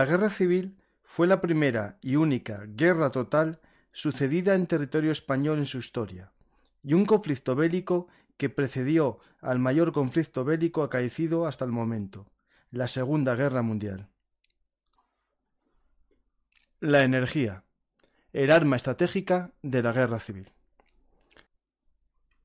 La 0.00 0.06
Guerra 0.06 0.30
Civil 0.30 0.78
fue 1.02 1.26
la 1.26 1.42
primera 1.42 1.98
y 2.00 2.16
única 2.16 2.64
guerra 2.68 3.10
total 3.10 3.60
sucedida 3.92 4.54
en 4.54 4.66
territorio 4.66 5.12
español 5.12 5.58
en 5.58 5.66
su 5.66 5.76
historia, 5.76 6.32
y 6.82 6.94
un 6.94 7.04
conflicto 7.04 7.54
bélico 7.54 8.08
que 8.38 8.48
precedió 8.48 9.18
al 9.42 9.58
mayor 9.58 9.92
conflicto 9.92 10.42
bélico 10.42 10.82
acaecido 10.82 11.46
hasta 11.46 11.66
el 11.66 11.70
momento, 11.70 12.30
la 12.70 12.88
Segunda 12.88 13.34
Guerra 13.34 13.60
Mundial. 13.60 14.08
La 16.78 17.04
energía, 17.04 17.64
el 18.32 18.52
arma 18.52 18.76
estratégica 18.76 19.50
de 19.60 19.82
la 19.82 19.92
Guerra 19.92 20.18
Civil. 20.18 20.50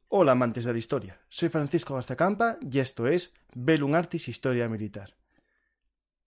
Hola 0.09 0.33
amantes 0.33 0.65
de 0.65 0.73
la 0.73 0.79
historia, 0.79 1.21
soy 1.29 1.47
Francisco 1.47 1.93
Garzacampa 1.93 2.57
y 2.59 2.79
esto 2.79 3.07
es 3.07 3.31
Velum 3.53 3.95
Artis 3.95 4.27
Historia 4.27 4.67
Militar 4.67 5.15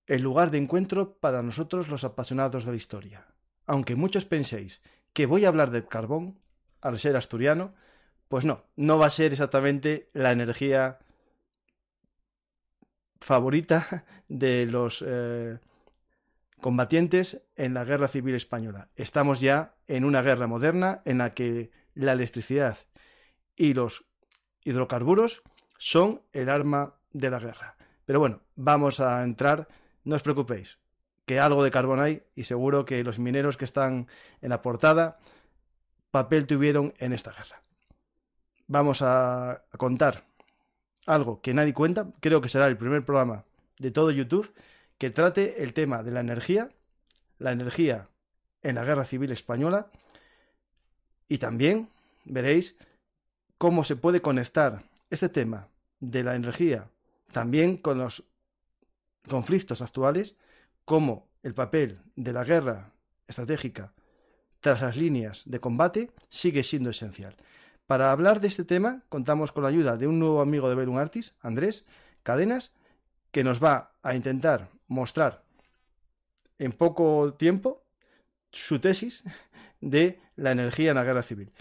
el 0.08 0.22
lugar 0.22 0.50
de 0.50 0.58
encuentro 0.58 1.18
para 1.18 1.42
nosotros 1.42 1.88
los 1.88 2.02
apasionados 2.02 2.64
de 2.64 2.72
la 2.72 2.76
historia. 2.76 3.26
Aunque 3.66 3.94
muchos 3.94 4.24
penséis 4.24 4.80
que 5.12 5.26
voy 5.26 5.44
a 5.44 5.48
hablar 5.48 5.70
del 5.70 5.86
carbón, 5.86 6.40
al 6.80 6.98
ser 6.98 7.16
asturiano, 7.16 7.74
pues 8.28 8.44
no, 8.44 8.64
no 8.76 8.98
va 8.98 9.06
a 9.06 9.10
ser 9.10 9.32
exactamente 9.32 10.08
la 10.14 10.32
energía 10.32 10.98
favorita 13.20 14.04
de 14.28 14.66
los 14.66 15.04
eh, 15.06 15.58
combatientes 16.60 17.46
en 17.56 17.74
la 17.74 17.84
guerra 17.84 18.08
civil 18.08 18.34
española. 18.34 18.88
Estamos 18.96 19.40
ya 19.40 19.74
en 19.86 20.04
una 20.04 20.22
guerra 20.22 20.46
moderna 20.46 21.02
en 21.04 21.18
la 21.18 21.34
que 21.34 21.70
la 21.94 22.12
electricidad 22.12 22.78
y 23.56 23.74
los 23.74 24.06
hidrocarburos 24.64 25.42
son 25.78 26.22
el 26.32 26.48
arma 26.48 26.94
de 27.12 27.30
la 27.30 27.40
guerra. 27.40 27.76
Pero 28.06 28.20
bueno, 28.20 28.40
vamos 28.54 29.00
a 29.00 29.22
entrar 29.22 29.68
no 30.04 30.16
os 30.16 30.22
preocupéis, 30.22 30.78
que 31.26 31.40
algo 31.40 31.62
de 31.62 31.70
carbón 31.70 32.00
hay 32.00 32.22
y 32.34 32.44
seguro 32.44 32.84
que 32.84 33.04
los 33.04 33.18
mineros 33.18 33.56
que 33.56 33.64
están 33.64 34.08
en 34.40 34.50
la 34.50 34.62
portada 34.62 35.18
papel 36.10 36.46
tuvieron 36.46 36.94
en 36.98 37.12
esta 37.12 37.32
guerra. 37.32 37.62
Vamos 38.66 39.02
a 39.02 39.64
contar 39.76 40.24
algo 41.06 41.40
que 41.40 41.54
nadie 41.54 41.74
cuenta, 41.74 42.08
creo 42.20 42.40
que 42.40 42.48
será 42.48 42.66
el 42.66 42.76
primer 42.76 43.04
programa 43.04 43.44
de 43.78 43.90
todo 43.90 44.10
YouTube 44.10 44.52
que 44.98 45.10
trate 45.10 45.62
el 45.62 45.72
tema 45.72 46.02
de 46.02 46.12
la 46.12 46.20
energía, 46.20 46.70
la 47.38 47.52
energía 47.52 48.08
en 48.62 48.74
la 48.74 48.84
guerra 48.84 49.04
civil 49.04 49.30
española 49.32 49.90
y 51.28 51.38
también 51.38 51.88
veréis 52.24 52.76
cómo 53.58 53.84
se 53.84 53.96
puede 53.96 54.20
conectar 54.20 54.82
este 55.10 55.28
tema 55.28 55.68
de 56.00 56.22
la 56.22 56.34
energía 56.34 56.88
también 57.32 57.76
con 57.76 57.98
los 57.98 58.24
conflictos 59.28 59.82
actuales 59.82 60.36
como 60.84 61.28
el 61.42 61.54
papel 61.54 62.00
de 62.16 62.32
la 62.32 62.44
guerra 62.44 62.92
estratégica 63.26 63.92
tras 64.60 64.82
las 64.82 64.96
líneas 64.96 65.42
de 65.46 65.60
combate 65.60 66.10
sigue 66.28 66.62
siendo 66.62 66.90
esencial. 66.90 67.36
Para 67.86 68.12
hablar 68.12 68.40
de 68.40 68.48
este 68.48 68.64
tema 68.64 69.02
contamos 69.08 69.52
con 69.52 69.62
la 69.62 69.68
ayuda 69.68 69.96
de 69.96 70.06
un 70.06 70.18
nuevo 70.18 70.40
amigo 70.40 70.68
de 70.68 70.74
Belum 70.74 70.98
Artis, 70.98 71.34
Andrés 71.40 71.84
Cadenas, 72.22 72.72
que 73.30 73.44
nos 73.44 73.62
va 73.62 73.92
a 74.02 74.14
intentar 74.14 74.70
mostrar 74.88 75.44
en 76.58 76.72
poco 76.72 77.34
tiempo 77.34 77.84
su 78.50 78.80
tesis 78.80 79.22
de 79.80 80.20
la 80.36 80.50
energía 80.50 80.90
en 80.90 80.96
la 80.96 81.04
guerra 81.04 81.22
civil. 81.22 81.52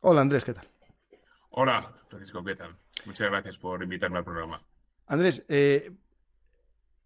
Hola 0.00 0.20
Andrés, 0.22 0.44
¿qué 0.44 0.54
tal? 0.54 0.66
Hola, 1.50 1.92
Francisco, 2.08 2.42
¿qué? 2.44 2.56
Muchas 3.06 3.28
gracias 3.28 3.58
por 3.58 3.82
invitarme 3.82 4.18
al 4.18 4.24
programa. 4.24 4.62
Andrés, 5.10 5.42
eh, 5.48 5.90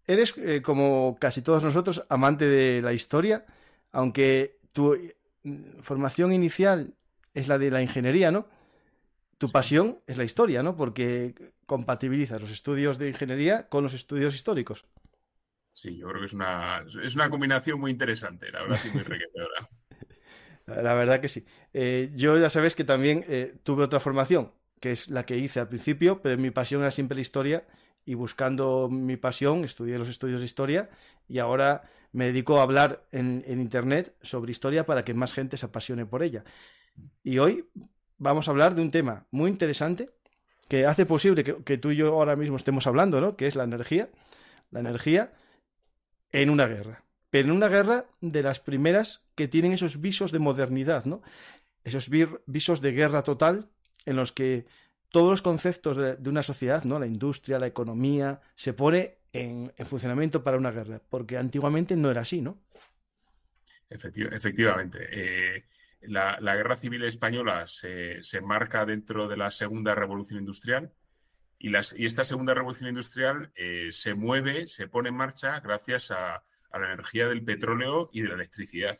eres, 0.05 0.37
eh, 0.37 0.61
como 0.61 1.17
casi 1.19 1.41
todos 1.41 1.63
nosotros, 1.63 2.05
amante 2.07 2.45
de 2.45 2.83
la 2.83 2.93
historia, 2.93 3.47
aunque 3.91 4.59
tu 4.73 4.95
mm, 5.41 5.79
formación 5.81 6.31
inicial 6.31 6.93
es 7.33 7.47
la 7.47 7.57
de 7.57 7.71
la 7.71 7.81
ingeniería, 7.81 8.29
¿no? 8.29 8.47
Tu 9.39 9.51
pasión 9.51 9.97
es 10.05 10.17
la 10.17 10.23
historia, 10.23 10.61
¿no? 10.61 10.75
Porque 10.75 11.33
compatibilizas 11.65 12.39
los 12.39 12.51
estudios 12.51 12.99
de 12.99 13.09
ingeniería 13.09 13.69
con 13.69 13.83
los 13.83 13.95
estudios 13.95 14.35
históricos. 14.35 14.85
Sí, 15.73 15.97
yo 15.97 16.07
creo 16.07 16.19
que 16.19 16.27
es 16.27 16.33
una, 16.33 16.85
es 17.03 17.15
una 17.15 17.31
combinación 17.31 17.79
muy 17.79 17.89
interesante, 17.89 18.51
la 18.51 18.61
verdad, 18.61 18.79
y 18.85 18.89
muy 18.91 19.01
enriquecedora. 19.01 19.69
La 20.67 20.93
verdad 20.93 21.21
que 21.21 21.29
sí. 21.29 21.43
Eh, 21.73 22.11
yo 22.15 22.37
ya 22.37 22.51
sabes 22.51 22.75
que 22.75 22.83
también 22.83 23.25
tuve 23.63 23.83
otra 23.83 23.99
formación, 23.99 24.51
que 24.79 24.91
es 24.91 25.09
la 25.09 25.25
que 25.25 25.37
hice 25.37 25.59
al 25.59 25.69
principio, 25.69 26.21
pero 26.21 26.37
mi 26.37 26.51
pasión 26.51 26.81
era 26.81 26.91
siempre 26.91 27.15
la 27.15 27.21
historia 27.21 27.65
y 28.05 28.13
buscando 28.13 28.87
mi 28.89 29.17
pasión, 29.17 29.65
estudié 29.65 29.97
los 29.97 30.09
estudios 30.09 30.39
de 30.39 30.45
historia 30.45 30.89
y 31.27 31.39
ahora 31.39 31.89
me 32.11 32.27
dedico 32.27 32.59
a 32.59 32.63
hablar 32.63 33.03
en, 33.11 33.43
Internet 33.47 34.15
sobre 34.21 34.51
historia 34.51 34.85
para 34.85 35.03
que 35.03 35.13
más 35.13 35.33
gente 35.33 35.57
se 35.57 35.65
apasione 35.65 36.05
por 36.05 36.23
ella. 36.23 36.45
Y 37.23 37.39
hoy 37.39 37.65
vamos 38.17 38.47
a 38.47 38.51
hablar 38.51 38.75
de 38.75 38.81
un 38.81 38.91
tema 38.91 39.25
muy 39.31 39.49
interesante 39.49 40.09
que 40.69 40.85
hace 40.85 41.05
posible 41.05 41.43
que, 41.43 41.77
tú 41.77 41.91
y 41.91 41.97
yo 41.97 42.13
ahora 42.13 42.35
mismo 42.35 42.55
estemos 42.55 42.87
hablando, 42.87 43.19
¿no? 43.19 43.35
Que 43.35 43.47
es 43.47 43.55
la 43.55 43.65
energía. 43.65 44.09
La 44.71 44.79
energía 44.79 45.33
en 46.31 46.49
una 46.49 46.67
guerra. 46.67 47.03
Pero 47.29 47.49
en 47.49 47.55
una 47.55 47.67
guerra 47.67 48.05
de 48.21 48.43
las 48.43 48.59
primeras 48.59 49.21
que 49.35 49.47
tienen 49.47 49.73
esos 49.73 49.99
visos 49.99 50.31
de 50.31 50.39
modernidad, 50.39 51.05
¿no? 51.05 51.21
Esos 51.83 52.09
visos 52.45 52.81
de 52.81 52.91
guerra 52.93 53.23
total 53.23 53.69
en 54.05 54.15
los 54.15 54.31
que 54.31 54.65
todos 55.09 55.29
los 55.29 55.41
conceptos 55.41 55.97
de, 55.97 56.29
una 56.29 56.43
sociedad, 56.43 56.83
¿no? 56.83 56.99
La 56.99 57.07
industria, 57.07 57.59
la 57.59 57.67
economía, 57.67 58.41
se 58.55 58.73
pone 58.73 59.19
en, 59.33 59.71
funcionamiento 59.85 60.43
para 60.43 60.57
una 60.57 60.71
guerra, 60.71 61.01
porque 61.09 61.37
antiguamente 61.37 61.95
no 61.95 62.11
era 62.11 62.21
así, 62.21 62.41
¿no? 62.41 62.61
efectivamente. 63.89 65.07
Eh, 65.11 65.65
la, 66.01 66.55
guerra 66.55 66.75
civil 66.75 67.03
española 67.03 67.65
se, 67.67 68.21
se, 68.23 68.41
marca 68.41 68.85
dentro 68.85 69.27
de 69.27 69.37
la 69.37 69.51
segunda 69.51 69.95
revolución 69.95 70.39
industrial 70.39 70.91
y, 71.59 71.73
esta 72.05 72.25
segunda 72.25 72.53
revolución 72.53 72.89
industrial 72.89 73.51
eh, 73.55 73.89
se 73.91 74.13
mueve, 74.13 74.67
se 74.67 74.87
pone 74.87 75.09
en 75.09 75.15
marcha 75.15 75.59
gracias 75.61 76.11
a 76.11 76.43
la 76.73 76.93
energía 76.93 77.27
del 77.27 77.43
petróleo 77.43 78.09
y 78.11 78.21
de 78.21 78.27
la 78.27 78.35
electricidad 78.35 78.99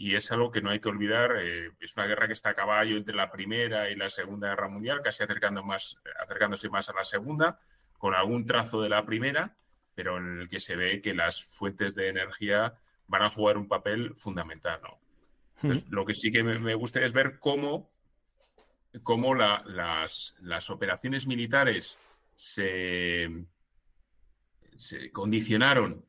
y 0.00 0.14
es 0.14 0.32
algo 0.32 0.50
que 0.50 0.62
no 0.62 0.70
hay 0.70 0.80
que 0.80 0.88
olvidar. 0.88 1.36
Eh, 1.42 1.72
es 1.78 1.94
una 1.94 2.06
guerra 2.06 2.26
que 2.26 2.32
está 2.32 2.50
a 2.50 2.54
caballo 2.54 2.96
entre 2.96 3.14
la 3.14 3.30
Primera 3.30 3.90
y 3.90 3.96
la 3.96 4.08
Segunda 4.08 4.48
Guerra 4.48 4.70
Mundial, 4.70 5.02
casi 5.02 5.22
acercando 5.22 5.62
más, 5.62 5.98
acercándose 6.22 6.70
más 6.70 6.88
a 6.88 6.94
la 6.94 7.04
Segunda, 7.04 7.60
con 7.98 8.14
algún 8.14 8.46
trazo 8.46 8.80
de 8.80 8.88
la 8.88 9.04
Primera, 9.04 9.58
pero 9.94 10.16
en 10.16 10.40
el 10.40 10.48
que 10.48 10.58
se 10.58 10.74
ve 10.74 11.02
que 11.02 11.12
las 11.12 11.44
fuentes 11.44 11.94
de 11.94 12.08
energía 12.08 12.78
van 13.08 13.20
a 13.20 13.28
jugar 13.28 13.58
un 13.58 13.68
papel 13.68 14.14
fundamental. 14.16 14.80
lo 15.90 16.06
que 16.06 16.14
sí 16.14 16.32
que 16.32 16.42
me, 16.42 16.74
gustaría 16.74 17.04
es 17.04 17.12
ver 17.12 17.38
cómo, 17.38 17.90
cómo 19.02 19.34
las, 19.34 20.34
las, 20.40 20.70
operaciones 20.70 21.26
militares 21.26 21.98
se, 22.36 23.28
se 24.78 25.12
condicionaron 25.12 26.06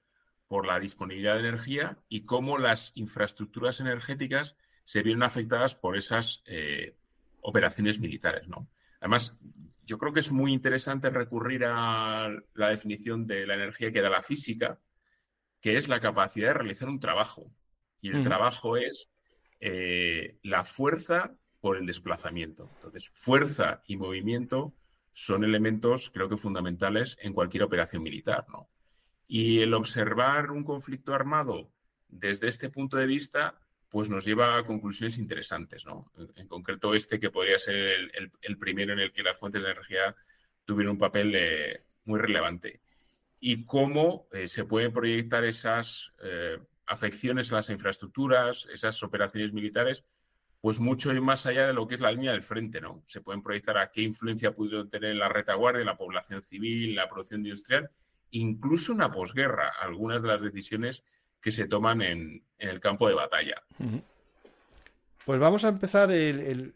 por 0.52 0.68
la 0.68 0.82
disponibilidad 0.82 1.36
de 1.36 1.48
energía 1.48 1.98
y 2.10 2.26
cómo 2.26 2.58
las 2.58 2.92
infraestructuras 2.96 3.80
energéticas 3.80 4.58
se 4.84 5.02
vieron 5.02 5.24
afectadas 5.24 5.76
por 5.76 5.96
esas 5.96 6.44
eh, 6.46 6.98
operaciones 7.40 8.00
militares. 8.00 8.50
¿no? 8.50 8.68
Además, 9.00 9.40
yo 9.86 9.98
creo 9.98 10.12
que 10.12 10.20
es 10.20 10.30
muy 10.30 10.52
interesante 10.52 11.10
recurrir 11.10 11.64
a 11.64 12.30
la 12.54 12.68
definición 12.68 13.28
de 13.28 13.48
la 13.48 13.54
energía 13.54 13.94
que 13.94 14.02
da 14.02 14.10
la 14.10 14.24
física, 14.24 14.78
que 15.62 15.78
es 15.78 15.88
la 15.88 16.02
capacidad 16.02 16.50
de 16.50 16.56
realizar 16.56 16.90
un 16.90 17.00
trabajo. 17.00 17.50
Y 18.02 18.10
el 18.10 18.22
trabajo 18.22 18.76
es 18.76 19.10
eh, 19.62 20.38
la 20.44 20.66
fuerza 20.66 21.34
por 21.62 21.78
el 21.78 21.86
desplazamiento. 21.86 22.70
Entonces, 22.76 23.10
fuerza 23.14 23.84
y 23.88 23.96
movimiento 23.96 24.74
son 25.14 25.46
elementos, 25.46 26.12
creo 26.14 26.28
que 26.28 26.36
fundamentales 26.36 27.16
en 27.22 27.32
cualquier 27.32 27.64
operación 27.64 28.04
militar, 28.04 28.46
¿no? 28.50 28.68
Y 29.34 29.62
el 29.62 29.74
observar 29.74 30.52
un 30.52 30.66
conflicto 30.66 31.14
armado 31.14 31.72
desde 32.10 32.50
este 32.50 32.70
punto 32.70 32.98
de 32.98 33.06
vista, 33.06 33.62
pues 33.88 34.10
nos 34.10 34.26
lleva 34.26 34.58
a 34.58 34.66
conclusiones 34.66 35.18
interesantes, 35.20 35.86
¿no? 35.86 36.12
En, 36.36 36.50
concreto, 36.50 36.94
este 36.94 37.18
que 37.18 37.30
podría 37.30 37.58
ser 37.58 38.12
el, 38.42 38.58
primero 38.58 38.92
en 38.92 39.00
el 39.00 39.14
que 39.14 39.24
las 39.24 39.40
fuentes 39.40 39.64
de 39.64 39.72
energía 39.72 40.14
tuvieron 40.66 40.96
un 40.96 40.98
papel 40.98 41.32
eh, 41.34 41.82
muy 42.04 42.20
relevante. 42.20 42.82
Y 43.40 43.64
cómo 43.64 44.28
eh, 44.34 44.50
se 44.50 44.66
pueden 44.66 44.92
proyectar 44.92 45.46
esas 45.46 46.12
eh, 46.22 46.60
afecciones 46.86 47.54
a 47.54 47.56
las 47.56 47.70
infraestructuras, 47.70 48.68
esas 48.74 49.02
operaciones 49.02 49.54
militares, 49.54 50.04
pues 50.60 50.82
mucho 50.82 51.14
más 51.22 51.46
allá 51.46 51.68
de 51.68 51.74
lo 51.74 51.88
que 51.88 51.96
es 51.96 52.02
la 52.02 52.12
línea 52.12 52.34
del 52.34 52.44
frente, 52.44 52.82
¿no? 52.82 53.02
Se 53.08 53.22
pueden 53.22 53.42
proyectar 53.42 53.78
a 53.78 53.92
qué 53.92 54.02
influencia 54.02 54.52
pudieron 54.52 54.90
tener 54.90 55.12
en 55.12 55.20
la 55.20 55.30
retaguardia, 55.30 55.86
la 55.86 55.98
población 55.98 56.44
civil, 56.44 56.96
la 56.96 57.08
producción 57.08 57.46
industrial, 57.46 57.90
incluso 58.32 58.94
en 58.94 59.00
la 59.00 59.12
posguerra, 59.12 59.72
algunas 59.82 60.22
de 60.22 60.28
las 60.28 60.42
decisiones 60.42 61.04
que 61.42 61.52
se 61.52 61.68
toman 61.68 62.02
en, 62.02 62.44
el 62.58 62.80
campo 62.80 63.08
de 63.08 63.16
batalla. 63.16 63.64
Pues 65.26 65.40
vamos 65.40 65.66
a 65.66 65.70
empezar 65.70 66.12
el, 66.12 66.76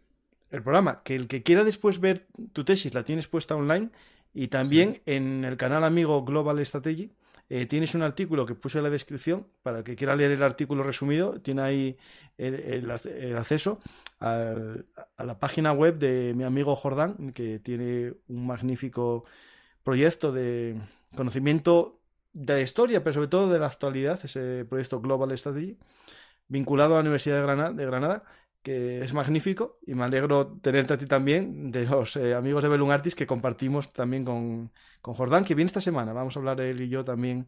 programa. 0.50 1.02
Que 1.04 1.16
el 1.16 1.28
que 1.28 1.44
quiera 1.44 1.64
después 1.64 2.00
ver 2.00 2.26
tu 2.54 2.64
tesis 2.64 2.94
la 2.94 3.04
tienes 3.04 3.28
puesta 3.28 3.56
online 3.56 3.90
y 4.34 4.48
también 4.48 5.02
en 5.06 5.46
el 5.46 5.58
canal 5.58 5.84
amigo 5.84 6.24
Global 6.24 6.66
Strategy. 6.66 7.12
Eh, 7.48 7.68
tienes 7.68 7.94
un 7.94 8.02
artículo 8.02 8.48
que 8.48 8.56
puse 8.56 8.80
en 8.80 8.86
la 8.86 8.90
descripción 8.90 9.46
para 9.62 9.80
el 9.80 9.84
que 9.84 9.96
quiera 9.96 10.16
leer 10.16 10.32
el 10.32 10.42
artículo 10.42 10.82
resumido. 10.82 11.40
Tiene 11.42 11.62
ahí 11.62 11.98
el, 12.38 12.90
acceso 13.38 13.80
a 14.20 15.24
la 15.24 15.40
página 15.40 15.72
web 15.72 16.00
de 16.00 16.34
mi 16.36 16.44
amigo 16.44 16.76
Jordán, 16.76 17.32
que 17.34 17.60
tiene 17.60 18.14
un 18.28 18.48
magnífico 18.48 19.26
proyecto 19.84 20.32
de 20.32 20.76
conocimiento 21.16 22.02
de 22.34 22.56
la 22.56 22.62
historia, 22.62 23.04
pero 23.04 23.14
sobre 23.14 23.28
todo 23.28 23.52
de 23.52 23.60
la 23.60 23.68
actualidad, 23.68 24.20
ese 24.24 24.66
proyecto 24.66 25.02
Global 25.02 25.38
Strategy, 25.38 25.78
vinculado 26.48 26.94
a 26.94 26.98
la 26.98 27.02
Universidad 27.02 27.38
de 27.38 27.44
Granada, 27.44 27.72
de 27.74 27.86
Granada 27.86 28.24
que 28.66 29.04
es 29.04 29.14
magnífico 29.14 29.78
y 29.86 29.94
me 29.94 30.06
alegro 30.06 30.58
tenerte 30.60 30.94
a 30.94 30.98
ti 30.98 31.06
también, 31.06 31.72
de 31.72 31.86
los 31.86 32.16
eh, 32.16 32.34
amigos 32.34 32.64
de 32.64 32.70
Belun 32.70 32.92
Artis 32.92 33.14
que 33.14 33.28
compartimos 33.28 33.94
también 33.94 34.26
con, 34.26 34.72
con, 35.04 35.14
Jordán, 35.14 35.46
que 35.46 35.54
viene 35.54 35.68
esta 35.68 35.82
semana. 35.82 36.14
Vamos 36.14 36.36
a 36.36 36.40
hablar 36.40 36.60
él 36.62 36.82
y 36.82 36.90
yo 36.90 37.06
también 37.06 37.48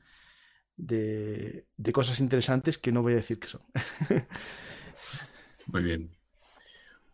de, 0.75 1.66
de 1.75 1.92
cosas 1.92 2.19
interesantes 2.19 2.78
que 2.78 2.92
no 2.92 3.02
voy 3.02 3.14
a 3.14 3.16
decir 3.16 3.40
que 3.40 3.48
son. 3.48 3.64
Muy 5.66 5.81
bien. 5.81 6.12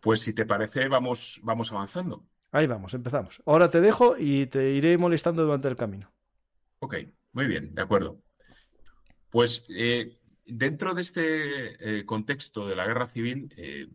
Pues 0.00 0.20
si 0.20 0.34
te 0.34 0.44
parece, 0.44 0.86
vamos, 0.86 1.40
vamos 1.42 1.72
avanzando. 1.72 2.26
Ahí 2.52 2.66
vamos, 2.66 2.92
empezamos. 2.92 3.42
Ahora 3.46 3.70
te 3.70 3.80
dejo 3.80 4.16
y 4.18 4.44
te 4.46 4.70
iré 4.72 4.98
molestando 4.98 5.44
durante 5.44 5.68
el 5.68 5.76
camino. 5.76 6.13
Ok. 6.84 6.96
Muy 7.32 7.46
bien, 7.46 7.74
de 7.74 7.80
acuerdo. 7.80 8.20
Pues 9.30 9.64
eh, 9.70 10.18
dentro 10.44 10.92
de 10.92 11.00
este 11.00 12.00
eh, 12.00 12.04
contexto 12.04 12.68
de 12.68 12.76
la 12.76 12.86
guerra 12.86 13.08
civil 13.08 13.50
eh, 13.56 13.88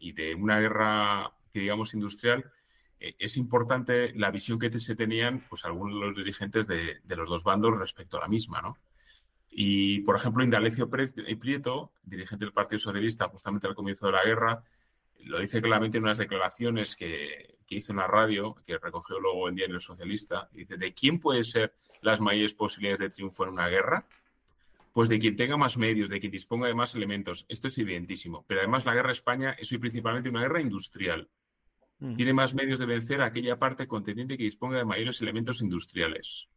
y 0.00 0.10
de 0.10 0.34
una 0.34 0.58
guerra, 0.58 1.32
que 1.52 1.60
digamos, 1.60 1.94
industrial, 1.94 2.50
es 2.98 3.36
importante 3.36 4.12
la 4.14 4.32
visión 4.32 4.58
que 4.58 4.76
se 4.78 4.96
tenían 4.96 5.46
pues, 5.48 5.64
algunos 5.64 6.00
de 6.00 6.06
los 6.08 6.16
dirigentes 6.16 6.66
de, 6.66 7.00
los 7.06 7.28
dos 7.28 7.44
bandos 7.44 7.78
respecto 7.78 8.18
a 8.18 8.22
la 8.22 8.28
misma, 8.28 8.60
¿no? 8.60 8.76
Y, 9.48 10.00
por 10.00 10.16
ejemplo, 10.16 10.42
Indalecio 10.42 10.90
Prieto, 10.90 11.92
dirigente 12.02 12.44
del 12.44 12.52
Partido 12.52 12.80
Socialista 12.80 13.28
justamente 13.28 13.68
al 13.68 13.76
comienzo 13.76 14.06
de 14.06 14.12
la 14.12 14.24
guerra, 14.24 14.64
lo 15.20 15.38
dice 15.38 15.62
claramente 15.62 15.98
en 15.98 16.04
unas 16.04 16.18
declaraciones 16.18 16.96
que, 16.96 17.58
que 17.66 17.76
hizo 17.76 17.92
en 17.92 17.98
la 17.98 18.08
radio, 18.08 18.56
que 18.66 18.78
recogió 18.78 19.20
luego 19.20 19.48
en 19.48 19.54
Diario 19.54 19.78
Socialista, 19.78 20.48
dice, 20.52 20.76
¿de 20.76 20.92
quién 20.92 21.20
puede 21.20 21.44
ser 21.44 21.72
las 22.02 22.20
mayores 22.20 22.54
posibilidades 22.54 23.00
de 23.00 23.10
triunfo 23.10 23.44
en 23.44 23.50
una 23.50 23.68
guerra? 23.68 24.06
Pues 24.92 25.08
de 25.08 25.18
quien 25.18 25.36
tenga 25.36 25.56
más 25.56 25.76
medios, 25.76 26.10
de 26.10 26.18
quien 26.18 26.32
disponga 26.32 26.66
de 26.66 26.74
más 26.74 26.94
elementos. 26.94 27.46
Esto 27.48 27.68
es 27.68 27.78
evidentísimo. 27.78 28.44
Pero 28.46 28.60
además 28.60 28.84
la 28.84 28.94
guerra 28.94 29.08
de 29.08 29.14
España 29.14 29.56
es 29.58 29.70
hoy 29.70 29.78
principalmente 29.78 30.28
una 30.28 30.42
guerra 30.42 30.60
industrial. 30.60 31.28
Mm. 32.00 32.16
Tiene 32.16 32.32
más 32.32 32.54
medios 32.54 32.80
de 32.80 32.86
vencer 32.86 33.20
a 33.20 33.26
aquella 33.26 33.58
parte 33.58 33.86
contendiente 33.86 34.36
que 34.36 34.44
disponga 34.44 34.78
de 34.78 34.84
mayores 34.84 35.20
elementos 35.20 35.60
industriales. 35.60 36.48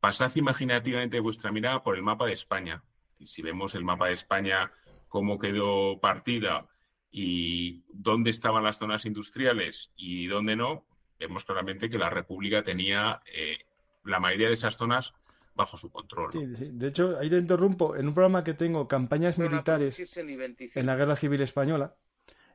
Pasad 0.00 0.34
imaginativamente 0.36 1.20
vuestra 1.20 1.52
mirada 1.52 1.82
por 1.82 1.96
el 1.96 2.02
mapa 2.02 2.26
de 2.26 2.32
España. 2.32 2.82
Si 3.24 3.42
vemos 3.42 3.74
el 3.74 3.84
mapa 3.84 4.06
de 4.06 4.14
España, 4.14 4.72
cómo 5.08 5.38
quedó 5.38 5.98
partida 6.00 6.68
y 7.10 7.82
dónde 7.92 8.30
estaban 8.30 8.62
las 8.62 8.78
zonas 8.78 9.04
industriales 9.06 9.90
y 9.96 10.26
dónde 10.26 10.54
no, 10.54 10.86
vemos 11.18 11.44
claramente 11.44 11.90
que 11.90 11.98
la 11.98 12.10
República 12.10 12.62
tenía 12.62 13.20
eh, 13.26 13.58
la 14.04 14.20
mayoría 14.20 14.48
de 14.48 14.54
esas 14.54 14.76
zonas 14.76 15.14
bajo 15.54 15.76
su 15.76 15.90
control. 15.90 16.30
De 16.32 16.86
hecho, 16.86 17.18
ahí 17.18 17.28
te 17.28 17.36
interrumpo, 17.36 17.96
en 17.96 18.06
un 18.06 18.14
programa 18.14 18.44
que 18.44 18.54
tengo, 18.54 18.86
campañas 18.86 19.38
militares 19.38 20.16
en 20.16 20.86
la 20.86 20.96
Guerra 20.96 21.16
Civil 21.16 21.42
Española, 21.42 21.96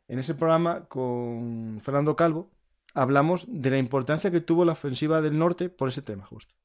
en 0.08 0.20
ese 0.20 0.36
programa 0.36 0.86
con 0.86 1.80
Fernando 1.82 2.16
Calvo, 2.16 2.52
hablamos 2.94 3.46
de 3.48 3.70
la 3.72 3.78
importancia 3.78 4.32
que 4.32 4.42
tuvo 4.42 4.64
la 4.64 4.74
ofensiva 4.74 5.22
del 5.22 5.38
norte 5.38 5.70
por 5.70 5.90
ese 5.90 6.02
tema 6.02 6.26
justo. 6.26 6.56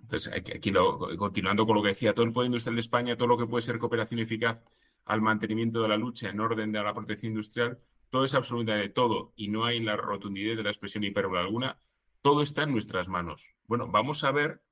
Entonces, 0.00 0.32
aquí 0.32 0.72
continuando 1.16 1.66
con 1.66 1.76
lo 1.76 1.82
que 1.82 1.88
decía, 1.88 2.14
todo 2.14 2.26
el 2.26 2.32
poder 2.32 2.46
industrial 2.46 2.76
de 2.76 2.80
España, 2.80 3.16
todo 3.16 3.28
lo 3.28 3.38
que 3.38 3.46
puede 3.46 3.62
ser 3.62 3.78
cooperación 3.78 4.20
eficaz 4.20 4.62
al 5.06 5.22
mantenimiento 5.22 5.82
de 5.82 5.88
la 5.88 5.96
lucha 5.96 6.30
en 6.30 6.40
orden 6.40 6.72
de 6.72 6.82
la 6.82 6.94
protección 6.94 7.32
industrial, 7.32 7.78
todo 8.10 8.24
es 8.24 8.34
absolutamente 8.34 8.90
todo 8.90 9.32
y 9.36 9.48
no 9.48 9.64
hay 9.64 9.80
la 9.80 9.96
rotundidad 9.96 10.56
de 10.56 10.62
la 10.62 10.70
expresión 10.70 11.04
hipérbole 11.04 11.40
alguna 11.40 11.78
todo 12.24 12.40
está 12.40 12.62
en 12.62 12.72
nuestras 12.72 13.06
manos. 13.06 13.54
Bueno, 13.66 13.86
vamos 13.86 14.24
a 14.24 14.32
ver 14.32 14.62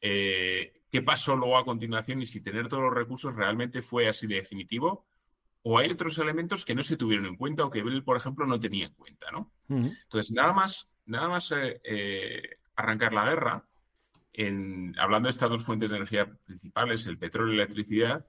eh, 0.00 0.82
qué 0.90 1.00
pasó 1.00 1.36
luego 1.36 1.56
a 1.56 1.64
continuación 1.64 2.20
y 2.20 2.26
si 2.26 2.40
tener 2.40 2.66
todos 2.66 2.82
los 2.82 2.92
recursos 2.92 3.36
realmente 3.36 3.82
fue 3.82 4.08
así 4.08 4.26
de 4.26 4.34
definitivo 4.34 5.06
o 5.62 5.78
hay 5.78 5.90
otros 5.90 6.18
elementos 6.18 6.64
que 6.64 6.74
no 6.74 6.82
se 6.82 6.96
tuvieron 6.96 7.26
en 7.26 7.36
cuenta 7.36 7.64
o 7.64 7.70
que 7.70 7.78
él, 7.78 8.02
por 8.02 8.16
ejemplo, 8.16 8.46
no 8.46 8.58
tenía 8.58 8.86
en 8.86 8.94
cuenta, 8.94 9.30
¿no? 9.30 9.52
Entonces, 9.68 10.32
nada 10.32 10.52
más, 10.52 10.90
nada 11.06 11.28
más 11.28 11.52
eh, 11.52 11.80
eh, 11.84 12.56
arrancar 12.74 13.12
la 13.12 13.26
guerra, 13.26 13.64
en, 14.32 14.92
hablando 14.98 15.28
de 15.28 15.30
estas 15.30 15.50
dos 15.50 15.62
fuentes 15.62 15.90
de 15.90 15.96
energía 15.96 16.26
principales, 16.46 17.06
el 17.06 17.18
petróleo 17.18 17.54
y 17.54 17.56
la 17.58 17.62
electricidad, 17.62 18.26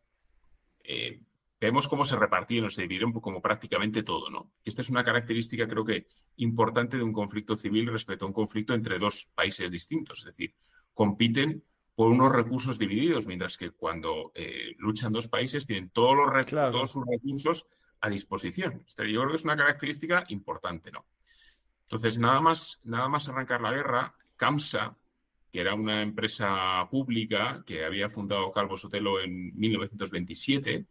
vemos 1.59 1.87
cómo 1.87 2.05
se 2.05 2.15
repartieron, 2.15 2.69
se 2.69 2.83
dividieron 2.83 3.11
como 3.13 3.41
prácticamente 3.41 4.03
todo, 4.03 4.29
¿no? 4.29 4.51
Esta 4.63 4.81
es 4.81 4.89
una 4.89 5.03
característica, 5.03 5.67
creo 5.67 5.83
que, 5.83 6.07
importante 6.37 6.97
de 6.97 7.03
un 7.03 7.13
conflicto 7.13 7.55
civil 7.55 7.87
respecto 7.87 8.25
a 8.25 8.27
un 8.27 8.33
conflicto 8.33 8.73
entre 8.73 8.97
dos 8.97 9.27
países 9.35 9.69
distintos. 9.71 10.19
Es 10.19 10.25
decir, 10.25 10.55
compiten 10.93 11.63
por 11.95 12.11
unos 12.11 12.31
recursos 12.31 12.79
divididos, 12.79 13.27
mientras 13.27 13.57
que 13.57 13.71
cuando 13.71 14.31
eh, 14.33 14.73
luchan 14.77 15.11
dos 15.11 15.27
países 15.27 15.67
tienen 15.67 15.89
todos, 15.89 16.15
los 16.15 16.45
todos 16.45 16.91
sus 16.91 17.03
recursos 17.05 17.65
a 17.99 18.09
disposición. 18.09 18.83
Este, 18.87 19.11
yo 19.11 19.19
creo 19.19 19.31
que 19.31 19.35
es 19.35 19.43
una 19.43 19.57
característica 19.57 20.23
importante, 20.29 20.91
¿no? 20.91 21.05
Entonces, 21.83 22.17
nada 22.17 22.39
más, 22.39 22.79
nada 22.83 23.09
más 23.09 23.27
arrancar 23.27 23.61
la 23.61 23.73
guerra, 23.73 24.15
CAMSA, 24.37 24.95
que 25.51 25.59
era 25.59 25.73
una 25.73 26.01
empresa 26.01 26.87
pública 26.89 27.63
que 27.65 27.83
había 27.83 28.09
fundado 28.09 28.51
Calvo 28.51 28.77
Sotelo 28.77 29.19
en 29.19 29.57
1927, 29.57 30.85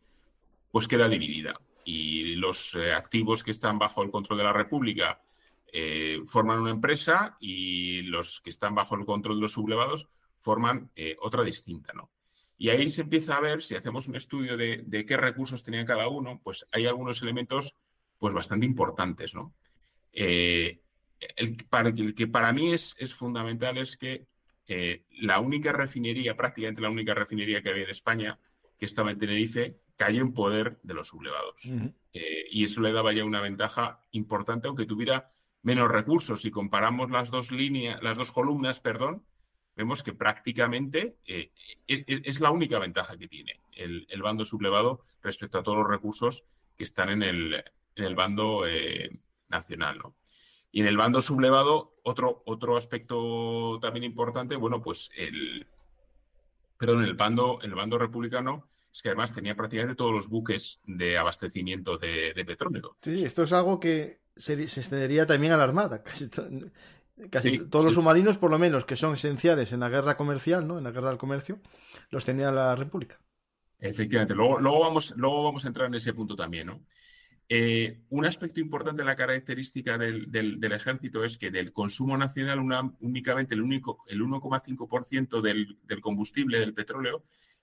pues 0.70 0.88
queda 0.88 1.08
dividida. 1.08 1.60
Y 1.84 2.34
los 2.36 2.74
eh, 2.74 2.92
activos 2.92 3.42
que 3.42 3.50
están 3.50 3.78
bajo 3.78 4.02
el 4.02 4.10
control 4.10 4.38
de 4.38 4.44
la 4.44 4.52
República 4.52 5.22
eh, 5.72 6.20
forman 6.26 6.60
una 6.60 6.70
empresa 6.70 7.36
y 7.40 8.02
los 8.02 8.40
que 8.40 8.50
están 8.50 8.74
bajo 8.74 8.94
el 8.94 9.04
control 9.04 9.36
de 9.36 9.42
los 9.42 9.52
sublevados 9.52 10.08
forman 10.38 10.90
eh, 10.94 11.16
otra 11.20 11.42
distinta, 11.42 11.92
¿no? 11.92 12.10
Y 12.58 12.70
ahí 12.70 12.88
se 12.88 13.02
empieza 13.02 13.36
a 13.36 13.40
ver, 13.40 13.62
si 13.62 13.76
hacemos 13.76 14.08
un 14.08 14.16
estudio 14.16 14.56
de, 14.56 15.04
qué 15.06 15.16
recursos 15.16 15.62
tenía 15.62 15.86
cada 15.86 16.08
uno, 16.08 16.40
pues 16.42 16.66
hay 16.72 16.86
algunos 16.86 17.22
elementos 17.22 17.72
pues 18.18 18.34
bastante 18.34 18.66
importantes, 18.66 19.32
¿no? 19.32 19.54
el, 20.10 20.82
que 22.16 22.26
para 22.26 22.52
mí 22.52 22.72
es, 22.72 22.96
es 22.98 23.14
fundamental 23.14 23.78
es 23.78 23.96
que 23.96 24.26
la 25.20 25.38
única 25.38 25.70
refinería, 25.70 26.36
prácticamente 26.36 26.82
la 26.82 26.90
única 26.90 27.14
refinería 27.14 27.62
que 27.62 27.68
había 27.68 27.84
en 27.84 27.90
España, 27.90 28.40
que 28.76 28.86
estaba 28.86 29.12
en 29.12 29.18
Tenerife, 29.18 29.76
cayó 29.98 30.22
en 30.22 30.32
poder 30.32 30.78
de 30.84 30.94
los 30.94 31.08
sublevados. 31.08 31.60
Eh, 32.12 32.46
y 32.50 32.64
eso 32.64 32.80
le 32.80 32.92
daba 32.92 33.12
ya 33.12 33.24
una 33.24 33.40
ventaja 33.40 34.00
importante, 34.12 34.68
aunque 34.68 34.86
tuviera 34.86 35.32
menos 35.62 35.90
recursos. 35.90 36.40
Si 36.40 36.52
comparamos 36.52 37.10
las 37.10 37.32
dos 37.32 37.50
líneas, 37.50 38.00
las 38.00 38.16
dos 38.16 38.30
columnas, 38.30 38.80
perdón, 38.80 39.24
vemos 39.74 40.04
que 40.04 40.12
prácticamente 40.12 41.16
eh, 41.26 41.50
e, 41.88 42.04
e, 42.06 42.22
es 42.24 42.40
la 42.40 42.52
única 42.52 42.78
ventaja 42.78 43.18
que 43.18 43.26
tiene 43.26 43.60
el, 43.72 44.22
bando 44.22 44.44
sublevado 44.44 45.04
respecto 45.20 45.58
a 45.58 45.64
todos 45.64 45.78
los 45.78 45.88
recursos 45.88 46.44
que 46.76 46.84
están 46.84 47.10
en 47.10 47.22
el, 47.24 48.14
bando 48.14 48.68
eh, 48.68 49.10
nacional. 49.48 49.98
Y 50.70 50.82
en 50.82 50.86
el 50.86 50.96
bando 50.96 51.20
sublevado, 51.20 51.96
otro, 52.04 52.44
otro 52.46 52.76
aspecto 52.76 53.80
también 53.82 54.04
importante, 54.04 54.54
bueno, 54.54 54.80
pues 54.80 55.10
el, 55.16 55.66
perdón, 56.76 57.02
el 57.02 57.14
bando, 57.14 57.58
el 57.62 57.74
bando 57.74 57.98
republicano 57.98 58.68
es 58.98 59.02
que 59.02 59.10
además 59.10 59.32
tenía 59.32 59.54
prácticamente 59.54 59.94
todos 59.94 60.12
los 60.12 60.28
buques 60.28 60.80
de 60.84 61.16
abastecimiento 61.16 61.98
de, 61.98 62.32
petróleo. 62.44 62.96
Sí, 63.00 63.22
esto 63.22 63.44
es 63.44 63.52
algo 63.52 63.78
que 63.78 64.22
se, 64.34 64.54
extendería 64.54 65.24
también 65.24 65.52
a 65.52 65.56
la 65.56 65.62
Armada. 65.62 66.02
Casi, 67.30 67.60
todos 67.60 67.84
los 67.84 67.94
submarinos, 67.94 68.38
por 68.38 68.50
lo 68.50 68.58
menos, 68.58 68.84
que 68.84 68.96
son 68.96 69.14
esenciales 69.14 69.70
en 69.72 69.78
la 69.78 69.88
guerra 69.88 70.16
comercial, 70.16 70.66
¿no? 70.66 70.78
En 70.78 70.84
la 70.84 70.90
guerra 70.90 71.10
del 71.10 71.18
comercio, 71.18 71.60
los 72.10 72.24
tenía 72.24 72.50
la 72.50 72.74
República. 72.74 73.20
Efectivamente, 73.78 74.34
luego, 74.34 74.58
luego, 74.58 74.80
vamos, 74.80 75.14
luego 75.16 75.44
vamos 75.44 75.64
a 75.64 75.68
entrar 75.68 75.86
en 75.86 75.94
ese 75.94 76.12
punto 76.12 76.34
también, 76.34 76.66
¿no? 76.66 76.84
Eh, 77.48 78.00
un 78.08 78.26
aspecto 78.26 78.58
importante 78.58 79.02
de 79.02 79.06
la 79.06 79.14
característica 79.14 79.96
del, 79.96 80.58
ejército 80.72 81.22
es 81.22 81.38
que 81.38 81.52
del 81.52 81.72
consumo 81.72 82.18
nacional 82.18 82.58
únicamente 82.98 83.54
el, 83.54 83.62
único, 83.62 84.02
el 84.08 84.20
1,5% 84.22 85.40
del, 85.40 85.78
del, 85.84 86.00
combustible, 86.00 86.58
del 86.58 86.74
petróleo, 86.74 87.22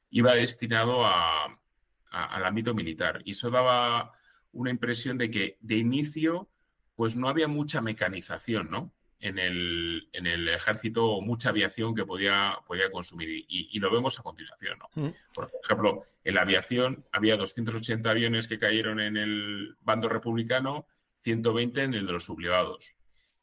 iba 0.09 0.33
destinado 0.33 1.05
al 1.05 2.45
ámbito 2.45 2.74
militar. 2.74 3.21
Y 3.25 3.31
eso 3.31 3.50
daba 3.50 4.12
una 4.51 4.69
impresión 4.69 5.17
de 5.17 5.29
que 5.29 5.57
de 5.62 5.77
inicio 5.77 6.50
pues 6.95 7.15
no 7.15 7.27
había 7.27 7.47
mucha 7.47 7.81
mecanización, 7.81 8.69
¿no? 8.71 8.93
en 9.19 9.39
el, 9.39 10.07
en 10.13 10.27
el 10.27 10.47
ejército 10.50 11.19
mucha 11.21 11.50
aviación 11.50 11.95
que 11.95 12.05
podía, 12.05 12.59
podía 12.67 12.91
consumir 12.91 13.45
y, 13.47 13.79
lo 13.79 13.91
vemos 13.91 14.19
a 14.19 14.24
continuación. 14.24 14.77
¿no? 14.79 14.89
Mm. 14.93 15.13
Por 15.33 15.51
ejemplo, 15.63 16.03
en 16.24 16.35
la 16.35 16.41
aviación 16.41 17.05
había 17.12 17.35
280 17.35 18.09
aviones 18.09 18.47
que 18.47 18.59
cayeron 18.59 19.00
en 19.00 19.17
el 19.17 19.77
bando 19.81 20.09
republicano, 20.09 20.85
120 21.21 21.83
en 21.83 21.93
el 21.95 22.05
de 22.05 22.13
los 22.13 22.25
sublevados. 22.25 22.93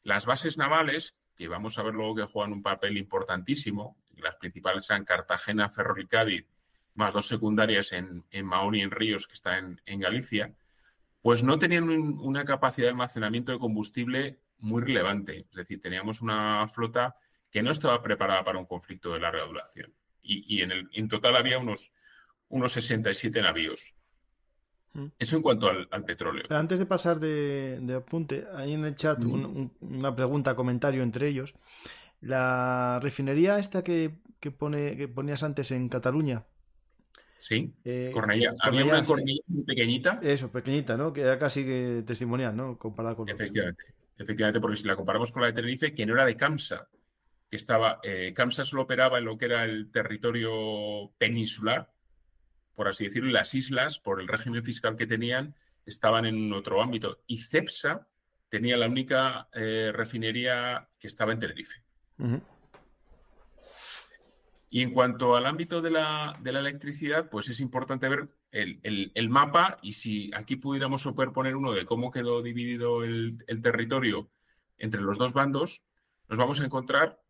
Las 0.03 0.25
bases 0.25 0.57
navales, 0.57 1.17
que 1.35 1.49
vamos 1.49 1.77
a 1.77 1.83
ver 1.83 1.93
luego 1.93 2.15
que 2.15 2.23
juegan 2.23 2.53
un 2.53 2.63
papel 2.63 2.97
importantísimo, 2.97 3.97
las 4.17 4.35
principales 4.35 4.89
eran 4.89 5.03
Cartagena, 5.03 5.69
Ferrol 5.69 6.01
y 6.01 6.07
Cádiz, 6.07 6.45
más 6.95 7.13
dos 7.13 7.27
secundarias 7.27 7.91
en, 7.91 8.23
en 8.31 8.45
Mahón 8.45 8.75
y 8.75 8.81
en 8.81 8.91
Ríos, 8.91 9.27
que 9.27 9.33
está 9.33 9.57
en, 9.57 9.99
Galicia, 9.99 10.53
pues 11.21 11.43
no 11.43 11.57
tenían 11.57 11.89
una 11.89 12.45
capacidad 12.45 12.87
de 12.87 12.91
almacenamiento 12.91 13.51
de 13.51 13.59
combustible 13.59 14.39
muy 14.59 14.81
relevante. 14.81 15.45
Es 15.49 15.55
decir, 15.55 15.81
teníamos 15.81 16.21
una 16.21 16.67
flota 16.67 17.15
que 17.49 17.63
no 17.63 17.71
estaba 17.71 18.01
preparada 18.01 18.43
para 18.43 18.59
un 18.59 18.65
conflicto 18.65 19.13
de 19.13 19.19
larga 19.19 19.45
duración. 19.45 19.93
Y, 20.25 20.61
en, 20.61 20.71
el, 20.71 20.89
en 20.93 21.09
total 21.09 21.35
había 21.35 21.59
unos, 21.59 21.91
unos 22.47 22.71
67 22.71 23.41
navíos. 23.41 23.93
Mm. 24.93 25.07
Eso 25.19 25.35
en 25.35 25.41
cuanto 25.41 25.67
al, 25.67 26.05
petróleo. 26.05 26.45
antes 26.49 26.79
de 26.79 26.85
pasar 26.85 27.19
de, 27.19 27.93
apunte, 27.95 28.45
hay 28.55 28.73
en 28.73 28.85
el 28.85 28.95
chat 28.95 29.19
mm. 29.19 29.69
una 29.81 30.15
pregunta, 30.15 30.55
comentario 30.55 31.03
entre 31.03 31.27
ellos. 31.27 31.55
La 32.21 32.99
refinería 33.01 33.59
esta 33.59 33.83
que, 33.83 34.15
pone, 34.57 34.95
que 34.95 35.09
ponías 35.09 35.43
antes 35.43 35.71
en 35.71 35.89
Cataluña. 35.89 36.45
Sí, 37.45 37.73
eh, 37.83 38.11
Cornellá. 38.13 38.53
Había 38.61 38.85
una 38.85 39.03
Cornellá 39.03 39.41
muy 39.47 39.63
pequeñita. 39.63 40.19
Eso, 40.23 40.51
pequeñita, 40.51 40.95
¿no? 40.95 41.11
Que 41.11 41.21
era 41.21 41.37
casi 41.37 42.03
testimonial, 42.05 42.55
¿no? 42.55 42.77
Comparada 42.77 43.15
con 43.15 43.27
Efectivamente 43.27 43.83
efectivamente, 44.17 44.59
porque 44.59 44.77
si 44.77 44.87
la 44.87 44.95
comparamos 44.95 45.31
con 45.31 45.41
la 45.41 45.47
de 45.47 45.53
Tenerife, 45.53 45.93
que 45.93 46.05
no 46.05 46.13
era 46.13 46.25
de 46.25 46.37
CAMSA, 46.37 46.87
que 47.49 47.55
estaba, 47.55 47.99
eh, 48.03 48.33
CAMSA 48.35 48.65
solo 48.65 48.83
operaba 48.83 49.19
en 49.19 49.25
lo 49.25 49.37
que 49.37 49.45
era 49.45 49.63
el 49.63 49.91
territorio 49.91 51.11
peninsular, 51.17 51.91
por 52.75 52.87
así 52.87 53.05
decirlo, 53.05 53.29
y 53.29 53.33
las 53.33 53.53
islas, 53.53 53.99
por 53.99 54.19
el 54.19 54.27
régimen 54.27 54.63
fiscal 54.63 54.95
que 54.95 55.05
tenían, 55.05 55.55
estaban 55.85 56.25
en 56.25 56.51
otro 56.53 56.81
ámbito. 56.81 57.19
Y 57.27 57.39
CEPSA 57.39 58.07
tenía 58.49 58.77
la 58.77 58.87
única 58.87 59.49
eh, 59.53 59.91
refinería 59.93 60.89
que 60.99 61.07
estaba 61.07 61.33
en 61.33 61.39
Tenerife. 61.39 61.83
Y 64.73 64.81
en 64.81 64.89
cuanto 64.89 65.35
al 65.35 65.45
ámbito 65.45 65.83
de 65.83 65.91
la, 65.91 66.35
de 66.41 66.51
la 66.51 66.59
electricidad, 66.59 67.29
pues 67.29 67.47
es 67.47 67.59
importante 67.59 68.09
ver 68.09 68.29
el, 68.49 69.29
mapa 69.29 69.77
y 69.83 69.91
si 69.91 70.31
aquí 70.33 70.55
pudiéramos 70.55 71.03
superponer 71.03 71.55
uno 71.55 71.73
de 71.73 71.85
cómo 71.85 72.09
quedó 72.09 72.41
dividido 72.41 73.03
el, 73.03 73.37
territorio 73.61 74.31
entre 74.79 75.01
los 75.01 75.19
dos 75.19 75.33
bandos, 75.33 75.83
nos 76.27 76.39
vamos 76.39 76.59
a 76.59 76.65
encontrar 76.65 77.21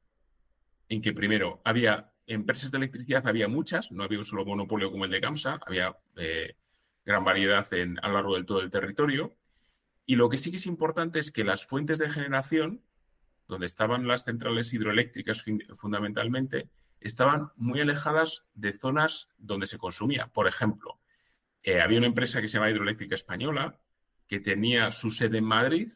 en 0.88 1.02
que 1.02 1.12
primero 1.12 1.60
había 1.66 2.14
empresas 2.28 2.72
de 2.72 2.78
electricidad, 2.78 3.28
había 3.28 3.50
muchas, 3.50 3.92
no 3.92 4.06
había 4.06 4.20
un 4.20 4.26
solo 4.26 4.46
monopolio 4.46 4.90
como 4.90 5.04
el 5.04 5.12
de 5.12 5.20
CAMSA, 5.20 5.60
había 5.66 5.98
eh, 6.16 6.56
gran 7.04 7.26
variedad 7.26 7.68
en, 7.74 8.00
a 8.02 8.08
lo 8.08 8.14
largo 8.14 8.36
del 8.36 8.46
todo 8.46 8.62
el 8.62 8.72
territorio. 8.72 9.36
Y 10.06 10.16
lo 10.16 10.30
que 10.30 10.38
sí 10.38 10.50
que 10.50 10.56
es 10.56 10.66
importante 10.66 11.20
es 11.20 11.30
que 11.30 11.44
las 11.44 11.66
fuentes 11.66 12.00
de 12.00 12.10
generación, 12.10 12.86
donde 13.50 13.66
estaban 13.66 14.08
las 14.08 14.24
centrales 14.24 14.74
hidroeléctricas 14.74 15.44
fundamentalmente, 15.74 16.70
estaban 17.04 17.52
muy 17.58 17.82
alejadas 17.82 18.46
de 18.54 18.72
zonas 18.72 19.28
donde 19.38 19.68
se 19.68 19.78
consumía. 19.78 20.28
Por 20.28 20.48
ejemplo, 20.48 21.00
eh, 21.62 21.82
había 21.82 21.98
una 21.98 22.08
empresa 22.08 22.42
que 22.42 22.48
se 22.48 22.56
llama 22.56 22.70
Hidroeléctrica 22.72 23.16
Española, 23.16 23.78
que 24.28 24.40
tenía 24.40 24.90
su 24.92 25.12
sede 25.12 25.38
en 25.40 25.44
Madrid, 25.44 25.92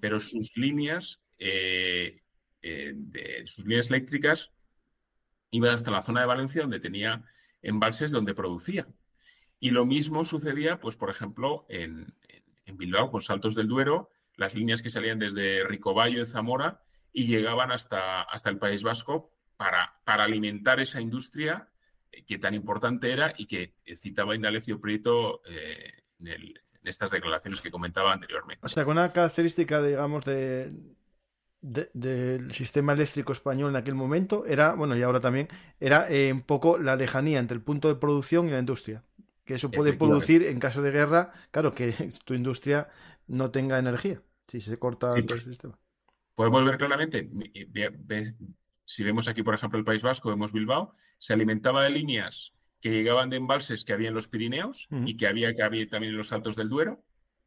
pero 0.00 0.18
sus 0.18 0.50
líneas, 0.56 1.20
eh, 1.38 2.22
eh, 2.60 2.92
de, 2.94 3.46
sus 3.46 3.64
líneas 3.64 3.88
eléctricas 3.88 4.50
iban 5.52 5.72
hasta 5.72 5.92
la 5.92 6.02
zona 6.02 6.22
de 6.22 6.26
Valencia, 6.26 6.62
donde 6.62 6.80
tenía 6.80 7.24
embalses 7.62 8.10
donde 8.10 8.34
producía. 8.34 8.88
Y 9.60 9.70
lo 9.70 9.86
mismo 9.86 10.24
sucedía, 10.24 10.80
pues, 10.80 10.96
por 10.96 11.10
ejemplo, 11.10 11.66
en, 11.68 12.12
Bilbao, 12.72 13.08
con 13.08 13.20
Saltos 13.20 13.54
del 13.54 13.68
Duero, 13.68 14.10
las 14.34 14.54
líneas 14.54 14.82
que 14.82 14.90
salían 14.90 15.20
desde 15.20 15.64
Ricoballo, 15.64 16.18
en 16.18 16.26
Zamora, 16.26 16.82
y 17.12 17.26
llegaban 17.26 17.70
hasta, 17.70 18.22
hasta 18.22 18.50
el 18.50 18.58
País 18.58 18.82
Vasco 18.82 19.32
para, 19.60 19.92
para 20.04 20.24
alimentar 20.24 20.80
esa 20.80 21.02
industria 21.02 21.68
que 22.26 22.38
tan 22.38 22.54
importante 22.54 23.12
era 23.12 23.34
y 23.36 23.44
que 23.44 23.74
citaba 23.94 24.34
Indalecio 24.34 24.80
Prieto 24.80 25.42
eh, 25.44 26.02
en, 26.24 26.54
estas 26.82 27.10
declaraciones 27.10 27.60
que 27.60 27.70
comentaba 27.70 28.10
anteriormente. 28.10 28.64
O 28.64 28.70
sea, 28.70 28.86
con 28.86 28.96
una 28.96 29.12
característica, 29.12 29.82
digamos, 29.82 30.24
de, 30.24 30.72
del 31.60 32.52
sistema 32.54 32.94
eléctrico 32.94 33.32
español 33.32 33.68
en 33.68 33.76
aquel 33.76 33.94
momento 33.94 34.46
era, 34.46 34.72
bueno, 34.72 34.96
y 34.96 35.02
ahora 35.02 35.20
también, 35.20 35.48
era 35.78 36.10
eh, 36.10 36.32
un 36.32 36.40
poco 36.40 36.78
la 36.78 36.96
lejanía 36.96 37.38
entre 37.38 37.54
el 37.54 37.62
punto 37.62 37.88
de 37.88 37.96
producción 37.96 38.48
y 38.48 38.52
la 38.52 38.60
industria. 38.60 39.04
Que 39.44 39.56
eso 39.56 39.70
puede 39.70 39.92
producir, 39.92 40.42
en 40.44 40.58
caso 40.58 40.80
de 40.80 40.90
guerra, 40.90 41.34
claro, 41.50 41.74
que 41.74 41.92
tu 42.24 42.32
industria 42.32 42.88
no 43.26 43.50
tenga 43.50 43.78
energía 43.78 44.22
si 44.48 44.62
se 44.62 44.78
corta 44.78 45.12
el 45.14 45.28
sistema. 45.44 45.78
Podemos 46.34 46.64
ver 46.64 46.78
claramente, 46.78 47.28
si 48.90 49.04
vemos 49.04 49.28
aquí, 49.28 49.44
por 49.44 49.54
ejemplo, 49.54 49.78
el 49.78 49.84
País 49.84 50.02
Vasco, 50.02 50.30
vemos 50.30 50.52
Bilbao, 50.52 50.96
se 51.16 51.32
alimentaba 51.32 51.84
de 51.84 51.90
líneas 51.90 52.54
que 52.80 52.90
llegaban 52.90 53.30
de 53.30 53.36
embalses 53.36 53.84
que 53.84 53.92
había 53.92 54.08
en 54.08 54.16
los 54.16 54.26
Pirineos 54.26 54.88
y 55.06 55.16
que 55.16 55.28
había, 55.28 55.54
que 55.54 55.62
había 55.62 55.88
también 55.88 56.10
en 56.10 56.18
los 56.18 56.32
Altos 56.32 56.56
del 56.56 56.68
Duero. 56.68 57.04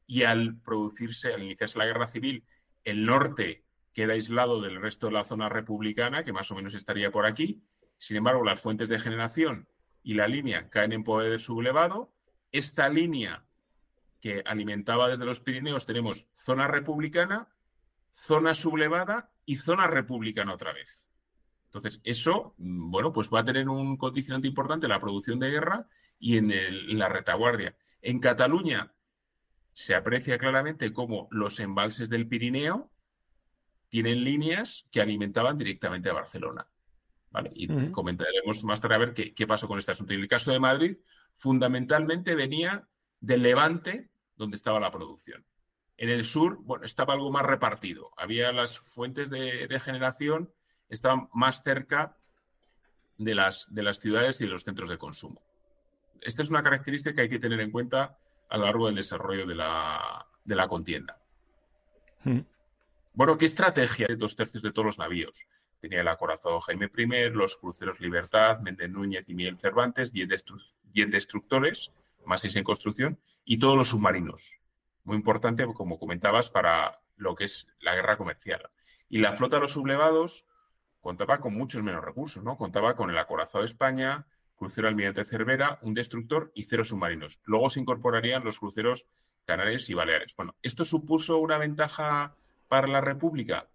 Y 0.08 0.24
al 0.24 0.62
producirse, 0.62 1.34
al 1.34 1.44
iniciarse 1.44 1.78
la 1.78 1.86
guerra 1.86 2.08
civil, 2.08 2.46
el 2.86 3.06
norte 3.06 3.66
queda 3.92 4.14
aislado 4.14 4.62
del 4.62 4.80
resto 4.80 5.08
de 5.08 5.14
la 5.14 5.26
zona 5.26 5.50
republicana, 5.50 6.24
que 6.24 6.32
más 6.32 6.50
o 6.50 6.56
menos 6.56 6.76
estaría 6.76 7.12
por 7.12 7.26
aquí. 7.26 7.62
Sin 7.98 8.16
embargo, 8.16 8.46
las 8.46 8.62
fuentes 8.62 8.88
de 8.88 9.00
generación 9.00 9.68
y 10.02 10.14
la 10.14 10.30
línea 10.30 10.70
caen 10.70 10.94
en 10.94 11.04
poder 11.04 11.42
sublevado. 11.42 12.14
Esta 12.54 12.88
línea 12.88 13.44
que 14.22 14.44
alimentaba 14.46 15.10
desde 15.10 15.26
los 15.26 15.42
Pirineos 15.42 15.86
tenemos 15.86 16.26
zona 16.32 16.70
republicana, 16.70 17.50
zona 18.14 18.54
sublevada 18.54 19.34
y 19.46 19.58
zona 19.58 19.88
republicana 19.88 20.54
otra 20.54 20.72
vez. 20.72 21.03
Entonces, 21.74 22.02
eso, 22.04 22.54
mm, 22.60 22.92
bueno, 22.92 23.12
pues 23.12 23.30
va 23.34 23.40
a 23.40 23.46
tener 23.46 23.68
un 23.68 23.98
condicionante 23.98 24.48
importante 24.48 24.86
en 24.86 24.92
la 24.92 25.02
producción 25.02 25.40
de 25.40 25.50
guerra 25.50 25.88
y 26.20 26.38
en, 26.38 27.00
la 27.00 27.10
retaguardia. 27.10 27.76
En 28.02 28.20
Cataluña 28.20 28.94
se 29.72 29.96
aprecia 29.96 30.38
claramente 30.38 30.94
cómo 30.94 31.28
los 31.32 31.60
embalses 31.60 32.10
del 32.10 32.28
Pirineo 32.28 32.92
tienen 33.90 34.24
líneas 34.24 34.86
que 34.92 35.02
alimentaban 35.02 35.58
directamente 35.58 36.12
a 36.12 36.14
Barcelona. 36.14 36.68
¿vale? 37.32 37.52
Y 37.56 37.90
comentaremos 37.90 38.64
más 38.64 38.80
tarde 38.80 38.96
a 38.96 39.00
ver 39.00 39.14
qué, 39.16 39.34
qué, 39.34 39.48
pasó 39.48 39.68
con 39.68 39.80
este 39.80 39.94
asunto. 39.94 40.14
En 40.14 40.20
el 40.20 40.28
caso 40.28 40.52
de 40.52 40.60
Madrid, 40.60 40.98
fundamentalmente 41.38 42.36
venía 42.36 42.88
del 43.20 43.42
Levante, 43.42 44.12
donde 44.36 44.58
estaba 44.58 44.80
la 44.80 44.92
producción. 44.92 45.44
En 45.98 46.10
el 46.10 46.24
sur, 46.24 46.60
bueno, 46.62 46.86
estaba 46.86 47.16
algo 47.16 47.32
más 47.32 47.46
repartido. 47.46 48.12
Había 48.16 48.52
las 48.52 48.78
fuentes 48.78 49.32
de, 49.32 49.68
de 49.68 49.80
generación 49.80 50.52
está 50.94 51.28
más 51.34 51.64
cerca 51.64 52.16
de 53.18 53.36
las, 53.36 53.74
de 53.74 53.84
las 53.84 54.00
ciudades 54.00 54.40
y 54.42 54.46
de 54.46 54.52
los 54.52 54.64
centros 54.64 54.90
de 54.90 54.98
consumo. 54.98 55.42
Esta 56.22 56.42
es 56.42 56.50
una 56.50 56.64
característica 56.64 57.16
que 57.16 57.22
hay 57.22 57.30
que 57.30 57.40
tener 57.40 57.60
en 57.60 57.72
cuenta 57.72 58.18
a 58.50 58.58
lo 58.58 58.66
largo 58.66 58.86
del 58.88 58.96
desarrollo 58.96 59.46
de 59.46 59.56
la, 59.56 60.26
de 60.44 60.56
la 60.56 60.68
contienda. 60.68 61.20
Hmm. 62.24 62.42
Bueno, 63.14 63.38
¿qué 63.38 63.46
estrategia 63.46 64.08
de 64.08 64.16
dos 64.16 64.36
tercios 64.36 64.64
de 64.64 64.72
todos 64.72 64.86
los 64.86 65.00
navíos? 65.00 65.46
Tenía 65.80 66.02
el 66.02 66.08
acorazado 66.08 66.60
Jaime 66.62 66.90
I, 66.96 67.30
los 67.30 67.58
cruceros 67.58 68.00
Libertad, 68.00 68.60
Méndez 68.62 68.90
Núñez 68.90 69.26
y 69.28 69.36
Miguel 69.36 69.58
Cervantes, 69.58 70.12
y 70.14 70.22
en 70.22 71.12
destructores, 71.12 71.92
más 72.26 72.42
seis 72.42 72.56
en 72.56 72.64
construcción, 72.64 73.20
y 73.44 73.60
todos 73.60 73.76
los 73.76 73.90
submarinos. 73.90 74.54
Muy 75.04 75.18
importante, 75.18 75.66
como 75.74 76.00
comentabas, 76.00 76.50
para 76.50 77.02
lo 77.18 77.36
que 77.36 77.44
es 77.44 77.68
la 77.80 77.94
guerra 77.94 78.18
comercial. 78.18 78.70
Y 79.10 79.20
la 79.20 79.34
flota 79.34 79.58
de 79.58 79.64
los 79.64 79.74
sublevados 79.74 80.46
contaba 81.04 81.42
con 81.42 81.54
muchos 81.54 81.84
menos 81.84 82.04
recursos, 82.04 82.42
¿no? 82.46 82.58
Contaba 82.58 82.96
con 82.96 83.10
el 83.10 83.18
acorazado 83.18 83.64
de 83.64 83.70
España, 83.70 84.26
crucero 84.56 84.88
almirante 84.88 85.26
Cervera, 85.26 85.78
un 85.82 85.94
destructor 85.94 86.54
y 86.56 86.64
cero 86.64 86.86
submarinos. 86.86 87.42
Luego 87.44 87.70
se 87.70 87.82
incorporarían 87.82 88.46
los 88.46 88.58
cruceros 88.58 89.06
Canarias 89.46 89.90
y 89.90 89.94
Baleares. 89.94 90.34
Bueno, 90.38 90.56
¿esto 90.62 90.86
supuso 90.86 91.40
una 91.40 91.58
ventaja 91.58 92.38
para 92.70 92.88
la 92.88 93.02
República? 93.02 93.68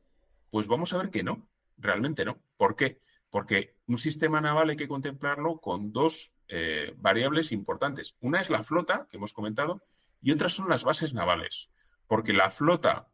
Pues 0.50 0.68
vamos 0.68 0.94
a 0.94 0.96
ver 0.96 1.10
que 1.10 1.22
no, 1.22 1.46
realmente 1.76 2.24
no. 2.24 2.38
¿Por 2.56 2.76
qué? 2.76 3.02
Porque 3.28 3.76
un 3.86 3.98
sistema 3.98 4.40
naval 4.40 4.70
hay 4.70 4.76
que 4.76 4.88
contemplarlo 4.88 5.58
con 5.60 5.92
dos 5.92 6.32
eh, 6.48 6.94
variables 6.96 7.52
importantes. 7.52 8.16
Una 8.20 8.40
es 8.40 8.48
la 8.48 8.62
flota, 8.62 9.06
que 9.10 9.18
hemos 9.18 9.34
comentado, 9.34 9.82
y 10.22 10.32
otras 10.32 10.54
son 10.54 10.70
las 10.70 10.82
bases 10.82 11.12
navales. 11.12 11.68
Porque 12.06 12.32
la 12.32 12.48
flota 12.48 13.08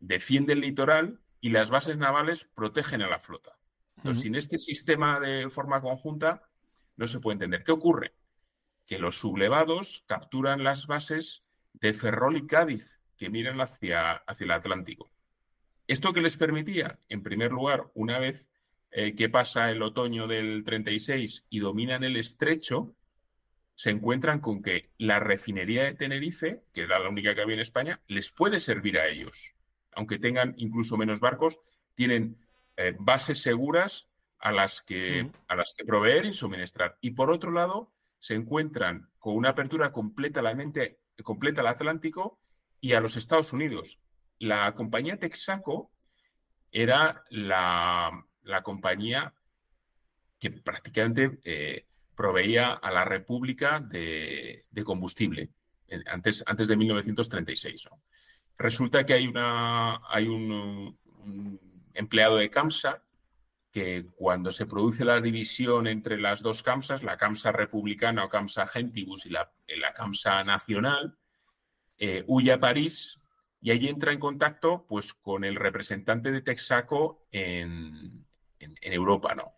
defiende 0.00 0.54
el 0.54 0.62
litoral 0.62 1.20
y 1.40 1.50
las 1.50 1.70
bases 1.70 1.96
navales 1.96 2.48
protegen 2.54 3.02
a 3.02 3.08
la 3.08 3.18
flota. 3.18 3.56
Entonces, 3.96 4.22
sin 4.22 4.34
este 4.34 4.58
sistema 4.58 5.20
de 5.20 5.48
forma 5.50 5.80
conjunta, 5.80 6.42
no 6.96 7.06
se 7.06 7.20
puede 7.20 7.34
entender. 7.34 7.64
¿Qué 7.64 7.72
ocurre? 7.72 8.14
Que 8.86 8.98
los 8.98 9.18
sublevados 9.18 10.04
capturan 10.06 10.64
las 10.64 10.86
bases 10.86 11.42
de 11.74 11.92
Ferrol 11.92 12.36
y 12.36 12.46
Cádiz, 12.46 13.00
que 13.16 13.30
miran 13.30 13.60
hacia, 13.60 14.12
hacia 14.12 14.44
el 14.44 14.50
Atlántico. 14.50 15.10
¿Esto 15.86 16.12
qué 16.12 16.20
les 16.20 16.36
permitía? 16.36 16.98
En 17.08 17.22
primer 17.22 17.52
lugar, 17.52 17.90
una 17.94 18.18
vez 18.18 18.48
eh, 18.90 19.14
que 19.14 19.28
pasa 19.28 19.70
el 19.70 19.82
otoño 19.82 20.26
del 20.26 20.64
36 20.64 21.46
y 21.48 21.58
dominan 21.60 22.04
el 22.04 22.16
estrecho, 22.16 22.94
se 23.74 23.90
encuentran 23.90 24.40
con 24.40 24.62
que 24.62 24.90
la 24.98 25.20
refinería 25.20 25.84
de 25.84 25.94
Tenerife, 25.94 26.62
que 26.72 26.82
era 26.82 26.98
la 26.98 27.08
única 27.08 27.34
que 27.34 27.42
había 27.42 27.54
en 27.54 27.60
España, 27.60 28.00
les 28.08 28.30
puede 28.30 28.58
servir 28.58 28.98
a 28.98 29.06
ellos. 29.06 29.55
Aunque 29.96 30.20
tengan 30.20 30.54
incluso 30.56 30.96
menos 30.96 31.18
barcos, 31.18 31.58
tienen 31.96 32.38
eh, 32.76 32.94
bases 32.98 33.42
seguras 33.42 34.06
a 34.38 34.52
las, 34.52 34.82
que, 34.82 35.28
a 35.48 35.56
las 35.56 35.74
que 35.76 35.84
proveer 35.84 36.26
y 36.26 36.32
suministrar. 36.32 36.96
Y 37.00 37.10
por 37.10 37.32
otro 37.32 37.50
lado, 37.50 37.92
se 38.20 38.34
encuentran 38.34 39.08
con 39.18 39.34
una 39.34 39.48
apertura 39.50 39.90
completa, 39.90 40.42
completa 41.24 41.60
al 41.62 41.66
Atlántico 41.66 42.38
y 42.80 42.92
a 42.92 43.00
los 43.00 43.16
Estados 43.16 43.52
Unidos. 43.52 43.98
La 44.38 44.74
compañía 44.74 45.18
Texaco 45.18 45.90
era 46.70 47.24
la, 47.30 48.26
la 48.42 48.62
compañía 48.62 49.34
que 50.38 50.50
prácticamente 50.50 51.40
eh, 51.44 51.86
proveía 52.14 52.72
a 52.72 52.90
la 52.90 53.04
República 53.04 53.80
de, 53.80 54.64
combustible 54.84 55.50
antes, 56.06 56.42
antes 56.46 56.68
de 56.68 56.76
1936. 56.76 57.88
Resulta 58.58 59.04
que 59.04 59.14
hay, 59.14 59.26
una, 59.26 60.00
hay 60.08 60.28
un, 60.28 60.98
empleado 61.94 62.36
de 62.36 62.50
CAMSA 62.50 63.02
que 63.70 64.06
cuando 64.14 64.50
se 64.52 64.64
produce 64.64 65.04
la 65.04 65.20
división 65.20 65.86
entre 65.86 66.18
las 66.18 66.42
dos 66.42 66.62
CAMSAs, 66.62 67.02
la 67.02 67.18
CAMSA 67.18 67.52
republicana 67.52 68.24
o 68.24 68.28
CAMSA 68.28 68.66
gentibus 68.66 69.26
y 69.26 69.30
la, 69.30 69.52
la 69.68 69.92
CAMSA 69.92 70.44
nacional, 70.44 71.18
eh, 71.98 72.24
huye 72.26 72.52
a 72.52 72.60
París 72.60 73.20
y 73.60 73.70
ahí 73.70 73.88
entra 73.88 74.12
en 74.12 74.18
contacto 74.18 74.86
pues, 74.88 75.12
con 75.12 75.44
el 75.44 75.56
representante 75.56 76.30
de 76.30 76.42
Texaco 76.42 77.26
en, 77.30 78.26
en, 78.58 78.76
Europa, 78.80 79.34
¿no? 79.34 79.54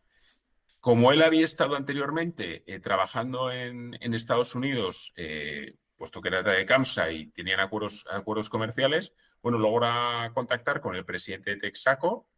Como 0.81 1.13
él 1.13 1.23
había 1.23 1.45
estado 1.45 1.77
anteriormente 1.77 2.63
eh, 2.67 2.81
trabajando 2.81 3.53
en, 3.53 3.95
Estados 4.15 4.55
Unidos, 4.55 5.13
eh, 5.17 5.75
puesto 5.99 6.23
que 6.23 6.29
era 6.29 6.43
de 6.43 6.65
CAMSA 6.65 7.11
y 7.11 7.27
tenían 7.33 7.61
acuerdos, 7.61 8.07
acuerdos 8.11 8.49
comerciales, 8.49 9.13
bueno, 9.43 9.59
logra 9.59 10.31
contactar 10.33 10.81
con 10.81 10.95
el 10.95 11.05
presidente 11.05 11.51
de 11.51 11.57
Texaco 11.57 12.29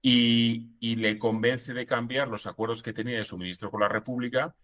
y, 0.00 0.96
le 0.96 1.18
convence 1.18 1.74
de 1.74 1.86
cambiar 1.86 2.28
los 2.28 2.46
acuerdos 2.46 2.82
que 2.82 2.92
tenía 2.92 3.18
de 3.18 3.24
suministro 3.24 3.70
con 3.70 3.80
la 3.80 3.88
República 3.88 4.54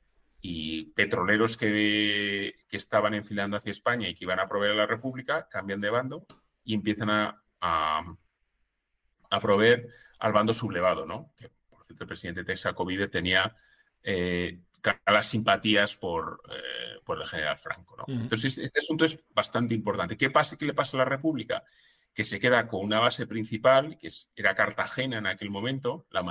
y 0.40 0.87
petroleros 0.92 1.57
que, 1.57 2.55
estaban 2.70 3.14
enfilando 3.14 3.57
hacia 3.57 3.70
España 3.70 4.09
y 4.09 4.14
que 4.14 4.24
iban 4.24 4.40
a 4.40 4.48
proveer 4.48 4.72
a 4.72 4.77
la 4.77 4.87
República 4.87 5.48
cambian 5.48 5.81
de 5.81 5.90
bando 5.90 6.27
y 6.64 6.74
empiezan 6.74 7.11
a, 7.11 7.42
a 7.61 9.40
proveer 9.40 9.88
al 10.18 10.33
bando 10.33 10.53
sublevado, 10.53 11.07
¿no? 11.07 11.33
Que, 11.37 11.50
por 11.68 11.85
cierto, 11.85 12.05
el 12.05 12.09
presidente 12.09 12.44
Texaco 12.44 12.85
Vídez 12.85 13.11
tenía 13.11 13.57
eh, 14.03 14.61
las 15.07 15.27
simpatías 15.27 15.97
por, 15.97 16.42
eh, 16.51 17.01
por, 17.05 17.20
el 17.20 17.27
general 17.27 17.57
Franco, 17.57 17.97
¿no? 17.97 18.05
Entonces, 18.07 18.59
este 18.59 18.81
asunto 18.81 19.05
es 19.05 19.23
bastante 19.35 19.75
importante. 19.75 20.16
¿Qué 20.16 20.31
pasa? 20.31 20.57
¿Qué 20.57 20.66
le 20.66 20.75
pasa 20.75 20.97
a 20.97 20.99
la 20.99 21.05
República? 21.05 21.64
Que 22.12 22.25
se 22.25 22.38
queda 22.38 22.68
con 22.68 22.85
una 22.85 23.01
base 23.01 23.27
principal, 23.27 23.99
que 23.99 24.11
era 24.37 24.55
Cartagena 24.55 25.18
en 25.18 25.27
aquel 25.27 25.51
momento, 25.51 26.07
la, 26.11 26.23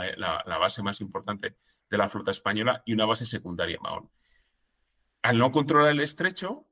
base 0.60 0.84
más 0.84 1.02
importante 1.02 1.56
de 1.90 1.98
la 1.98 2.10
flota 2.10 2.32
española, 2.32 2.84
y 2.86 2.94
una 2.94 3.06
base 3.06 3.26
secundaria, 3.26 3.80
Mahón. 3.82 4.10
Al 5.22 5.38
no 5.38 5.52
controlar 5.52 5.92
el 5.92 6.02
estrecho, 6.02 6.68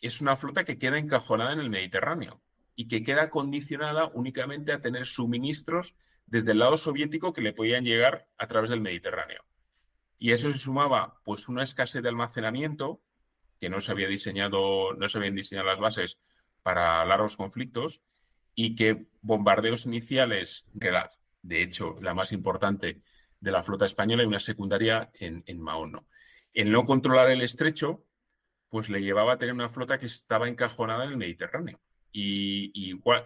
es 0.00 0.20
una 0.20 0.36
flota 0.36 0.64
que 0.64 0.78
queda 0.78 0.98
encajonada 0.98 1.52
en 1.52 1.60
el 1.60 1.70
Mediterráneo 1.70 2.42
y 2.74 2.88
que 2.88 3.04
queda 3.04 3.30
condicionada 3.30 4.10
únicamente 4.14 4.72
a 4.72 4.80
tener 4.80 5.06
suministros 5.06 5.94
desde 6.26 6.52
el 6.52 6.58
lado 6.58 6.76
soviético 6.76 7.32
que 7.32 7.42
le 7.42 7.52
podían 7.52 7.84
llegar 7.84 8.26
a 8.38 8.48
través 8.48 8.70
del 8.70 8.80
Mediterráneo. 8.80 9.44
Y 10.22 10.30
eso 10.30 10.52
se 10.52 10.60
sumaba 10.60 11.20
pues 11.24 11.48
una 11.48 11.64
escasez 11.64 12.00
de 12.00 12.08
almacenamiento, 12.08 13.02
que 13.60 13.68
no 13.68 13.80
se 13.80 13.90
había 13.90 14.06
diseñado, 14.06 14.94
no 14.94 15.08
se 15.08 15.18
habían 15.18 15.34
diseñado 15.34 15.66
las 15.66 15.80
bases 15.80 16.20
para 16.62 17.04
largos 17.04 17.36
conflictos, 17.36 18.02
y 18.54 18.76
que 18.76 19.08
bombardeos 19.20 19.84
iniciales, 19.84 20.64
de 20.70 21.62
hecho 21.62 21.96
la 22.00 22.14
más 22.14 22.30
importante 22.30 23.02
de 23.40 23.50
la 23.50 23.64
flota 23.64 23.84
española 23.84 24.22
y 24.22 24.26
una 24.26 24.38
secundaria 24.38 25.10
en, 25.14 25.42
en 25.44 25.60
Mahón. 25.60 26.06
El 26.52 26.70
no 26.70 26.84
controlar 26.84 27.28
el 27.32 27.42
estrecho, 27.42 28.04
pues 28.68 28.88
le 28.88 29.02
llevaba 29.02 29.32
a 29.32 29.38
tener 29.38 29.54
una 29.54 29.68
flota 29.68 29.98
que 29.98 30.06
estaba 30.06 30.46
encajonada 30.46 31.02
en 31.02 31.10
el 31.10 31.16
Mediterráneo. 31.16 31.80
y, 32.12 32.70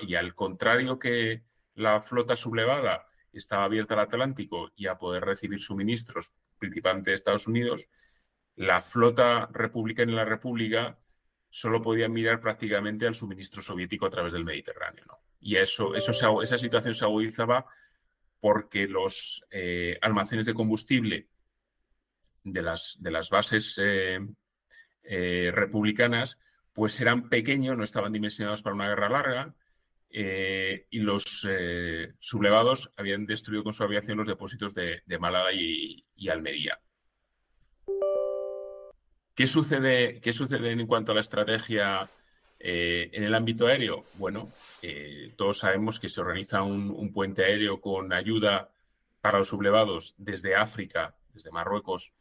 y 0.01 0.15
al 0.15 0.35
contrario 0.35 0.99
que, 0.99 1.43
la 1.77 2.01
flota 2.01 2.37
sublevada 2.37 3.06
estaba 3.39 3.65
abierta 3.65 3.95
al 3.95 4.01
Atlántico 4.01 4.73
y 4.77 4.87
a 4.87 4.99
poder 4.99 5.25
recibir 5.25 5.61
suministros, 5.61 6.33
principalmente 6.59 7.11
de 7.11 7.17
Estados 7.17 7.47
Unidos, 7.47 7.89
la 8.57 8.81
flota 8.81 9.49
republicana 9.53 10.13
en 10.13 10.17
la 10.17 10.25
República 10.25 10.99
solo 11.51 11.83
podía 11.83 12.09
mirar 12.09 12.41
prácticamente 12.41 13.07
al 13.07 13.15
suministro 13.15 13.63
soviético 13.63 14.07
a 14.07 14.11
través 14.11 14.33
del 14.33 14.45
Mediterráneo. 14.45 15.05
Y 15.41 15.57
eso, 15.57 15.95
esa 15.95 16.59
situación 16.59 16.95
se 16.95 17.05
agudizaba 17.05 17.67
porque 18.41 18.87
los 18.87 19.45
eh, 19.51 19.99
almacenes 20.03 20.47
de 20.47 20.55
combustible 20.55 21.29
de 22.45 22.63
las, 22.63 22.97
de 23.01 23.11
las 23.11 23.31
bases 23.31 23.75
eh, 23.79 24.21
eh, 25.03 25.51
republicanas 25.53 26.39
pues 26.73 27.01
eran 27.01 27.29
pequeños, 27.31 27.77
no 27.77 27.85
estaban 27.85 28.13
dimensionados 28.13 28.61
para 28.61 28.75
una 28.75 28.89
guerra 28.89 29.09
larga, 29.09 29.55
eh, 30.19 30.87
y 30.89 31.01
los 31.01 31.47
eh, 31.47 32.15
sublevados 32.21 32.91
habían 32.97 33.27
destruido 33.27 33.63
con 33.63 33.75
su 33.75 33.85
aviación 33.85 34.17
los 34.17 34.27
depósitos 34.27 34.73
de, 34.73 35.03
Málaga 35.21 35.53
y, 35.53 36.07
Almería. 36.31 36.81
¿Qué 39.35 39.47
sucede, 39.47 40.19
¿Qué 40.23 40.33
sucede 40.33 40.73
en 40.73 40.87
cuanto 40.87 41.13
a 41.13 41.17
la 41.17 41.21
estrategia 41.21 42.09
eh, 42.59 43.11
en 43.13 43.25
el 43.25 43.35
ámbito 43.35 43.67
aéreo? 43.67 44.07
Bueno, 44.15 44.51
todos 45.37 45.59
sabemos 45.59 46.01
que 46.01 46.09
se 46.09 46.23
organiza 46.23 46.63
un, 46.63 47.13
puente 47.13 47.45
aéreo 47.45 47.83
con 47.83 48.11
ayuda 48.15 48.71
para 49.21 49.41
los 49.41 49.49
sublevados 49.49 50.15
desde 50.17 50.57
África, 50.57 51.15
desde 51.35 51.51
Marruecos, 51.51 52.15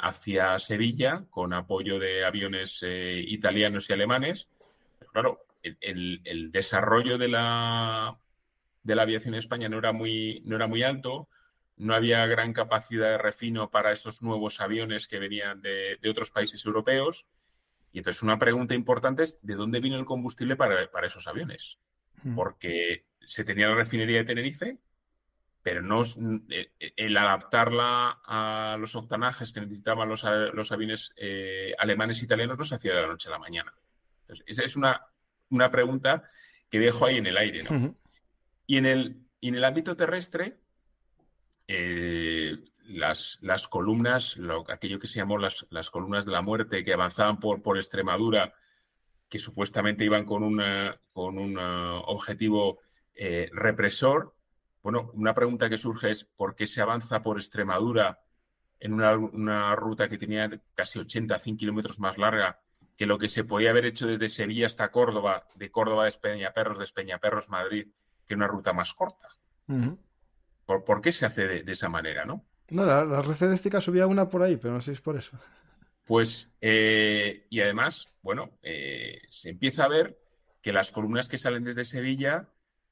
hacia 0.00 0.58
Sevilla, 0.58 1.24
con 1.30 1.52
apoyo 1.52 2.00
de 2.00 2.24
aviones 2.24 2.80
italianos 2.82 3.88
y 3.88 3.92
alemanes. 3.92 4.48
claro, 5.12 5.38
el, 5.80 6.50
desarrollo 6.52 7.18
de 7.18 7.28
la, 7.28 8.18
de 8.82 8.94
la 8.94 9.02
aviación 9.02 9.34
en 9.34 9.38
España 9.40 9.68
no 9.68 9.78
era, 9.78 9.92
muy, 9.92 10.42
no 10.44 10.56
era 10.56 10.66
muy 10.66 10.82
alto, 10.82 11.28
no 11.76 11.94
había 11.94 12.26
gran 12.26 12.52
capacidad 12.52 13.10
de 13.10 13.18
refino 13.18 13.70
para 13.70 13.92
estos 13.92 14.22
nuevos 14.22 14.60
aviones 14.60 15.08
que 15.08 15.18
venían 15.18 15.60
de, 15.60 15.98
otros 16.08 16.30
países 16.30 16.64
europeos. 16.64 17.26
Y 17.92 17.98
entonces 17.98 18.22
una 18.22 18.38
pregunta 18.38 18.74
importante 18.74 19.22
es, 19.22 19.38
¿de 19.42 19.54
dónde 19.54 19.80
vino 19.80 19.96
el 19.96 20.04
combustible 20.04 20.56
para, 20.56 20.88
esos 21.04 21.26
aviones? 21.26 21.78
Hmm. 22.22 22.34
Porque 22.34 23.06
se 23.20 23.44
tenía 23.44 23.68
la 23.68 23.76
refinería 23.76 24.18
de 24.18 24.24
Tenerife, 24.24 24.78
pero 25.62 25.80
no 25.80 26.02
eh, 26.50 26.72
el 26.96 27.16
adaptarla 27.16 28.20
a 28.24 28.76
los 28.78 28.94
octanajes 28.96 29.52
que 29.52 29.60
necesitaban 29.60 30.08
los, 30.08 30.24
aviones 30.24 31.12
eh, 31.16 31.74
alemanes 31.78 32.20
e 32.20 32.26
italianos 32.26 32.58
no 32.58 32.64
se 32.64 32.74
hacía 32.74 32.94
de 32.94 33.02
la 33.02 33.08
noche 33.08 33.28
a 33.28 33.32
la 33.32 33.38
mañana. 33.38 33.72
Entonces, 34.22 34.44
esa 34.46 34.64
es 34.64 34.76
una 34.76 35.00
una 35.50 35.70
pregunta 35.70 36.24
que 36.70 36.78
dejo 36.78 37.06
ahí 37.06 37.18
en 37.18 37.26
el 37.26 37.36
aire. 37.36 37.62
y, 38.66 38.76
en 38.76 38.86
el, 38.86 39.20
en 39.40 39.54
el 39.54 39.64
ámbito 39.64 39.96
terrestre, 39.96 40.58
eh, 41.68 42.56
las, 42.86 43.38
las, 43.40 43.68
columnas, 43.68 44.36
lo, 44.36 44.70
aquello 44.70 44.98
que 44.98 45.06
se 45.06 45.18
llamó 45.18 45.38
las, 45.38 45.66
las, 45.70 45.90
columnas 45.90 46.26
de 46.26 46.32
la 46.32 46.42
muerte 46.42 46.84
que 46.84 46.92
avanzaban 46.92 47.40
por, 47.40 47.62
por 47.62 47.76
Extremadura, 47.76 48.54
que 49.28 49.38
supuestamente 49.38 50.04
iban 50.04 50.24
con, 50.24 50.42
una, 50.42 51.00
con 51.12 51.38
un 51.38 51.58
objetivo 51.58 52.80
eh, 53.14 53.48
represor. 53.52 54.34
Bueno, 54.82 55.10
una 55.14 55.34
pregunta 55.34 55.70
que 55.70 55.78
surge 55.78 56.10
es 56.10 56.24
¿por 56.24 56.54
qué 56.54 56.66
se 56.66 56.82
avanza 56.82 57.22
por 57.22 57.38
Extremadura 57.38 58.20
en 58.80 58.92
una, 58.92 59.74
ruta 59.76 60.08
que 60.08 60.18
tenía 60.18 60.50
casi 60.74 60.98
80, 60.98 61.38
100 61.38 61.56
kilómetros 61.56 61.98
más 62.00 62.18
larga 62.18 62.60
que 62.96 63.06
lo 63.06 63.18
que 63.18 63.28
se 63.28 63.44
podía 63.44 63.70
haber 63.70 63.86
hecho 63.86 64.06
desde 64.06 64.28
Sevilla 64.28 64.66
hasta 64.66 64.90
Córdoba, 64.90 65.46
de 65.56 65.70
Córdoba 65.70 66.04
a 66.04 66.08
Espeñaperros, 66.08 66.78
de 66.78 66.84
Espeñaperros, 66.84 67.48
Madrid, 67.48 67.88
que 68.26 68.34
una 68.34 68.46
ruta 68.46 68.72
más 68.72 68.94
corta? 68.94 69.28
¿Por, 70.66 71.00
qué 71.00 71.12
se 71.12 71.26
hace 71.26 71.46
de, 71.46 71.72
esa 71.72 71.88
manera, 71.88 72.24
no? 72.24 72.44
No, 72.70 72.86
la, 72.86 73.04
la 73.04 73.22
red 73.22 73.42
eléctrica 73.42 73.80
subía 73.80 74.06
una 74.06 74.28
por 74.28 74.42
ahí, 74.42 74.56
pero 74.56 74.74
no 74.74 74.80
sé 74.80 74.86
si 74.86 74.92
es 74.92 75.00
por 75.00 75.16
eso. 75.16 75.38
Pues, 76.04 76.50
eh, 76.60 77.46
y 77.48 77.60
además, 77.60 78.08
bueno, 78.22 78.58
eh, 78.62 79.22
se 79.30 79.50
empieza 79.50 79.84
a 79.84 79.88
ver 79.88 80.18
que 80.60 80.72
las 80.72 80.90
columnas 80.90 81.28
que 81.28 81.38
salen 81.38 81.64
desde 81.64 81.84
Sevilla, 81.84 82.48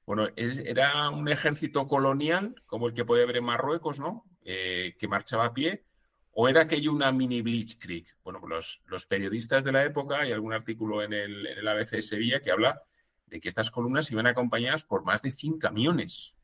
bueno, 0.06 0.28
era 0.36 1.10
un 1.10 1.28
ejército 1.28 1.86
colonial, 1.88 2.54
como 2.66 2.88
el 2.88 2.94
que 2.94 3.04
puede 3.04 3.22
haber 3.22 3.38
en 3.38 3.44
Marruecos, 3.44 4.00
¿no? 4.00 4.24
Eh, 4.44 4.94
que 4.98 5.08
marchaba 5.08 5.46
a 5.46 5.54
pie, 5.54 5.84
o 6.32 6.48
era 6.48 6.62
aquello 6.62 6.92
una 6.92 7.12
mini 7.12 7.42
Blitzkrieg. 7.42 8.06
Bueno, 8.24 8.40
los, 8.46 8.80
los 8.86 9.06
periodistas 9.06 9.64
de 9.64 9.72
la 9.72 9.84
época, 9.84 10.20
hay 10.20 10.32
algún 10.32 10.52
artículo 10.52 11.02
en 11.02 11.12
el, 11.12 11.46
en 11.46 11.58
el 11.58 11.68
ABC 11.68 11.90
de 11.90 12.02
Sevilla 12.02 12.40
que 12.40 12.50
habla 12.50 12.82
de 13.26 13.40
que 13.40 13.48
estas 13.48 13.70
columnas 13.70 14.10
iban 14.10 14.26
acompañadas 14.26 14.84
por 14.84 15.04
más 15.04 15.22
de 15.22 15.30
100 15.30 15.58
camiones 15.58 16.34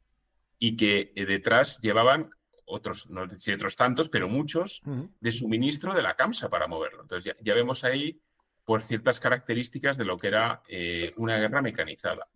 y 0.58 0.76
que 0.76 1.12
detrás 1.14 1.80
llevaban 1.80 2.30
otros, 2.68 3.08
no 3.08 3.28
sé 3.38 3.54
otros 3.54 3.76
tantos, 3.76 4.08
pero 4.08 4.28
muchos, 4.28 4.82
de 5.20 5.32
suministro 5.32 5.94
de 5.94 6.02
la 6.02 6.14
CAMSA 6.14 6.48
para 6.48 6.66
moverlo. 6.66 7.02
Entonces 7.02 7.34
ya, 7.40 7.54
vemos 7.54 7.84
ahí 7.84 8.20
por 8.64 8.82
ciertas 8.82 9.18
características 9.20 9.96
de 9.96 10.04
lo 10.04 10.18
que 10.18 10.28
era 10.28 10.62
eh, 10.68 11.12
una 11.16 11.38
guerra 11.38 11.62
mecanizada. 11.62 12.28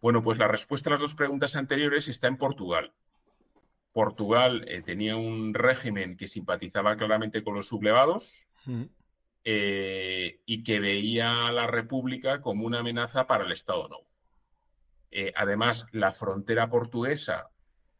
Bueno, 0.00 0.22
pues 0.22 0.38
la 0.38 0.48
respuesta 0.48 0.90
a 0.90 0.92
las 0.92 1.00
dos 1.00 1.14
preguntas 1.14 1.56
anteriores 1.56 2.08
está 2.08 2.28
en 2.28 2.36
Portugal. 2.36 2.92
Portugal 3.96 4.66
eh, 4.68 4.82
tenía 4.82 5.16
un 5.16 5.54
régimen 5.54 6.18
que 6.18 6.28
simpatizaba 6.28 6.98
claramente 6.98 7.42
con 7.42 7.54
los 7.54 7.66
sublevados 7.66 8.46
eh, 9.42 10.42
y 10.44 10.62
que 10.62 10.80
veía 10.80 11.46
a 11.46 11.52
la 11.52 11.66
República 11.66 12.42
como 12.42 12.66
una 12.66 12.80
amenaza 12.80 13.26
para 13.26 13.46
el 13.46 13.52
Estado 13.52 13.88
Nuevo. 13.88 14.06
además, 15.34 15.86
la 15.92 16.12
frontera 16.12 16.68
portuguesa 16.68 17.50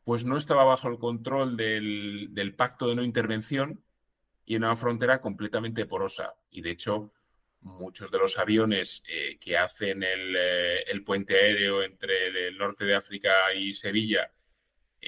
pues 0.05 0.27
no 0.27 0.37
estaba 0.37 0.65
bajo 0.65 0.89
el 0.89 0.99
control 0.99 1.57
del, 1.57 2.55
pacto 2.59 2.89
de 2.89 2.95
no 2.95 3.03
intervención 3.03 3.83
y 4.45 4.57
en 4.57 4.65
una 4.65 4.77
frontera 4.77 5.23
completamente 5.23 5.87
porosa. 5.87 6.35
Y 6.51 6.61
de 6.61 6.73
hecho, 6.73 7.11
muchos 7.63 8.11
de 8.11 8.19
los 8.19 8.39
aviones 8.39 9.03
eh, 9.09 9.39
que 9.41 9.57
hacen 9.57 10.03
eh, 10.03 10.83
el, 10.83 11.05
puente 11.05 11.37
aéreo 11.37 11.83
entre 11.83 12.49
el, 12.49 12.59
norte 12.59 12.85
de 12.85 12.95
África 12.95 13.33
y 13.55 13.73
Sevilla, 13.73 14.31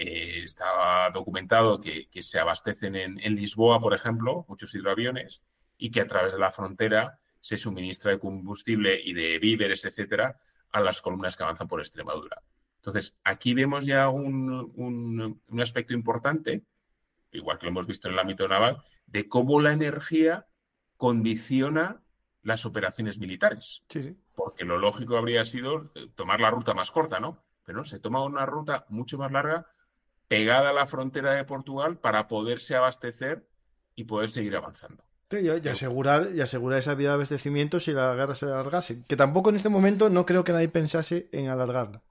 eh, 0.01 0.45
estaba 0.45 1.11
documentado 1.11 1.81
que, 1.81 2.09
se 2.23 2.39
abastecen 2.39 2.95
en, 2.95 3.19
en, 3.19 3.35
Lisboa, 3.35 3.81
por 3.81 3.95
ejemplo, 3.95 4.45
muchos 4.49 4.73
hidroaviones, 4.73 5.43
y 5.77 5.91
que 5.91 6.01
a 6.01 6.07
través 6.07 6.33
de 6.35 6.39
la 6.39 6.53
frontera 6.53 7.19
se 7.41 7.57
suministra 7.57 8.13
de 8.13 8.21
combustible 8.21 9.01
y 9.03 9.13
de 9.13 9.41
víveres, 9.41 9.85
etcétera, 9.85 10.41
a 10.71 10.81
las 10.81 11.01
columnas 11.01 11.37
que 11.37 11.43
avanzan 11.43 11.67
por 11.67 11.81
Extremadura. 11.81 12.41
Entonces, 12.77 13.19
aquí 13.25 13.55
vemos 13.55 13.87
ya 13.87 14.09
un, 14.09 15.41
aspecto 15.61 15.95
importante, 15.95 16.65
igual 17.33 17.59
que 17.59 17.67
lo 17.67 17.71
hemos 17.71 17.89
visto 17.89 18.07
en 18.07 18.15
el 18.15 18.21
ámbito 18.21 18.47
naval, 18.47 18.85
de 19.07 19.29
cómo 19.29 19.61
la 19.61 19.73
energía 19.73 20.47
condiciona 20.97 22.03
las 22.43 22.67
operaciones 22.67 23.19
militares. 23.19 23.83
Porque 24.37 24.65
lo 24.65 24.79
lógico 24.79 25.17
habría 25.17 25.45
sido 25.45 25.91
eh, 25.97 26.07
tomar 26.15 26.41
la 26.41 26.53
ruta 26.53 26.73
más 26.73 26.93
corta, 26.93 27.19
¿no? 27.19 27.43
Pero 27.65 27.79
no, 27.79 27.85
se 27.85 27.99
toma 27.99 28.25
una 28.25 28.47
ruta 28.47 28.87
mucho 28.89 29.19
más 29.19 29.33
larga 29.33 29.67
pegada 30.29 30.71
a 30.71 30.73
la 30.73 30.87
frontera 30.87 31.33
de 31.33 31.45
Portugal 31.45 31.99
para 31.99 32.29
poderse 32.29 32.77
abastecer 32.77 33.47
y 33.97 34.05
poder 34.05 34.31
seguir 34.31 34.55
avanzando. 34.55 35.03
y, 35.31 35.49
asegurar, 35.69 36.31
y 36.35 36.41
asegurar 36.41 36.79
esa 36.79 36.95
vía 36.95 37.09
de 37.09 37.15
abastecimiento 37.15 37.81
si 37.81 37.93
la 37.93 38.15
guerra 38.15 38.35
se 38.35 38.47
alargase. 38.47 39.03
Que 39.09 39.17
tampoco 39.17 39.51
en 39.51 39.57
este 39.57 39.69
momento 39.69 40.09
no 40.11 40.25
creo 40.25 40.45
que 40.45 40.53
nadie 40.53 40.69
pensase 40.69 41.29
en 41.33 41.49
alargarla. 41.49 42.03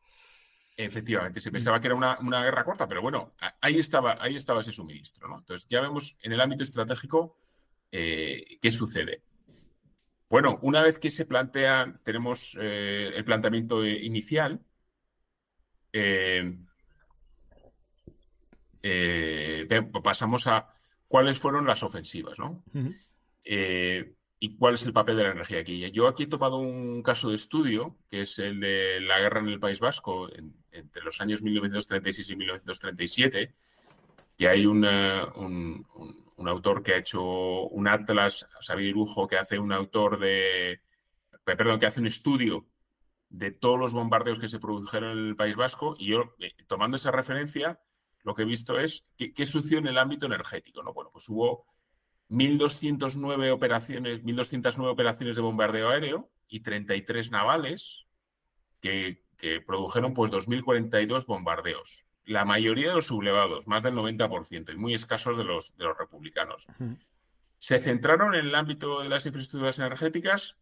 Efectivamente, 0.75 1.39
se 1.39 1.51
pensaba 1.51 1.80
que 1.80 1.88
era 1.88 1.95
una, 1.95 2.43
guerra 2.43 2.63
corta, 2.63 2.88
pero 2.88 3.01
bueno, 3.01 3.34
ahí 3.62 3.80
estaba, 3.80 4.17
ahí 4.19 4.36
estaba 4.36 4.62
ese 4.62 4.71
suministro. 4.71 5.27
¿no? 5.27 5.39
Entonces 5.39 5.67
ya 5.69 5.82
vemos 5.82 6.15
en 6.21 6.34
el 6.34 6.41
ámbito 6.41 6.63
estratégico 6.63 7.38
eh, 7.91 8.60
qué 8.62 8.69
sucede. 8.69 9.23
Bueno, 10.30 10.60
una 10.62 10.84
vez 10.84 10.99
que 10.99 11.10
se 11.10 11.25
plantea, 11.25 11.99
tenemos 12.03 12.58
eh, 12.60 13.12
el 13.15 13.23
planteamiento 13.23 13.86
inicial, 13.86 14.60
eh, 15.93 16.58
pasamos 20.04 20.47
a 20.47 20.73
cuáles 21.08 21.38
fueron 21.39 21.65
las 21.65 21.84
ofensivas, 21.84 22.38
¿no? 22.38 22.63
¿Y 24.39 24.56
cuál 24.58 24.76
es 24.76 24.84
el 24.84 24.93
papel 24.93 25.17
de 25.17 25.23
la 25.23 25.32
energía 25.32 25.60
aquí? 25.60 25.91
Yo 25.91 26.08
aquí 26.08 26.23
he 26.23 26.28
tomado 26.28 26.58
un 26.58 27.02
caso 27.02 27.30
de 27.30 27.36
estudio, 27.36 27.97
que 28.10 28.21
es 28.21 28.38
el 28.38 28.60
de 28.60 29.00
la 29.02 29.19
guerra 29.19 29.39
en 29.39 29.47
el 29.47 29.60
País 29.60 29.80
Vasco 29.80 30.30
entre 30.71 31.04
los 31.04 31.19
años 31.21 31.41
1936 31.41 32.30
y 32.30 32.36
1937, 32.36 33.56
y 34.38 34.45
hay 34.45 34.67
un, 34.67 34.86
autor 36.38 36.84
que 36.84 36.93
ha 36.93 36.97
hecho 36.97 37.23
un 37.23 37.88
atlas, 37.88 38.47
Xavier 38.62 38.93
Lujo, 38.93 39.28
que 39.28 39.38
hace 39.38 39.58
un 39.58 39.73
autor 39.73 40.19
de, 40.19 40.82
perdón, 41.43 41.80
que 41.80 41.88
hace 41.88 42.00
un 42.00 42.08
estudio 42.08 42.67
de 43.30 43.50
todos 43.52 43.80
los 43.80 43.91
bombardeos 43.91 44.38
que 44.38 44.47
se 44.47 44.60
produjeron 44.60 45.17
en 45.17 45.28
el 45.30 45.36
País 45.36 45.56
Vasco, 45.56 45.95
y 45.97 46.10
yo, 46.10 46.36
eh, 46.39 46.54
tomando 46.67 46.97
esa 46.97 47.10
referencia, 47.10 47.80
lo 48.28 48.36
que 48.36 48.42
he 48.42 48.46
visto 48.46 48.78
es 48.78 49.06
qué 49.18 49.46
sucedió 49.46 49.78
en 49.78 49.88
el 49.88 49.98
ámbito 49.98 50.26
energético, 50.26 50.84
¿no? 50.84 50.94
Bueno, 50.94 51.12
pues 51.13 51.30
hubo 51.30 51.66
1.209 52.30 53.54
operaciones, 53.54 54.22
1.209 54.22 54.92
operaciones 54.92 55.38
de 55.38 55.42
bombardeo 55.42 55.88
aéreo 55.88 56.30
y 56.50 56.60
33 56.60 57.32
navales 57.32 58.06
que, 58.82 59.24
produjeron 59.66 60.13
pues 60.13 60.30
2.042 60.30 61.26
bombardeos. 61.26 62.04
La 62.26 62.44
mayoría 62.44 62.90
de 62.90 62.96
los 62.96 63.08
sublevados, 63.08 63.66
más 63.66 63.84
del 63.84 63.94
90%, 63.94 64.74
y 64.74 64.76
muy 64.76 64.94
escasos 64.94 65.38
de 65.38 65.46
los, 65.46 65.78
de 65.78 65.86
los 65.86 65.98
republicanos. 65.98 66.68
Se 67.60 67.80
centraron 67.80 68.36
en 68.36 68.48
el 68.48 68.56
ámbito 68.56 69.02
de 69.04 69.08
las 69.08 69.26
infraestructuras 69.26 69.80
energéticas, 69.80 70.58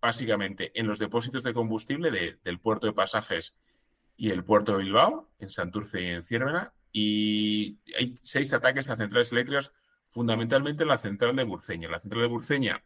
básicamente 0.00 0.72
en 0.74 0.88
los 0.88 0.98
depósitos 0.98 1.44
de 1.44 1.54
combustible 1.54 2.10
del 2.42 2.58
puerto 2.58 2.88
de 2.88 2.94
pasajes 2.94 3.54
y 4.16 4.30
el 4.30 4.42
puerto 4.42 4.72
de 4.72 4.78
Bilbao, 4.78 5.30
en 5.38 5.50
Santurce 5.50 6.00
y 6.00 6.06
en 6.06 6.24
Ciervena, 6.24 6.72
y 6.98 7.78
hay 7.98 8.14
seis 8.22 8.54
ataques 8.54 8.88
a 8.88 8.96
centrales 8.96 9.30
eléctricas 9.30 9.70
fundamentalmente 10.08 10.86
la 10.86 10.96
central 10.96 11.36
de 11.36 11.44
Burceña. 11.44 11.90
La 11.90 12.00
central 12.00 12.22
de 12.22 12.28
Burceña, 12.28 12.84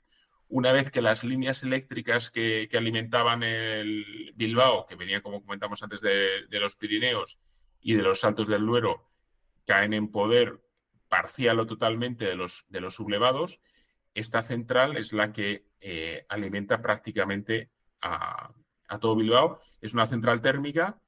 una 0.49 0.73
vez 0.73 0.91
que 0.91 1.01
las 1.01 1.23
líneas 1.23 1.63
eléctricas 1.63 2.29
que, 2.29 2.69
alimentaban 2.77 3.45
el 3.45 4.33
Bilbao, 4.35 4.85
que 4.87 4.97
venían, 4.97 5.23
como 5.23 5.41
comentamos 5.45 5.81
antes, 5.85 6.01
de, 6.01 6.45
los 6.51 6.75
Pirineos 6.75 7.39
y 7.81 7.95
de 7.95 8.03
los 8.03 8.19
Saltos 8.19 8.49
del 8.49 8.67
Duero, 8.67 9.09
caen 9.65 9.93
en 9.93 10.11
poder 10.11 10.61
parcial 11.09 11.61
o 11.61 11.67
totalmente 11.69 12.25
de 12.25 12.35
los, 12.35 12.65
de 12.69 12.81
los 12.81 12.97
sublevados, 12.97 13.61
esta 14.13 14.43
central 14.43 14.97
es 14.97 15.13
la 15.13 15.33
que 15.33 15.67
eh, 15.81 16.27
alimenta 16.29 16.83
prácticamente 16.83 17.71
a 18.01 18.51
todo 19.01 19.15
Bilbao. 19.15 19.61
Es 19.81 19.95
una 19.95 20.09
central 20.09 20.41
térmica 20.43 21.01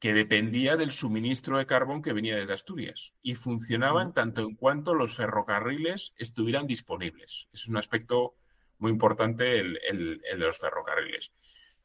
que 0.00 0.14
dependía 0.14 0.78
del 0.78 0.92
suministro 0.92 1.58
de 1.58 1.66
carbón 1.66 2.00
que 2.00 2.14
venía 2.14 2.34
desde 2.34 2.54
Asturias 2.54 3.12
y 3.22 3.34
funcionaba 3.34 4.02
en 4.02 4.14
tanto 4.14 4.40
en 4.40 4.56
cuanto 4.56 4.94
los 4.94 5.14
ferrocarriles 5.14 6.14
estuvieran 6.16 6.66
disponibles. 6.66 7.48
Es 7.52 7.68
un 7.68 7.76
aspecto 7.76 8.34
muy 8.78 8.90
importante 8.90 9.60
el, 9.60 9.78
de 10.22 10.36
los 10.38 10.58
ferrocarriles. 10.58 11.32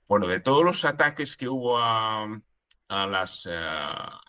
Bueno, 0.08 0.28
de 0.28 0.39
todos 0.39 0.63
los 0.63 0.86
ataques 0.86 1.36
que 1.36 1.49
hubo 1.49 1.78
a, 1.78 2.41
las, 2.88 3.45
eh, 3.51 3.60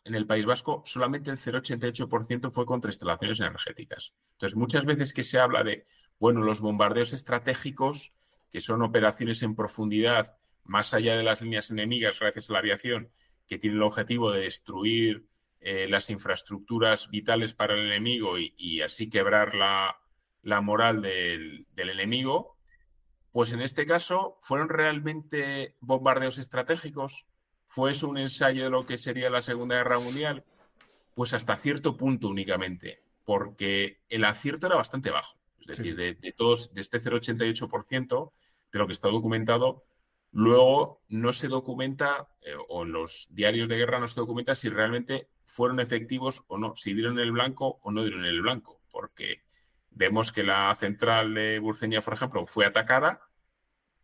en 0.04 0.16
el 0.16 0.26
País 0.26 0.46
Vasco, 0.46 0.82
solamente 0.84 1.30
el 1.30 1.38
0,88% 1.38 2.50
fue 2.50 2.66
contra 2.66 2.90
instalaciones 2.90 3.38
energéticas. 3.38 4.14
Entonces, 4.32 4.56
muchas 4.56 4.84
veces 4.84 5.12
que 5.12 5.22
se 5.22 5.38
habla 5.38 5.62
de, 5.62 5.86
bueno, 6.18 6.40
los 6.40 6.60
bombardeos 6.60 7.12
estratégicos, 7.12 8.10
que 8.50 8.60
son 8.60 8.82
operaciones 8.82 9.44
en 9.44 9.54
profundidad, 9.54 10.36
más 10.64 10.92
allá 10.92 11.16
de 11.16 11.22
las 11.22 11.40
líneas 11.40 11.70
enemigas 11.70 12.18
gracias 12.18 12.50
a 12.50 12.54
la 12.54 12.58
aviación, 12.58 13.12
que 13.48 13.58
tiene 13.58 13.76
el 13.76 13.82
objetivo 13.82 14.30
de 14.32 14.42
destruir 14.42 15.26
eh, 15.60 15.88
las 15.88 16.10
infraestructuras 16.10 17.10
vitales 17.10 17.54
para 17.54 17.74
el 17.74 17.86
enemigo 17.86 18.38
y, 18.38 18.82
así 18.82 19.08
quebrar 19.08 19.54
la, 19.54 20.60
moral 20.60 21.02
del, 21.02 21.66
enemigo, 21.76 22.56
pues 23.32 23.52
en 23.52 23.60
este 23.60 23.86
caso 23.86 24.38
fueron 24.42 24.68
realmente 24.68 25.74
bombardeos 25.80 26.38
estratégicos. 26.38 27.26
¿Fue 27.68 27.90
eso 27.90 28.08
un 28.08 28.18
ensayo 28.18 28.64
de 28.64 28.70
lo 28.70 28.86
que 28.86 28.96
sería 28.96 29.28
la 29.28 29.42
Segunda 29.42 29.76
Guerra 29.76 29.98
Mundial? 29.98 30.44
Pues 31.14 31.34
hasta 31.34 31.56
cierto 31.56 31.96
punto 31.96 32.28
únicamente, 32.28 33.02
porque 33.24 34.00
el 34.08 34.24
acierto 34.24 34.66
era 34.66 34.76
bastante 34.76 35.10
bajo. 35.10 35.36
Es 35.60 35.78
decir, 35.78 35.96
de, 35.96 36.32
todos, 36.32 36.74
de 36.74 36.80
este 36.80 37.00
0,88%, 37.00 38.32
de 38.72 38.78
lo 38.78 38.86
que 38.86 38.92
está 38.92 39.08
documentado, 39.08 39.84
luego 40.36 41.00
no 41.08 41.32
se 41.32 41.48
documenta, 41.48 42.28
eh, 42.42 42.52
o 42.68 42.82
en 42.82 42.92
los 42.92 43.26
diarios 43.30 43.70
de 43.70 43.78
guerra 43.78 43.98
no 43.98 44.06
se 44.06 44.20
documenta 44.20 44.54
si 44.54 44.68
realmente 44.68 45.28
fueron 45.46 45.80
efectivos 45.80 46.44
o 46.48 46.58
no, 46.58 46.76
si 46.76 46.92
dieron 46.92 47.18
el 47.18 47.32
blanco 47.32 47.78
o 47.82 47.90
no 47.90 48.02
dieron 48.02 48.26
el 48.26 48.42
blanco, 48.42 48.82
porque 48.90 49.44
vemos 49.90 50.32
que 50.32 50.42
la 50.42 50.74
central 50.74 51.32
de 51.32 51.58
Burceña, 51.58 52.02
por 52.02 52.12
ejemplo, 52.12 52.46
fue 52.46 52.66
atacada, 52.66 53.22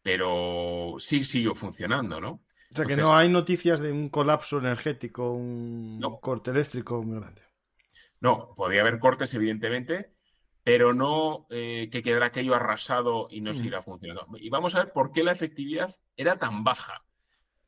pero 0.00 0.94
sí 0.98 1.22
siguió 1.22 1.54
funcionando, 1.54 2.18
¿no? 2.18 2.30
O 2.30 2.74
sea, 2.74 2.86
que 2.86 2.96
no 2.96 3.14
hay 3.14 3.28
noticias 3.28 3.80
de 3.80 3.92
un 3.92 4.08
colapso 4.08 4.58
energético, 4.58 5.32
un 5.32 6.00
corte 6.22 6.50
eléctrico 6.50 7.02
muy 7.02 7.20
grande. 7.20 7.42
No, 8.20 8.54
podía 8.56 8.80
haber 8.80 8.98
cortes, 8.98 9.34
evidentemente, 9.34 10.11
pero 10.64 10.94
no 10.94 11.46
eh, 11.50 11.88
que 11.90 12.02
quedara 12.02 12.26
aquello 12.26 12.54
arrasado 12.54 13.28
y 13.30 13.40
no 13.40 13.50
mm. 13.50 13.54
siguiera 13.54 13.82
funcionando. 13.82 14.26
Y 14.38 14.48
vamos 14.48 14.74
a 14.74 14.84
ver 14.84 14.92
por 14.92 15.12
qué 15.12 15.24
la 15.24 15.32
efectividad 15.32 15.94
era 16.16 16.38
tan 16.38 16.64
baja. 16.64 17.04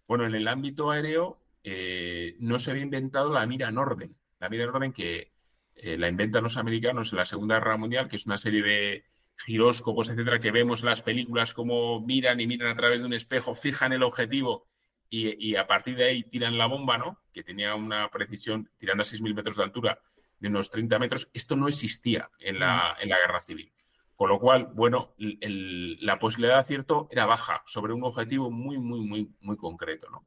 Bueno, 0.07 0.27
en 0.27 0.35
el 0.35 0.47
ámbito 0.49 0.91
aéreo 0.91 1.41
eh, 1.65 2.37
no 2.39 2.59
se 2.59 2.71
había 2.71 2.83
inventado 2.83 3.33
la 3.33 3.47
mira 3.47 3.71
Norden. 3.71 4.17
La 4.39 4.49
mira 4.49 4.67
Norden 4.67 4.93
que 4.93 5.33
eh, 5.75 5.97
la 5.99 6.09
inventan 6.09 6.45
los 6.45 6.57
americanos 6.57 7.13
en 7.13 7.19
la 7.19 7.25
Segunda 7.25 7.57
Guerra 7.57 7.77
Mundial, 7.77 8.09
que 8.09 8.17
es 8.17 8.27
una 8.27 8.39
serie 8.39 8.63
de 8.63 9.05
giróscopos, 9.45 10.09
etcétera, 10.09 10.39
que 10.39 10.53
vemos 10.53 10.81
en 10.81 10.87
las 10.87 11.03
películas 11.03 11.55
como 11.55 12.01
miran 12.01 12.41
y 12.41 12.47
miran 12.47 12.71
a 12.71 12.77
través 12.77 13.01
de 13.01 13.07
un 13.07 13.15
espejo, 13.15 13.55
fijan 13.55 13.93
el 13.93 14.05
objetivo 14.05 14.69
y, 15.11 15.55
a 15.55 15.67
partir 15.67 15.97
de 15.97 16.07
ahí 16.07 16.23
tiran 16.25 16.59
la 16.59 16.67
bomba, 16.67 16.99
¿no? 16.99 17.21
Que 17.33 17.45
tenía 17.45 17.75
una 17.77 18.11
precisión 18.11 18.69
tirando 18.77 19.03
a 19.03 19.07
6.000 19.07 19.35
metros 19.35 19.57
de 19.57 19.63
altura 19.63 20.01
de 20.39 20.49
unos 20.49 20.71
30 20.71 20.99
metros. 20.99 21.31
Esto 21.33 21.57
no 21.57 21.69
existía 21.69 22.31
en 22.39 22.59
la, 22.59 22.97
en 23.01 23.09
la 23.09 23.19
guerra 23.19 23.41
civil. 23.41 23.73
Con 24.17 24.29
lo 24.29 24.39
cual, 24.39 24.69
bueno, 24.73 25.15
la 25.19 26.19
posibilidad 26.19 26.55
de 26.55 26.61
acierto 26.61 27.09
era 27.11 27.27
baja 27.27 27.63
sobre 27.67 27.93
un 27.93 28.05
objetivo 28.05 28.51
muy, 28.51 28.79
muy, 28.79 29.01
muy, 29.01 29.35
muy 29.41 29.57
concreto, 29.57 30.09
¿no? 30.09 30.25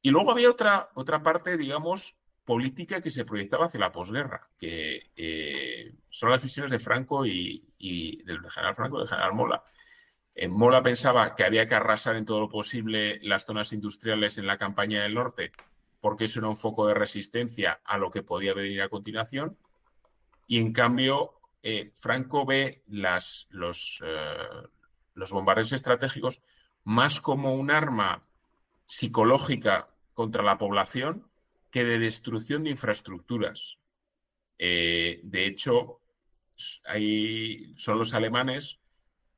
Y 0.00 0.10
luego 0.10 0.30
había 0.30 0.50
otra, 0.50 0.90
otra 0.94 1.22
parte, 1.22 1.56
digamos, 1.56 2.14
política 2.44 3.00
que 3.00 3.10
se 3.10 3.24
proyectaba 3.24 3.66
hacia 3.66 3.80
la 3.80 3.90
posguerra, 3.90 4.48
que 4.58 5.10
eh, 5.16 5.94
son 6.10 6.30
las 6.30 6.42
visiones 6.42 6.70
de 6.70 6.78
Franco 6.78 7.26
y, 7.26 7.72
del 8.24 8.40
general 8.50 8.74
Franco 8.74 8.98
y 8.98 9.00
del 9.00 9.08
general 9.08 9.34
Mola. 9.34 9.64
Eh, 10.34 10.48
Mola 10.48 10.82
pensaba 10.82 11.34
que 11.34 11.44
había 11.44 11.66
que 11.66 11.74
arrasar 11.74 12.16
en 12.16 12.26
todo 12.26 12.40
lo 12.40 12.48
posible 12.48 13.18
las 13.22 13.46
zonas 13.46 13.72
industriales 13.72 14.36
en 14.36 14.46
la 14.46 14.58
campaña 14.58 15.02
del 15.02 15.14
norte, 15.14 15.52
porque 16.04 16.26
eso 16.26 16.38
era 16.38 16.50
un 16.50 16.56
foco 16.58 16.86
de 16.86 16.92
resistencia 16.92 17.80
a 17.82 17.96
lo 17.96 18.10
que 18.10 18.22
podía 18.22 18.52
venir 18.52 18.82
a 18.82 18.90
continuación. 18.90 19.56
Y 20.46 20.58
en 20.58 20.70
cambio, 20.74 21.40
eh, 21.62 21.92
Franco 21.94 22.44
ve 22.44 22.82
los, 22.88 23.48
los 23.48 25.32
bombardeos 25.32 25.72
estratégicos 25.72 26.42
más 26.84 27.22
como 27.22 27.54
un 27.54 27.70
arma 27.70 28.22
psicológica 28.84 29.88
contra 30.12 30.42
la 30.42 30.58
población 30.58 31.26
que 31.70 31.84
de 31.84 31.98
destrucción 31.98 32.64
de 32.64 32.70
infraestructuras. 32.72 33.78
Eh, 34.58 35.20
de 35.22 35.46
hecho, 35.46 36.00
hay, 36.84 37.72
son 37.78 37.98
los 37.98 38.12
alemanes 38.12 38.78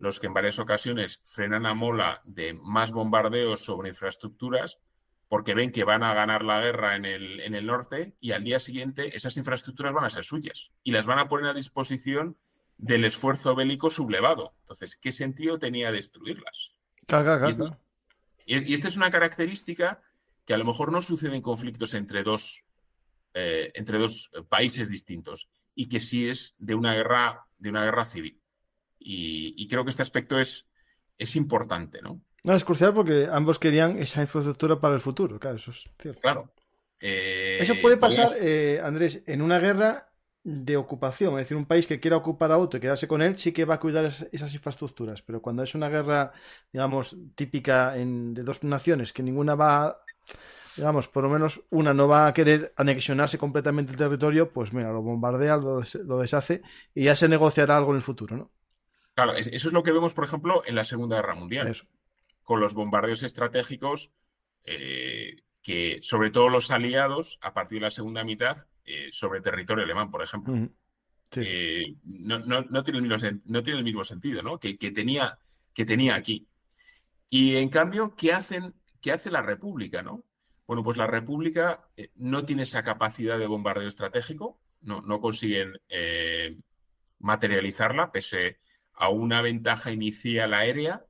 los 0.01 0.19
que 0.19 0.27
en 0.27 0.35
varias 0.35 0.59
ocasiones 0.59 1.23
frenan 1.27 1.65
a 1.65 1.75
mola 1.75 2.23
de 2.25 2.55
más 2.55 2.91
bombardeos 2.91 3.61
sobre 3.61 3.91
infraestructuras 3.91 4.81
porque 5.29 5.55
ven 5.55 5.73
que 5.73 5.85
van 5.85 6.03
a 6.03 6.15
ganar 6.15 6.45
la 6.45 6.61
guerra 6.61 6.97
en 6.97 7.05
el, 7.05 7.41
en 7.41 7.55
el 7.55 7.67
norte 7.67 8.15
y 8.21 8.33
al 8.33 8.45
día 8.45 8.59
siguiente 8.59 9.17
esas 9.17 9.37
infraestructuras 9.37 9.93
van 9.93 10.05
a 10.05 10.11
ser 10.11 10.25
suyas 10.25 10.71
y 10.83 10.93
las 10.93 11.07
van 11.07 11.19
a 11.19 11.29
poner 11.29 11.51
a 11.51 11.55
disposición 11.55 12.37
del 12.79 13.05
esfuerzo 13.05 13.55
bélico 13.55 13.91
sublevado. 13.91 14.55
Entonces, 14.63 14.97
¿qué 14.97 15.13
sentido 15.13 15.59
tenía 15.59 15.91
destruirlas? 15.91 16.73
y 18.47 18.75
esta 18.75 18.89
es 18.89 18.97
una 18.97 19.11
característica 19.11 20.01
que 20.47 20.55
a 20.55 20.59
lo 20.59 20.65
mejor 20.65 20.93
no 20.93 21.03
suceden 21.03 21.43
conflictos 21.43 21.93
entre 21.95 22.23
dos, 22.23 22.63
eh, 23.35 23.73
entre 23.75 23.99
dos 23.99 24.31
países 24.49 24.89
distintos 24.89 25.49
y 25.75 25.89
que 25.89 26.01
sí 26.01 26.29
es 26.29 26.55
de 26.59 26.75
una 26.75 26.95
guerra, 26.95 27.47
de 27.59 27.69
una 27.69 27.85
guerra 27.85 28.07
civil. 28.07 28.41
Y, 28.99 29.69
creo 29.69 29.85
que 29.85 29.91
este 29.91 30.03
aspecto 30.03 30.41
es, 30.41 30.67
es 31.19 31.37
importante, 31.37 32.03
¿no? 32.03 32.21
No, 32.47 32.55
es 32.55 32.65
crucial 32.65 32.95
porque 32.95 33.29
ambos 33.29 33.59
querían 33.59 33.99
esa 33.99 34.21
infraestructura 34.21 34.79
para 34.81 34.95
el 34.95 35.01
futuro, 35.01 35.39
claro, 35.41 35.57
eso 35.57 35.73
es 35.73 35.85
cierto. 36.01 36.21
Claro. 36.21 36.49
Eh, 37.01 37.59
eso 37.61 37.75
puede 37.83 37.97
pasar, 37.97 38.35
eh, 38.41 38.81
Andrés, 38.83 39.25
en 39.27 39.43
una 39.43 39.59
guerra 39.59 40.09
de 40.45 40.77
ocupación, 40.77 41.33
es 41.35 41.47
decir, 41.47 41.57
un 41.57 41.67
país 41.67 41.89
que 41.89 41.99
quiera 41.99 42.17
ocupar 42.17 42.53
a 42.53 42.59
otro 42.59 42.79
y 42.79 42.81
quedarse 42.81 43.09
con 43.09 43.21
él, 43.21 43.37
sí 43.37 43.51
que 43.51 43.65
va 43.65 43.75
a 43.75 43.81
cuidar 43.81 44.05
esas 44.05 44.55
infraestructuras, 44.55 45.23
pero 45.23 45.43
cuando 45.43 45.65
es 45.65 45.75
una 45.75 45.89
guerra, 45.89 46.33
digamos, 46.73 47.17
típica 47.35 47.97
en, 47.97 48.33
de 48.33 48.45
dos 48.45 48.63
naciones, 48.63 49.13
que 49.13 49.25
ninguna 49.25 49.57
va 49.57 50.05
digamos, 50.77 51.09
por 51.09 51.25
lo 51.25 51.31
menos 51.31 51.63
una 51.71 51.95
no 51.95 52.07
va 52.07 52.29
a 52.29 52.35
querer 52.35 52.73
anexionarse 52.77 53.39
completamente 53.39 53.91
el 53.91 53.99
territorio, 53.99 54.53
pues 54.53 54.73
mira, 54.73 54.93
lo 54.93 55.03
bombardea, 55.03 55.57
lo, 55.57 55.81
deshace 56.21 56.63
y 56.95 57.05
ya 57.05 57.17
se 57.17 57.29
negociará 57.29 57.77
algo 57.77 57.91
en 57.91 57.97
el 57.97 58.03
futuro, 58.03 58.37
¿no? 58.37 58.51
Claro, 59.15 59.35
eso 59.35 59.51
es 59.51 59.73
lo 59.73 59.83
que 59.83 59.93
vemos, 59.93 60.13
por 60.13 60.25
ejemplo, 60.25 60.63
en 60.67 60.75
la 60.75 60.85
Segunda 60.85 61.17
Guerra 61.17 61.35
Mundial. 61.35 61.75
Con 62.47 62.61
los 62.61 62.75
bombardeos 62.75 63.25
estratégicos, 63.25 64.13
eh, 64.63 65.43
que 65.63 65.99
sobre 66.01 66.31
todo 66.31 66.49
los 66.49 66.71
aliados, 66.71 67.41
a 67.43 67.53
partir 67.53 67.79
de 67.79 67.87
la 67.87 67.91
segunda 67.91 68.23
mitad, 68.23 68.67
eh, 68.85 69.09
sobre 69.11 69.41
territorio 69.41 69.83
alemán, 69.83 70.13
por 70.13 70.23
ejemplo. 70.23 70.55
Eh, 71.35 71.97
no, 72.05 72.85
tiene 72.85 73.01
el 73.01 73.03
mismo, 73.03 73.17
no, 73.47 73.63
tiene 73.65 73.81
el 73.81 73.85
mismo, 73.85 74.05
sentido, 74.05 74.43
¿no? 74.43 74.61
Que, 74.61 74.77
tenía, 74.77 75.41
que 75.75 75.85
tenía 75.85 76.15
aquí. 76.15 76.47
Y 77.29 77.57
en 77.57 77.69
cambio, 77.69 78.15
¿qué 78.17 78.33
hacen 78.33 78.75
¿qué 79.01 79.11
hace 79.11 79.33
la 79.33 79.43
República, 79.43 80.03
no? 80.03 80.25
Bueno, 80.69 80.85
pues 80.85 80.97
la 80.97 81.09
República 81.09 81.89
no 82.15 82.45
tiene 82.45 82.63
esa 82.63 82.85
capacidad 82.85 83.39
de 83.39 83.49
bombardeo 83.49 83.89
estratégico, 83.89 84.61
no, 84.83 85.03
no 85.03 85.21
consiguen 85.21 85.73
materializarla, 87.19 88.13
pese 88.13 88.61
a 88.97 89.09
una 89.09 89.43
ventaja 89.43 89.93
inicial 89.93 90.55
aérea. 90.55 91.05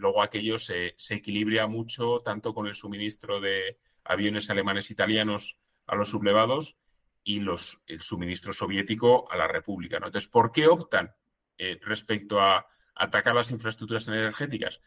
Luego 0.00 0.22
aquello 0.22 0.58
se, 0.58 0.94
equilibra 1.10 1.66
mucho 1.66 2.20
tanto 2.24 2.54
con 2.54 2.66
el 2.66 2.74
suministro 2.74 3.38
de 3.38 3.78
aviones 4.02 4.48
alemanes 4.48 4.90
italianos 4.90 5.58
a 5.86 5.94
los 5.94 6.08
sublevados 6.08 6.76
y 7.22 7.40
los, 7.40 7.82
el 7.86 8.00
suministro 8.00 8.54
soviético 8.54 9.30
a 9.30 9.36
la 9.36 9.46
República. 9.46 10.00
¿no? 10.00 10.06
Entonces, 10.06 10.30
¿por 10.30 10.52
qué 10.52 10.68
optan 10.68 11.14
eh, 11.58 11.78
respecto 11.82 12.40
a 12.40 12.66
atacar 12.94 13.34
las 13.34 13.50
infraestructuras 13.50 14.08
energéticas? 14.08 14.80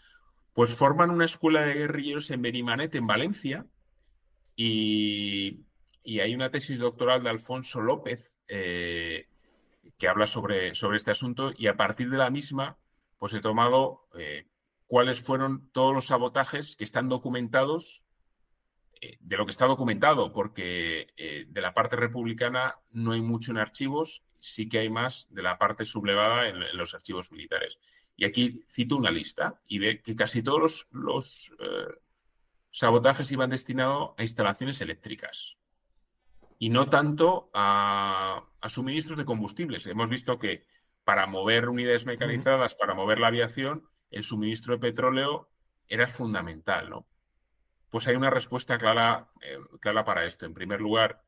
Pues 0.52 0.73
forman 0.73 1.12
una 1.12 1.26
escuela 1.26 1.62
de 1.62 1.76
guerrilleros 1.76 2.32
en 2.32 2.41
Benimanet, 2.41 2.95
en 2.95 3.06
Valencia, 3.06 3.67
y, 4.56 5.63
hay 6.06 6.34
una 6.34 6.49
tesis 6.49 6.80
doctoral 6.80 7.23
de 7.23 7.30
Alfonso 7.30 7.82
López 7.82 8.36
eh, 8.47 9.28
que 9.97 10.08
habla 10.08 10.28
sobre, 10.28 10.73
sobre, 10.76 10.97
este 10.97 11.12
asunto 11.12 11.52
y 11.56 11.67
a 11.67 11.78
partir 11.78 12.10
de 12.10 12.17
la 12.17 12.30
misma, 12.30 12.78
pues 13.17 13.34
he 13.34 13.41
tomado 13.41 14.08
eh, 14.17 14.47
cuáles 14.93 15.23
fueron 15.23 15.71
todos 15.71 15.91
los 15.91 16.06
sabotajes 16.06 16.75
que 16.75 16.84
están 16.84 17.10
documentados 17.10 18.03
eh, 19.01 19.17
de 19.21 19.38
lo 19.38 19.45
que 19.45 19.49
está 19.49 19.65
documentado, 19.65 20.32
porque 20.32 21.08
de 21.47 21.62
la 21.62 21.73
parte 21.73 21.95
republicana 21.95 22.75
no 22.91 23.13
hay 23.13 23.21
mucho 23.21 23.49
en 23.49 23.58
archivos, 23.58 24.21
sí 24.39 24.69
que 24.69 24.77
hay 24.77 24.91
más 24.91 25.34
de 25.34 25.41
la 25.41 25.58
parte 25.58 25.84
sublevada 25.84 26.47
en 26.47 26.77
los 26.77 26.93
archivos 26.93 27.32
militares. 27.32 27.79
Y 28.15 28.25
aquí 28.25 28.63
cito 28.69 28.95
una 28.95 29.10
lista 29.10 29.60
y 29.67 29.79
ve 29.79 30.03
que 30.03 30.15
casi 30.15 30.43
todos 30.43 30.88
los, 30.91 31.51
eh, 31.60 31.95
sabotajes 32.69 33.32
iban 33.32 33.49
destinados 33.49 34.12
a 34.15 34.21
instalaciones 34.21 34.79
eléctricas 34.79 35.58
y 36.60 36.69
no 36.69 36.88
tanto 36.88 37.49
a, 37.51 38.43
suministros 38.67 39.17
de 39.17 39.25
combustibles. 39.25 39.88
Hemos 39.88 40.08
visto 40.08 40.38
que 40.38 40.67
para 41.03 41.25
mover 41.25 41.67
unidades 41.67 42.06
mecanizadas, 42.06 42.75
para 42.75 42.93
mover 42.93 43.19
la 43.19 43.27
aviación, 43.27 43.89
el 44.13 44.23
suministro 44.23 44.76
de 44.76 44.80
petróleo 44.80 45.49
era 45.88 46.08
fundamental, 46.08 46.89
¿no? 46.89 47.08
Pues 47.89 48.08
hay 48.08 48.15
una 48.15 48.30
respuesta 48.30 48.78
clara, 48.78 49.30
eh, 49.41 49.58
clara 49.80 50.06
para 50.06 50.26
esto. 50.26 50.45
En 50.45 50.54
primer 50.54 50.82
lugar, 50.82 51.21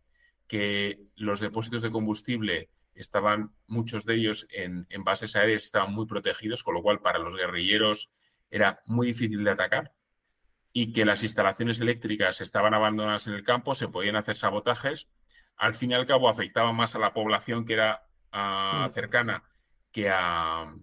que 0.48 1.00
los 1.16 1.40
depósitos 1.40 1.82
de 1.82 1.92
combustible 1.92 2.70
estaban 2.94 3.52
muchos 3.68 4.06
de 4.06 4.16
ellos 4.16 4.48
en, 4.50 4.88
bases 5.04 5.36
aéreas, 5.36 5.64
estaban 5.64 5.94
muy 5.94 6.06
protegidos, 6.06 6.64
con 6.64 6.76
lo 6.76 6.82
cual 6.82 7.02
para 7.02 7.20
los 7.20 7.36
guerrilleros 7.36 8.10
era 8.50 8.82
muy 8.86 9.08
difícil 9.08 9.44
de 9.44 9.52
atacar 9.52 9.94
y 10.72 10.94
que 10.94 11.06
las 11.06 11.24
instalaciones 11.24 11.80
eléctricas 11.80 12.42
estaban 12.42 12.74
abandonadas 12.74 13.28
en 13.28 13.34
el 13.34 13.44
campo, 13.44 13.76
se 13.76 13.88
podían 13.88 14.16
hacer 14.16 14.36
sabotajes. 14.36 15.08
Al 15.58 15.74
fin 15.74 15.92
y 15.92 15.94
al 15.94 16.06
cabo 16.06 16.30
afectaban 16.30 16.76
más 16.76 16.96
a 16.96 17.00
la 17.00 17.14
población 17.14 17.66
que 17.66 17.74
era 17.74 18.08
ah, 18.32 18.90
cercana 18.94 19.44
que 19.92 20.10
a 20.10 20.74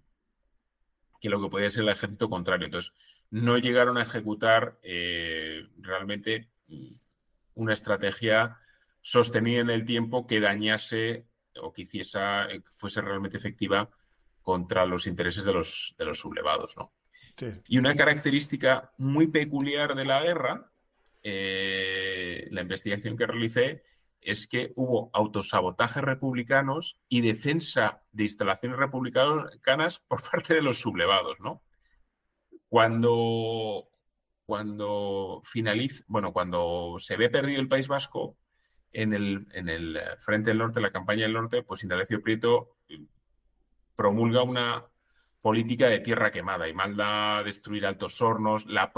que 1.22 1.30
lo 1.30 1.40
que 1.40 1.48
podía 1.48 1.70
ser 1.70 1.84
el 1.84 1.90
ejército 1.90 2.28
contrario. 2.28 2.66
Entonces, 2.66 2.92
no 3.30 3.56
llegaron 3.56 3.96
a 3.96 4.02
ejecutar 4.02 4.76
eh, 4.82 5.68
realmente 5.78 6.48
una 7.54 7.72
estrategia 7.72 8.58
sostenida 9.00 9.60
en 9.60 9.70
el 9.70 9.86
tiempo 9.86 10.26
que 10.26 10.40
dañase 10.40 11.24
o 11.60 11.72
que 11.72 11.82
hiciese, 11.82 12.18
fuese 12.72 13.00
realmente 13.00 13.36
efectiva 13.36 13.88
contra 14.42 14.84
los 14.84 15.06
intereses 15.06 15.44
de 15.44 15.52
los, 15.52 15.94
de 15.96 16.06
los 16.06 16.18
sublevados. 16.18 16.76
¿no? 16.76 16.92
Y 17.68 17.78
una 17.78 17.94
característica 17.94 18.92
muy 18.98 19.28
peculiar 19.28 19.94
de 19.94 20.04
la 20.04 20.22
guerra, 20.22 20.72
eh, 21.22 22.48
la 22.50 22.62
investigación 22.62 23.16
que 23.16 23.26
realicé, 23.28 23.84
es 24.22 24.46
que 24.46 24.72
hubo 24.76 25.10
autosabotajes 25.12 26.02
republicanos 26.02 26.98
y 27.08 27.20
defensa 27.20 28.02
de 28.12 28.24
instalaciones 28.24 28.78
republicanas 28.78 30.00
por 30.08 30.22
parte 30.30 30.54
de 30.54 30.62
los 30.62 30.78
sublevados, 30.78 31.38
¿no? 31.40 31.62
Cuando, 32.68 33.88
cuando 34.46 35.42
finaliza, 35.44 36.04
bueno, 36.06 36.32
cuando 36.32 36.96
se 36.98 37.16
ve 37.16 37.28
perdido 37.28 37.60
el 37.60 37.68
País 37.68 37.88
Vasco, 37.88 38.36
en 38.92 39.14
el, 39.14 39.46
en 39.52 39.68
el 39.68 39.98
Frente 40.18 40.50
del 40.50 40.58
Norte, 40.58 40.80
la 40.80 40.90
campaña 40.90 41.22
del 41.22 41.32
Norte, 41.32 41.62
pues 41.62 41.82
Indalecio 41.82 42.22
Prieto 42.22 42.76
promulga 43.94 44.42
una 44.42 44.86
política 45.40 45.88
de 45.88 46.00
tierra 46.00 46.30
quemada 46.30 46.68
y 46.68 46.72
manda 46.72 47.42
destruir 47.42 47.84
altos 47.84 48.20
hornos, 48.22 48.64
la, 48.66 48.92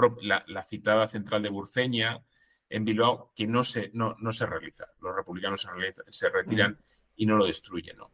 citada 0.68 1.08
central 1.08 1.42
de 1.42 1.48
Burceña 1.48 2.22
en 2.68 2.84
Bilbao, 2.84 3.32
que 3.34 3.46
no 3.46 3.64
se, 3.64 3.90
no, 3.94 4.16
no 4.18 4.32
se 4.32 4.46
realiza. 4.46 4.86
Los 5.00 5.14
republicanos 5.14 5.66
se, 6.10 6.28
retiran 6.28 6.78
y 7.16 7.26
no 7.26 7.36
lo 7.36 7.46
destruyen. 7.46 7.96
¿no? 7.98 8.10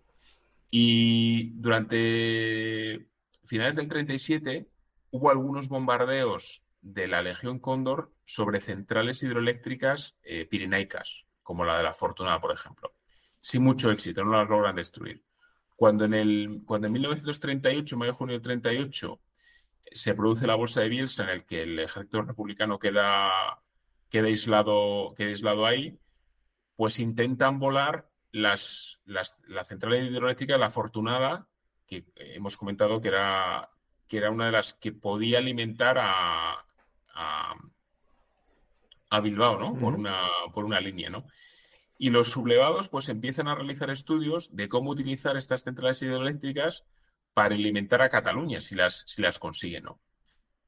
Y 0.71 1.51
durante 1.51 3.09
finales 3.45 3.77
del 3.77 3.89
37 3.89 4.69
hubo 5.11 5.31
algunos 5.31 5.69
bombardeos 5.69 6.63
de 6.83 7.09
la 7.09 7.23
Legión 7.23 7.59
Cóndor 7.59 8.13
sobre 8.25 8.61
centrales 8.61 9.23
hidroeléctricas 9.23 10.17
eh, 10.23 10.47
pirenaicas, 10.47 11.25
como 11.43 11.65
la 11.65 11.77
de 11.77 11.83
la 11.83 11.95
Fortuna, 11.95 12.41
por 12.41 12.53
ejemplo. 12.53 12.95
Sin 13.41 13.63
mucho 13.63 13.91
éxito, 13.91 14.25
no 14.25 14.33
las 14.33 14.49
logran 14.49 14.77
destruir. 14.77 15.23
Cuando 15.77 16.05
en, 16.05 16.15
el, 16.15 16.63
cuando 16.67 16.87
en 16.87 16.93
1938, 16.93 17.97
mayo 17.97 18.15
junio 18.15 18.35
del 18.35 18.43
38, 18.43 19.21
se 19.93 20.15
produce 20.15 20.47
la 20.47 20.55
bolsa 20.55 20.81
de 20.83 20.89
Bielsa 20.89 21.25
en 21.25 21.31
el 21.31 21.45
que 21.45 21.63
el 21.63 21.79
ejército 21.79 22.23
republicano 22.23 22.79
queda, 22.79 23.31
queda, 24.11 24.27
aislado, 24.27 25.15
queda 25.17 25.29
aislado 25.29 25.67
ahí, 25.67 25.99
pues 26.77 26.99
intentan 26.99 27.59
volar 27.59 28.11
las, 28.33 29.01
las, 29.05 29.41
la 29.47 29.65
central 29.65 29.95
hidroeléctrica 29.97 30.59
La 30.59 30.71
Fortunada, 30.71 31.49
que 31.87 32.05
hemos 32.17 32.57
comentado 32.57 33.01
que 33.01 33.09
era, 33.09 33.71
que 34.07 34.19
era 34.19 34.31
una 34.31 34.47
de 34.47 34.53
las 34.53 34.75
que 34.75 34.93
podía 34.93 35.39
alimentar 35.39 35.99
a, 35.99 36.65
a, 39.11 39.21
Bilbao, 39.21 39.59
¿no? 39.59 39.79
por, 39.79 39.95
una, 39.95 40.29
por 40.55 40.65
una 40.65 40.81
línea, 40.81 41.11
¿no? 41.11 41.27
Y 41.99 42.11
los 42.11 42.31
sublevados 42.31 42.89
pues 42.89 43.09
empiezan 43.09 43.49
a 43.49 43.55
realizar 43.55 43.91
estudios 43.91 44.57
de 44.57 44.69
cómo 44.69 44.91
utilizar 44.91 45.37
estas 45.37 45.65
centrales 45.65 46.01
hidroeléctricas 46.01 46.85
para 47.35 47.55
alimentar 47.55 48.01
a 48.03 48.09
Cataluña, 48.09 48.61
si 48.61 48.75
las, 48.75 49.05
si 49.07 49.21
las 49.21 49.39
consiguen. 49.39 49.85
¿no? 49.85 50.01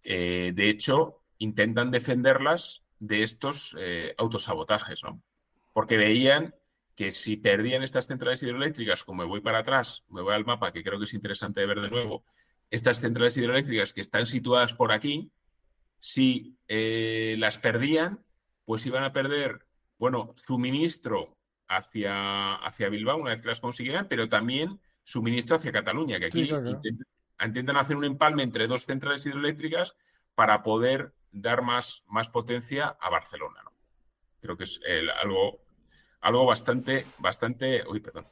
Eh, 0.02 0.52
de 0.54 0.68
hecho, 0.68 1.22
intentan 1.38 1.90
defenderlas 1.90 2.81
de 3.02 3.24
estos 3.24 3.76
eh, 3.80 4.14
autosabotajes, 4.16 5.02
¿no? 5.02 5.20
porque 5.72 5.96
veían 5.96 6.54
que 6.94 7.10
si 7.10 7.36
perdían 7.36 7.82
estas 7.82 8.06
centrales 8.06 8.42
hidroeléctricas, 8.42 9.02
como 9.02 9.22
me 9.22 9.28
voy 9.28 9.40
para 9.40 9.58
atrás, 9.58 10.04
me 10.08 10.22
voy 10.22 10.34
al 10.34 10.44
mapa, 10.44 10.72
que 10.72 10.84
creo 10.84 10.98
que 10.98 11.06
es 11.06 11.14
interesante 11.14 11.66
ver 11.66 11.80
de 11.80 11.90
nuevo, 11.90 12.24
estas 12.70 13.00
centrales 13.00 13.36
hidroeléctricas 13.36 13.92
que 13.92 14.02
están 14.02 14.26
situadas 14.26 14.72
por 14.72 14.92
aquí, 14.92 15.32
si 15.98 16.56
eh, 16.68 17.34
las 17.38 17.58
perdían, 17.58 18.24
pues 18.64 18.86
iban 18.86 19.02
a 19.02 19.12
perder 19.12 19.66
bueno, 19.98 20.32
suministro 20.36 21.36
hacia, 21.66 22.54
hacia 22.54 22.88
Bilbao 22.88 23.18
una 23.18 23.30
vez 23.30 23.40
que 23.40 23.48
las 23.48 23.60
consiguieran, 23.60 24.06
pero 24.08 24.28
también 24.28 24.80
suministro 25.02 25.56
hacia 25.56 25.72
Cataluña, 25.72 26.20
que 26.20 26.26
aquí 26.26 26.48
intentan, 27.44 27.76
hacer 27.76 27.96
un 27.96 28.04
empalme 28.04 28.42
entre 28.42 28.68
dos 28.68 28.84
centrales 28.84 29.24
hidroeléctricas 29.26 29.96
para 30.34 30.62
poder 30.62 31.12
dar 31.32 31.62
más, 31.62 32.04
más 32.06 32.28
potencia 32.28 32.96
a 33.00 33.10
Barcelona. 33.10 33.60
Creo 34.40 34.56
que 34.56 34.64
es 34.64 34.80
algo, 35.20 35.60
algo 36.20 36.46
bastante, 36.46 37.06
bastante, 37.18 37.82
uy, 37.88 38.00
perdón, 38.00 38.26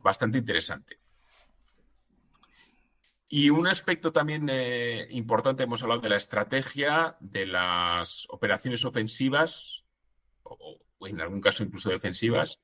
bastante 0.00 0.38
interesante. 0.38 0.98
Y 3.28 3.50
un 3.50 3.66
aspecto 3.66 4.12
también 4.12 4.48
eh, 4.50 5.06
importante, 5.10 5.62
hemos 5.62 5.82
hablado 5.82 6.00
de 6.00 6.10
la 6.10 6.16
estrategia 6.16 7.16
de 7.20 7.46
las 7.46 8.26
operaciones 8.28 8.84
ofensivas 8.84 9.82
en 11.08 11.20
algún 11.20 11.40
caso 11.40 11.62
incluso 11.62 11.90
defensivas. 11.90 12.60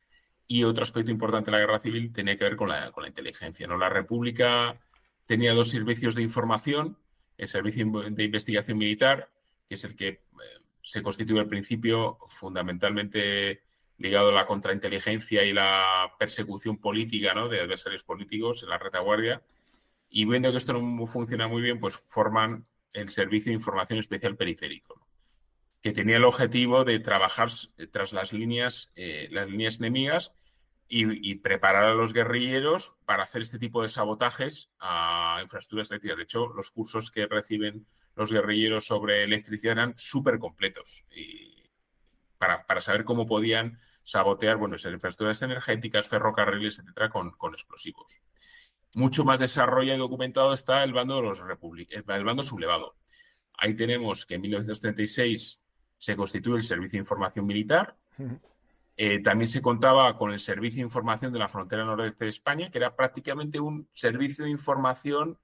Y 0.46 0.64
otro 0.64 0.82
aspecto 0.82 1.10
importante 1.10 1.50
de 1.50 1.56
la 1.56 1.60
guerra 1.60 1.80
civil 1.80 2.12
tenía 2.12 2.38
que 2.38 2.44
ver 2.44 2.56
con 2.56 2.68
la, 2.68 2.90
con 2.90 3.02
la 3.02 3.08
inteligencia. 3.08 3.66
¿no? 3.66 3.76
La 3.76 3.90
República 3.90 4.80
tenía 5.26 5.52
dos 5.52 5.70
servicios 5.70 6.14
de 6.14 6.22
información, 6.22 6.98
el 7.36 7.48
Servicio 7.48 7.86
de 8.10 8.24
Investigación 8.24 8.78
Militar, 8.78 9.30
que 9.68 9.74
es 9.74 9.84
el 9.84 9.94
que 9.94 10.08
eh, 10.08 10.20
se 10.82 11.02
constituye 11.02 11.40
al 11.40 11.48
principio 11.48 12.18
fundamentalmente 12.26 13.62
ligado 13.98 14.28
a 14.28 14.32
la 14.32 14.46
contrainteligencia 14.46 15.44
y 15.44 15.52
la 15.52 16.12
persecución 16.18 16.78
política 16.78 17.34
¿no? 17.34 17.48
de 17.48 17.60
adversarios 17.60 18.04
políticos 18.04 18.62
en 18.62 18.70
la 18.70 18.78
retaguardia. 18.78 19.42
Y 20.08 20.24
viendo 20.24 20.50
que 20.50 20.58
esto 20.58 20.72
no 20.72 21.06
funciona 21.06 21.48
muy 21.48 21.60
bien, 21.62 21.80
pues 21.80 21.96
forman 22.06 22.66
el 22.92 23.10
Servicio 23.10 23.50
de 23.50 23.54
Información 23.54 23.98
Especial 23.98 24.36
Periférico 24.36 25.08
que 25.82 25.92
tenía 25.92 26.16
el 26.16 26.24
objetivo 26.24 26.84
de 26.84 26.98
trabajar 26.98 27.48
eh, 27.76 27.86
tras 27.86 28.12
las 28.12 28.32
líneas, 28.32 28.90
eh, 28.94 29.28
las 29.30 29.48
líneas 29.48 29.78
enemigas 29.78 30.34
y, 30.90 31.34
preparar 31.36 31.84
a 31.84 31.94
los 31.94 32.14
guerrilleros 32.14 32.94
para 33.04 33.24
hacer 33.24 33.42
este 33.42 33.58
tipo 33.58 33.82
de 33.82 33.90
sabotajes 33.90 34.70
a 34.78 35.38
infraestructuras 35.42 35.90
eléctricas. 35.90 36.16
De 36.16 36.22
hecho, 36.22 36.46
los 36.48 36.70
cursos 36.70 37.10
que 37.10 37.26
reciben 37.26 37.86
los 38.18 38.32
guerrilleros 38.32 38.84
sobre 38.84 39.22
electricidad 39.22 39.72
eran 39.72 39.94
súper 39.96 40.38
completos 40.38 41.04
y 41.14 41.70
para, 42.36 42.80
saber 42.80 43.04
cómo 43.04 43.26
podían 43.26 43.78
sabotear 44.02 44.56
bueno, 44.56 44.76
esas 44.76 44.92
infraestructuras 44.92 45.40
energéticas, 45.42 46.06
ferrocarriles, 46.06 46.78
etcétera, 46.78 47.10
con, 47.10 47.30
con 47.32 47.54
explosivos. 47.54 48.20
Mucho 48.94 49.24
más 49.24 49.38
desarrollado 49.38 49.96
y 49.96 50.00
documentado 50.00 50.52
está 50.52 50.82
el 50.82 50.92
bando, 50.92 51.16
de 51.16 51.22
los 51.22 51.38
el 51.38 52.24
bando 52.24 52.42
sublevado. 52.42 52.96
Ahí 53.56 53.74
tenemos 53.74 54.26
que 54.26 54.34
en 54.34 54.40
1936 54.42 55.60
se 55.96 56.16
constituye 56.16 56.56
el 56.56 56.62
Servicio 56.62 56.96
de 56.96 57.02
Información 57.02 57.46
Militar. 57.46 57.96
Eh, 58.96 59.20
también 59.20 59.48
se 59.48 59.62
contaba 59.62 60.16
con 60.16 60.32
el 60.32 60.40
Servicio 60.40 60.78
de 60.78 60.86
Información 60.86 61.32
de 61.32 61.38
la 61.38 61.48
Frontera 61.48 61.84
Nordeste 61.84 62.24
de 62.24 62.30
España, 62.30 62.70
que 62.70 62.78
era 62.78 62.96
prácticamente 62.96 63.60
un 63.60 63.88
servicio 63.94 64.44
de 64.44 64.50
información 64.50 65.38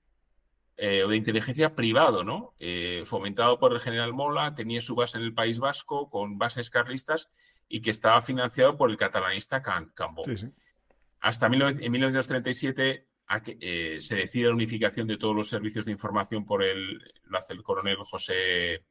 eh, 0.76 1.04
o 1.04 1.08
de 1.08 1.16
inteligencia 1.16 1.74
privado, 1.74 2.24
¿no? 2.24 2.54
Eh, 2.58 3.02
fomentado 3.06 3.58
por 3.58 3.72
el 3.72 3.80
general 3.80 4.12
Mola, 4.12 4.54
tenía 4.54 4.80
su 4.80 4.94
base 4.94 5.18
en 5.18 5.24
el 5.24 5.34
País 5.34 5.58
Vasco, 5.58 6.10
con 6.10 6.38
bases 6.38 6.70
carlistas, 6.70 7.30
y 7.68 7.80
que 7.80 7.90
estaba 7.90 8.20
financiado 8.22 8.76
por 8.76 8.90
el 8.90 8.96
catalanista 8.96 9.62
Can 9.62 9.90
Cambó. 9.94 10.22
Hasta 11.20 11.46
en 11.46 11.92
1937 11.92 13.06
se 14.00 14.14
decide 14.14 14.48
la 14.48 14.54
unificación 14.54 15.06
de 15.06 15.16
todos 15.16 15.34
los 15.34 15.48
servicios 15.48 15.86
de 15.86 15.92
información 15.92 16.44
por 16.44 16.62
el, 16.62 17.00
lo 17.24 17.38
hace 17.38 17.54
el 17.54 17.62
coronel 17.62 17.96
José 17.96 18.84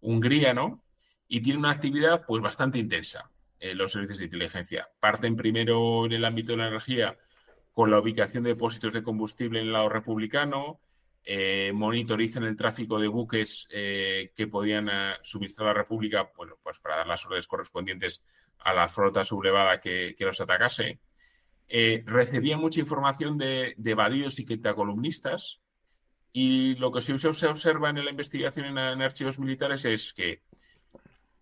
Hungría, 0.00 0.54
¿no? 0.54 0.82
y 1.28 1.40
tiene 1.40 1.58
una 1.58 1.70
actividad 1.70 2.24
pues 2.26 2.42
bastante 2.42 2.78
intensa 2.78 3.30
en 3.58 3.78
los 3.78 3.92
servicios 3.92 4.18
de 4.18 4.26
inteligencia. 4.26 4.88
Parten 5.00 5.36
primero 5.36 6.06
en 6.06 6.12
el 6.12 6.24
ámbito 6.24 6.52
de 6.52 6.58
la 6.58 6.68
energía 6.68 7.16
con 7.72 7.90
la 7.90 7.98
ubicación 7.98 8.44
de 8.44 8.50
depósitos 8.50 8.92
de 8.92 9.02
combustible 9.02 9.60
en 9.60 9.66
el 9.66 9.72
lado 9.72 9.88
republicano, 9.88 10.80
eh, 11.26 11.72
monitorizan 11.74 12.44
el 12.44 12.56
tráfico 12.56 12.98
de 12.98 13.08
buques 13.08 13.66
eh, 13.70 14.32
que 14.34 14.46
podían 14.46 14.88
eh, 14.88 15.14
suministrar 15.22 15.68
a 15.68 15.72
la 15.72 15.78
República, 15.78 16.30
bueno, 16.36 16.56
pues 16.62 16.78
para 16.78 16.96
dar 16.96 17.06
las 17.06 17.26
órdenes 17.26 17.46
correspondientes 17.46 18.22
a 18.60 18.72
la 18.72 18.88
flota 18.88 19.24
sublevada 19.24 19.80
que, 19.80 20.14
los 20.20 20.40
atacase. 20.40 21.00
recibían 21.68 22.60
mucha 22.60 22.80
información 22.80 23.36
de, 23.36 23.74
de 23.76 24.32
y 24.36 24.44
quintacolumnistas 24.46 25.60
y 26.32 26.74
lo 26.74 26.92
que 26.92 27.00
se 27.00 27.14
observa 27.14 27.90
en 27.90 28.04
la 28.04 28.10
investigación 28.10 28.66
en 28.66 28.78
archivos 28.78 29.38
militares 29.38 29.84
es 29.84 30.12
que 30.12 30.42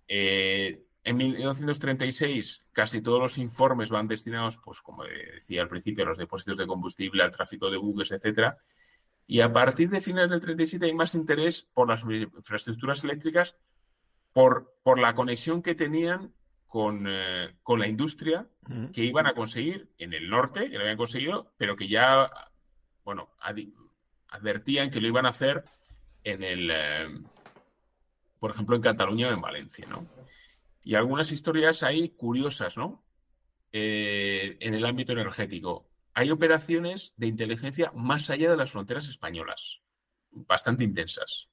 eh, 0.07 0.85
en 1.03 1.17
1936 1.17 2.63
casi 2.73 3.03
todos 3.03 3.21
los 3.21 3.39
informes 3.39 3.91
van 3.91 4.07
destinados, 4.07 4.59
pues 4.65 4.81
como 4.81 5.05
decía 5.05 5.63
al 5.63 5.69
principio, 5.69 6.05
a 6.05 6.09
los 6.09 6.19
depósitos 6.19 6.57
de 6.57 6.67
combustible, 6.67 7.23
al 7.23 7.31
tráfico 7.31 7.71
de 7.71 7.77
buques, 7.77 8.13
etcétera. 8.13 8.57
Y 9.27 9.41
a 9.41 9.53
partir 9.53 9.89
de 9.89 10.01
finales 10.01 10.31
del 10.31 10.41
37 10.41 10.87
hay 10.87 10.95
más 10.95 11.15
interés 11.15 11.67
por 11.73 11.89
las 11.89 12.03
infraestructuras 12.03 13.05
eléctricas, 13.05 13.57
por, 14.33 14.75
por 14.83 14.99
la 14.99 15.15
conexión 15.15 15.63
que 15.63 15.75
tenían 15.75 16.35
con, 16.67 17.07
eh, 17.09 17.55
con 17.63 17.79
la 17.79 17.87
industria 17.87 18.49
que 18.93 19.05
iban 19.05 19.27
a 19.27 19.35
conseguir 19.35 19.89
en 19.99 20.13
el 20.13 20.29
norte, 20.29 20.69
que 20.69 20.77
lo 20.77 20.81
habían 20.81 20.97
conseguido, 20.97 21.53
pero 21.57 21.77
que 21.77 21.87
ya, 21.87 22.29
bueno, 23.05 23.31
advertían 24.29 24.91
que 24.91 25.01
lo 25.01 25.09
iban 25.09 25.27
a 25.27 25.31
hacer 25.31 25.65
en 26.25 26.43
el, 26.43 26.71
eh, 26.73 27.07
por 28.41 28.51
ejemplo, 28.51 28.75
en 28.75 28.83
Cataluña 28.83 29.29
o 29.29 29.33
en 29.33 29.41
Valencia, 29.41 29.87
¿no? 29.89 30.07
Y 30.83 30.97
algunas 30.97 31.31
historias 31.33 31.83
ahí 31.83 32.11
curiosas, 32.11 32.77
¿no? 32.77 33.05
Eh, 33.73 34.57
en 34.61 34.75
el 34.75 34.85
ámbito 34.85 35.13
energético. 35.13 35.87
Hay 36.15 36.31
operaciones 36.31 37.13
de 37.17 37.27
inteligencia 37.27 37.91
más 37.95 38.31
allá 38.31 38.51
de 38.51 38.57
las 38.57 38.71
fronteras 38.71 39.09
españolas, 39.09 39.81
bastante 40.31 40.85
intensas. 40.85 41.49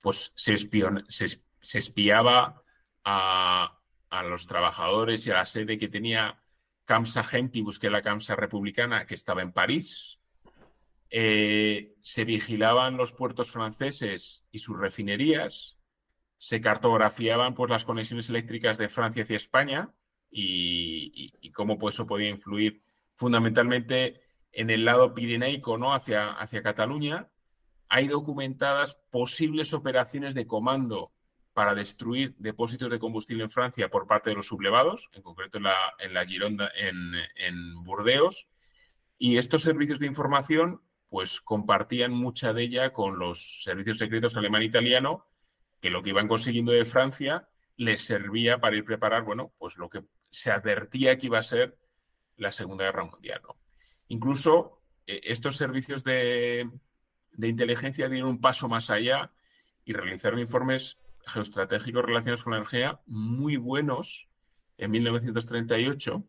pues 0.00 0.32
se, 0.34 0.54
espiaba 1.78 2.62
a, 3.04 3.78
los 4.24 4.46
trabajadores 4.46 5.26
y 5.26 5.30
a 5.30 5.34
la 5.34 5.46
sede 5.46 5.78
que 5.78 5.88
tenía 5.88 6.42
Camsa 6.84 7.22
Gentibus, 7.22 7.78
que 7.78 7.86
es 7.86 7.92
la 7.92 8.02
Camsa 8.02 8.34
republicana, 8.34 9.06
que 9.06 9.14
estaba 9.14 9.42
en 9.42 9.52
París. 9.52 10.18
Eh, 11.08 11.94
se 12.00 12.24
vigilaban 12.24 12.96
los 12.96 13.12
puertos 13.12 13.50
franceses 13.52 14.44
y 14.50 14.58
sus 14.58 14.76
refinerías. 14.76 15.78
Se 16.38 16.60
cartografiaban 16.60 17.54
pues, 17.54 17.70
las 17.70 17.84
conexiones 17.84 18.28
eléctricas 18.28 18.78
de 18.78 18.88
Francia 18.88 19.22
hacia 19.22 19.36
España 19.36 19.94
y, 20.28 21.50
cómo 21.52 21.78
pues, 21.78 21.94
eso 21.94 22.06
podía 22.06 22.28
influir 22.28 22.82
fundamentalmente 23.22 24.20
en 24.50 24.68
el 24.68 24.84
lado 24.84 25.14
pirenaico, 25.14 25.78
¿no? 25.78 25.94
Hacia, 25.94 26.32
hacia 26.32 26.60
Cataluña. 26.60 27.28
Hay 27.88 28.08
documentadas 28.08 28.98
posibles 29.12 29.72
operaciones 29.72 30.34
de 30.34 30.48
comando 30.48 31.12
para 31.52 31.76
destruir 31.76 32.34
depósitos 32.38 32.90
de 32.90 32.98
combustible 32.98 33.44
en 33.44 33.50
Francia 33.50 33.88
por 33.88 34.08
parte 34.08 34.30
de 34.30 34.36
los 34.36 34.48
sublevados, 34.48 35.08
en 35.12 35.22
concreto 35.22 35.58
en 35.58 35.64
la, 35.64 35.76
en 36.00 36.14
la 36.14 36.26
Gironda, 36.26 36.72
en, 36.74 37.14
en 37.36 37.84
Burdeos. 37.84 38.48
Y 39.18 39.36
estos 39.36 39.62
servicios 39.62 40.00
de 40.00 40.06
información, 40.06 40.82
pues 41.08 41.40
compartían 41.40 42.12
mucha 42.12 42.52
de 42.52 42.64
ella 42.64 42.92
con 42.92 43.20
los 43.20 43.62
servicios 43.62 43.98
secretos 43.98 44.36
alemán 44.36 44.62
e 44.62 44.64
italiano, 44.64 45.28
que 45.80 45.90
lo 45.90 46.02
que 46.02 46.10
iban 46.10 46.26
consiguiendo 46.26 46.72
de 46.72 46.84
Francia 46.84 47.48
les 47.76 48.04
servía 48.04 48.58
para 48.58 48.74
ir 48.74 48.84
preparar, 48.84 49.22
bueno, 49.22 49.52
pues 49.58 49.76
lo 49.76 49.88
que 49.88 50.02
se 50.30 50.50
advertía 50.50 51.18
que 51.18 51.26
iba 51.26 51.38
a 51.38 51.44
ser 51.44 51.78
la 52.36 52.52
Segunda 52.52 52.84
Guerra 52.84 53.04
Mundial. 53.04 53.42
Incluso 54.08 54.82
eh, 55.06 55.20
estos 55.24 55.56
servicios 55.56 56.04
de, 56.04 56.68
inteligencia 57.38 58.08
dieron 58.08 58.30
un 58.30 58.40
paso 58.40 58.68
más 58.68 58.90
allá 58.90 59.32
y 59.84 59.92
realizaron 59.92 60.38
informes 60.38 60.98
geoestratégicos 61.26 62.04
relacionados 62.04 62.44
con 62.44 62.52
la 62.52 62.58
energía 62.58 63.00
muy 63.06 63.56
buenos 63.56 64.28
en 64.76 64.90
1938 64.90 66.24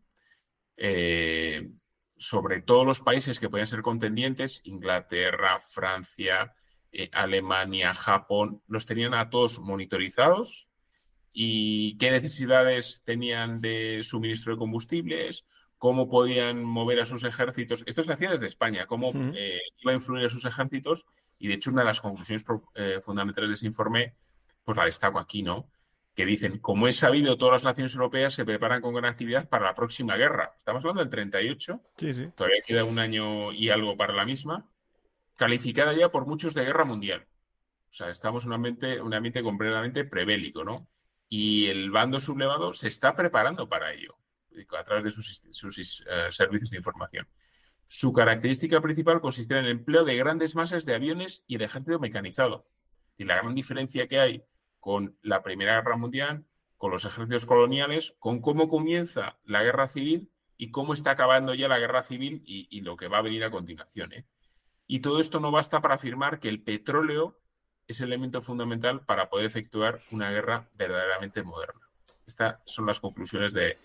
eh, 0.78 1.72
sobre 2.18 2.62
todos 2.62 2.86
los 2.86 3.01
países 3.01 3.39
que 3.39 3.49
podían 3.49 3.68
ser 3.68 3.82
contendientes, 3.82 4.62
Inglaterra, 4.64 5.60
Francia, 5.60 6.54
eh, 6.91 7.10
Alemania, 7.12 7.93
Japón, 7.93 8.62
los 8.68 8.86
tenían 8.86 9.14
a 9.14 9.30
todos 9.30 9.60
monitorizados 9.60 10.70
y 11.34 11.97
qué 11.97 12.12
necesidades 12.12 13.01
tenían 13.04 13.60
de 13.62 14.01
suministro 14.04 14.54
de 14.54 14.60
combustibles, 14.60 15.45
cómo 15.84 16.08
podían 16.08 16.64
mover 16.64 17.02
a 17.02 17.06
sus 17.06 17.26
ejércitos. 17.26 17.84
Esto 17.86 18.04
se 18.04 18.14
hacía 18.14 18.32
desde 18.32 18.46
España, 18.46 18.86
cómo 18.86 19.12
eh, 19.36 19.60
iba 19.82 19.92
a 19.92 19.96
influir 19.96 20.26
a 20.26 20.30
sus 20.30 20.46
ejércitos 20.46 21.06
y 21.38 21.50
de 21.50 21.56
hecho 21.56 21.72
una 21.72 21.82
de 21.82 21.88
las 21.88 22.00
conclusiones 22.00 22.46
fundamentales 23.02 23.50
de 23.50 23.56
ese 23.56 23.66
informe 23.66 24.14
pues 24.64 24.78
la 24.78 24.86
destaco 24.86 25.20
aquí, 25.20 25.44
¿no? 25.44 25.70
Que 26.16 26.26
dicen, 26.26 26.60
como 26.60 26.88
es 26.88 26.96
sabido, 26.96 27.38
todas 27.38 27.56
las 27.56 27.64
naciones 27.66 27.94
europeas 27.96 28.34
se 28.34 28.46
preparan 28.46 28.82
con 28.82 28.94
gran 28.94 29.12
actividad 29.12 29.50
para 29.50 29.66
la 29.66 29.76
próxima 29.76 30.16
guerra. 30.16 30.54
Estamos 30.58 30.86
hablando 30.86 31.02
del 31.02 31.10
38, 31.10 31.82
sí, 31.98 32.14
sí. 32.14 32.30
todavía 32.34 32.64
queda 32.66 32.86
un 32.86 32.98
año 32.98 33.52
y 33.52 33.68
algo 33.68 33.98
para 33.98 34.14
la 34.14 34.24
misma, 34.24 34.66
calificada 35.36 35.92
ya 35.92 36.14
por 36.14 36.26
muchos 36.26 36.54
de 36.54 36.64
guerra 36.64 36.86
mundial. 36.86 37.28
O 37.90 37.94
sea, 37.94 38.08
estamos 38.10 38.46
en 38.46 38.52
un 38.52 38.54
ambiente, 38.54 39.02
un 39.02 39.14
ambiente 39.14 39.44
completamente 39.44 40.06
prebélico, 40.06 40.64
¿no? 40.64 40.88
Y 41.28 41.66
el 41.66 41.92
bando 41.92 42.22
sublevado 42.22 42.74
se 42.74 42.88
está 42.88 43.18
preparando 43.18 43.68
para 43.68 43.92
ello, 43.92 44.16
a 44.78 44.84
través 44.84 45.04
de 45.04 45.12
sus, 45.12 46.06
eh, 46.10 46.32
servicios 46.32 46.70
de 46.70 46.78
información. 46.78 47.28
Su 47.88 48.14
característica 48.14 48.82
principal 48.82 49.22
consiste 49.22 49.58
en 49.58 49.66
el 49.66 49.72
empleo 49.72 50.04
de 50.04 50.16
grandes 50.16 50.56
masas 50.56 50.86
de 50.86 50.95
aviones 50.95 51.43
y 51.47 51.56
el 51.56 51.62
ejército 51.62 51.99
mecanizado. 51.99 52.68
Y 53.18 53.26
la 53.26 53.36
gran 53.36 53.54
diferencia 53.54 54.08
que 54.08 54.20
hay 54.20 54.43
con 54.80 55.18
la 55.22 55.43
Primera 55.43 55.76
Guerra 55.76 55.97
Mundial, 55.97 56.45
con 56.78 56.91
los 56.91 57.06
ejércitos 57.06 57.45
coloniales, 57.45 58.16
con 58.20 58.41
cómo 58.41 58.68
comienza 58.68 59.38
la 59.45 59.64
guerra 59.64 59.88
civil 59.88 60.32
y 60.58 60.72
cómo 60.72 60.93
está 60.93 61.12
acabando 61.12 61.54
ya 61.54 61.68
la 61.68 61.80
guerra 61.80 62.04
civil 62.04 62.41
y, 62.45 62.82
lo 62.82 62.97
que 62.97 63.08
va 63.08 63.20
a 63.20 63.22
venir 63.22 63.43
a 63.43 63.51
continuación. 63.51 64.14
¿eh? 64.14 64.26
Y 64.88 64.99
todo 64.99 65.20
esto 65.20 65.39
no 65.39 65.51
basta 65.51 65.82
para 65.82 65.95
afirmar 65.95 66.39
que 66.39 66.49
el 66.49 66.62
petróleo 66.62 67.39
es 67.88 68.01
el 68.01 68.08
elemento 68.08 68.41
fundamental 68.41 69.01
para 69.06 69.30
poder 69.30 69.45
efectuar 69.45 70.01
una 70.12 70.32
guerra 70.32 70.70
verdaderamente 70.76 71.43
moderna. 71.43 71.82
Estas 72.26 72.60
son 72.66 72.86
las 72.86 72.99
conclusiones 72.99 73.54
de, 73.54 73.78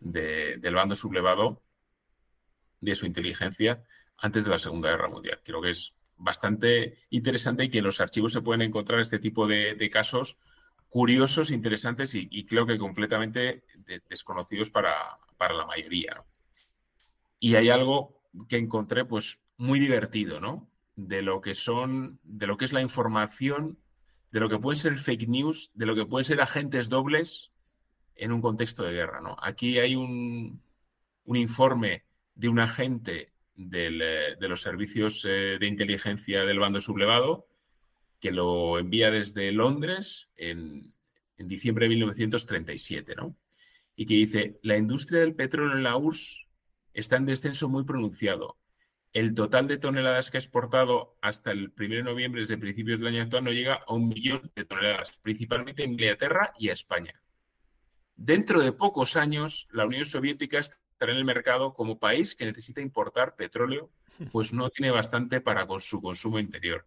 del 0.00 0.74
bando 0.74 0.94
sublevado 0.94 1.62
de 2.80 2.94
su 2.94 3.06
inteligencia 3.06 3.84
antes 4.18 4.44
de 4.44 4.50
la 4.50 4.58
Segunda 4.58 4.90
Guerra 4.90 5.08
Mundial. 5.08 5.40
Creo 5.44 5.60
que 5.60 5.70
es 5.70 5.94
bastante 6.16 6.98
interesante 7.10 7.64
y 7.64 7.70
que 7.70 7.78
en 7.78 7.84
los 7.84 8.00
archivos 8.00 8.32
se 8.32 8.42
pueden 8.42 8.62
encontrar 8.62 9.00
este 9.00 9.18
tipo 9.18 9.46
de, 9.46 9.90
casos 9.90 10.38
curiosos, 10.88 11.50
interesantes 11.50 12.14
y, 12.14 12.44
creo 12.46 12.66
que 12.66 12.78
completamente 12.78 13.64
desconocidos 14.08 14.70
para, 14.70 15.18
la 15.38 15.66
mayoría. 15.66 16.22
Y 17.38 17.54
hay 17.54 17.70
algo 17.70 18.22
que 18.48 18.58
encontré 18.58 19.04
pues 19.04 19.40
muy 19.56 19.78
divertido, 19.78 20.40
¿no? 20.40 20.70
De 20.96 21.22
lo 21.22 21.40
que 21.40 21.54
son, 21.54 22.20
de 22.22 22.46
lo 22.46 22.56
que 22.56 22.66
es 22.66 22.72
la 22.72 22.82
información, 22.82 23.78
de 24.30 24.40
lo 24.40 24.48
que 24.48 24.58
puede 24.58 24.78
ser 24.78 24.98
fake 24.98 25.28
news, 25.28 25.70
de 25.74 25.86
lo 25.86 25.94
que 25.94 26.04
pueden 26.04 26.24
ser 26.24 26.40
agentes 26.40 26.88
dobles 26.88 27.49
en 28.20 28.32
un 28.32 28.40
contexto 28.40 28.84
de 28.84 28.92
guerra, 28.92 29.20
¿no? 29.20 29.36
Aquí 29.40 29.78
hay 29.78 29.96
un, 29.96 30.62
un 31.24 31.36
informe 31.36 32.04
de 32.34 32.48
un 32.48 32.60
agente 32.60 33.32
eh, 33.56 34.36
de 34.38 34.48
los 34.48 34.62
servicios 34.62 35.24
eh, 35.28 35.58
de 35.60 35.66
inteligencia 35.66 36.44
del 36.44 36.58
bando 36.58 36.80
sublevado, 36.80 37.46
que 38.18 38.30
lo 38.32 38.78
envía 38.78 39.10
desde 39.10 39.52
Londres 39.52 40.28
en, 40.36 40.94
diciembre 41.36 41.86
de 41.86 41.90
1937, 41.90 43.14
¿no? 43.16 43.36
Y 43.96 44.06
que 44.06 44.14
dice, 44.14 44.58
la 44.62 44.76
industria 44.76 45.20
del 45.20 45.34
petróleo 45.34 45.76
en 45.76 45.82
la 45.82 45.96
URSS 45.96 46.46
está 46.92 47.16
en 47.16 47.26
descenso 47.26 47.68
muy 47.68 47.84
pronunciado. 47.84 48.58
El 49.12 49.34
total 49.34 49.66
de 49.66 49.78
toneladas 49.78 50.30
que 50.30 50.36
ha 50.36 50.40
exportado 50.40 51.16
hasta 51.22 51.50
el 51.50 51.72
1 51.78 51.96
de 51.96 52.02
noviembre, 52.02 52.42
desde 52.42 52.58
principios 52.58 53.00
del 53.00 53.08
año 53.08 53.22
actual, 53.22 53.44
no 53.44 53.52
llega 53.52 53.80
a 53.86 53.94
un 53.94 54.08
millón 54.08 54.50
de 54.54 54.64
toneladas, 54.64 55.18
principalmente 55.22 55.82
en 55.84 55.92
Inglaterra 55.92 56.52
y 56.58 56.68
a 56.68 56.74
España. 56.74 57.20
Dentro 58.22 58.60
de 58.60 58.72
pocos 58.72 59.16
años, 59.16 59.66
la 59.72 59.86
Unión 59.86 60.04
Soviética 60.04 60.60
en 61.00 61.16
el 61.16 61.24
mercado 61.24 61.72
como 61.72 61.98
país 61.98 62.34
que 62.34 62.44
necesita 62.44 62.82
importar 62.82 63.34
petróleo, 63.34 63.88
pues 64.30 64.52
no 64.52 64.68
tiene 64.68 64.90
bastante 64.90 65.40
para 65.40 65.66
con 65.66 65.80
su 65.80 66.02
consumo 66.02 66.38
interior. 66.38 66.84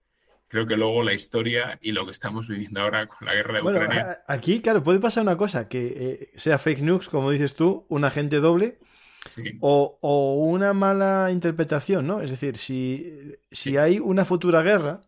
Creo 0.47 0.67
que 0.67 0.77
luego 0.77 1.01
la 1.01 1.15
historia 1.15 1.79
y 1.81 1.91
lo 1.91 2.05
que 2.05 2.11
estamos 2.11 2.47
viviendo 2.47 2.81
ahora 2.81 3.07
con 3.07 3.25
la 3.25 3.33
guerra 3.33 3.55
de 3.55 3.61
Ucrania. 3.63 4.23
Aquí, 4.27 4.61
claro, 4.61 4.83
puede 4.83 4.99
pasar 4.99 5.23
una 5.23 5.35
cosa, 5.35 5.67
que 5.67 5.93
eh, 5.95 6.31
sea 6.35 6.59
fake 6.59 6.81
news, 6.81 7.09
como 7.09 7.31
dices 7.31 7.55
tú, 7.55 7.87
un 7.89 8.05
agente 8.05 8.35
doble, 8.35 8.77
o, 9.59 10.37
una 10.47 10.73
mala 10.73 11.31
interpretación, 11.31 12.05
¿no? 12.05 12.21
Es 12.21 12.29
decir, 12.29 12.57
si, 12.57 13.35
si 13.49 13.77
hay 13.77 13.97
una 13.97 14.23
futura 14.23 14.61
guerra, 14.61 15.01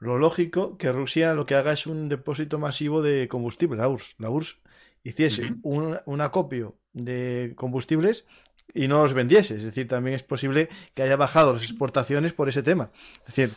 lo 0.00 0.18
lógico 0.18 0.76
que 0.76 0.90
Rusia 0.90 1.32
lo 1.32 1.46
que 1.46 1.54
haga 1.54 1.74
es 1.74 1.86
un 1.86 2.08
depósito 2.08 2.58
masivo 2.58 3.02
de 3.02 3.28
combustible, 3.28 3.76
la 3.76 3.88
URSS. 3.88 4.16
La 4.18 4.28
URSS 4.28 4.62
hiciese 5.04 5.54
un, 5.62 6.20
acopio 6.20 6.78
de 6.92 7.52
combustibles 7.56 8.26
y 8.74 8.88
no 8.88 9.02
los 9.02 9.14
vendiese. 9.14 9.56
Es 9.56 9.64
decir, 9.64 9.88
también 9.88 10.14
es 10.14 10.22
posible 10.22 10.68
que 10.94 11.02
haya 11.02 11.16
bajado 11.16 11.52
las 11.52 11.62
exportaciones 11.62 12.32
por 12.32 12.48
ese 12.48 12.62
tema. 12.62 12.90
Es 13.26 13.34
decir, 13.34 13.50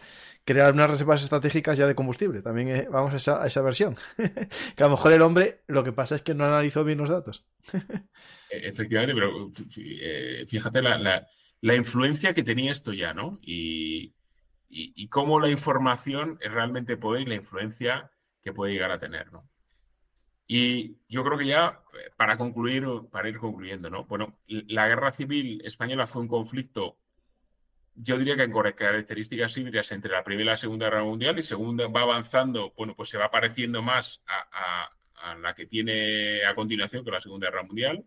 crear 0.43 0.73
unas 0.73 0.89
reservas 0.89 1.23
estratégicas 1.23 1.77
ya 1.77 1.87
de 1.87 1.95
combustible. 1.95 2.41
También 2.41 2.69
eh, 2.69 2.87
vamos 2.89 3.13
a 3.13 3.17
esa, 3.17 3.43
a 3.43 3.47
esa 3.47 3.61
versión. 3.61 3.95
que 4.17 4.83
a 4.83 4.87
lo 4.87 4.91
mejor 4.91 5.13
el 5.13 5.21
hombre 5.21 5.61
lo 5.67 5.83
que 5.83 5.91
pasa 5.91 6.15
es 6.15 6.21
que 6.21 6.33
no 6.33 6.45
analizó 6.45 6.83
bien 6.83 6.97
los 6.97 7.09
datos. 7.09 7.45
E, 8.49 8.67
efectivamente, 8.67 9.13
pero 9.13 9.51
eh, 9.77 10.45
fíjate 10.47 10.81
la, 10.81 11.27
la, 11.61 11.75
influencia 11.75 12.33
que 12.33 12.43
tenía 12.43 12.71
esto 12.71 12.93
ya, 12.93 13.13
¿no? 13.13 13.39
Y, 13.41 14.13
y, 14.69 14.93
y 14.95 15.07
cómo 15.07 15.39
la 15.39 15.49
información 15.49 16.37
es 16.41 16.51
realmente 16.51 16.97
poder 16.97 17.23
y 17.23 17.25
la 17.25 17.35
influencia 17.35 18.11
que 18.43 18.53
puede 18.53 18.73
llegar 18.73 18.91
a 18.91 18.99
tener, 18.99 19.31
¿no? 19.31 19.49
Y 20.47 20.97
yo 21.09 21.23
creo 21.23 21.37
que 21.37 21.47
ya, 21.47 21.81
eh, 21.93 22.11
para 22.15 22.37
concluir, 22.37 22.85
para 23.11 23.29
ir 23.29 23.37
concluyendo, 23.37 23.89
¿no? 23.89 24.05
Bueno, 24.05 24.39
la 24.47 24.87
guerra 24.87 25.11
civil 25.11 25.61
española 25.65 26.05
fue 26.05 26.21
un 26.21 26.27
conflicto, 26.27 26.97
yo 27.95 28.17
diría 28.17 28.35
que 28.35 28.43
en 28.43 28.51
características 28.51 29.57
híbridas 29.57 29.91
entre 29.91 30.11
la 30.11 30.23
Primera 30.23 30.43
y 30.43 30.51
la 30.51 30.57
Segunda 30.57 30.87
Guerra 30.87 31.03
Mundial, 31.03 31.39
y 31.39 31.43
según 31.43 31.77
va 31.77 32.01
avanzando, 32.01 32.73
bueno, 32.75 32.93
pues 32.95 33.09
se 33.09 33.17
va 33.17 33.31
pareciendo 33.31 33.81
más 33.81 34.21
a, 34.27 34.91
la 35.41 35.55
que 35.55 35.65
tiene 35.65 36.45
a 36.45 36.53
continuación 36.53 37.03
con 37.03 37.13
la 37.13 37.21
Segunda 37.21 37.49
Guerra 37.49 37.63
Mundial, 37.63 38.05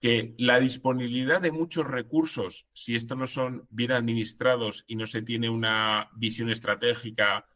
que 0.00 0.34
la 0.38 0.60
disponibilidad 0.60 1.40
de 1.40 1.50
muchos 1.50 1.86
recursos, 1.86 2.66
si 2.74 2.94
estos 2.94 3.16
no 3.16 3.26
son 3.26 3.66
bien 3.70 3.92
administrados 3.92 4.84
y 4.86 4.94
no 4.94 5.06
se 5.06 5.22
tiene 5.22 5.48
una 5.48 6.10
visión 6.14 6.50
estratégica, 6.50 7.46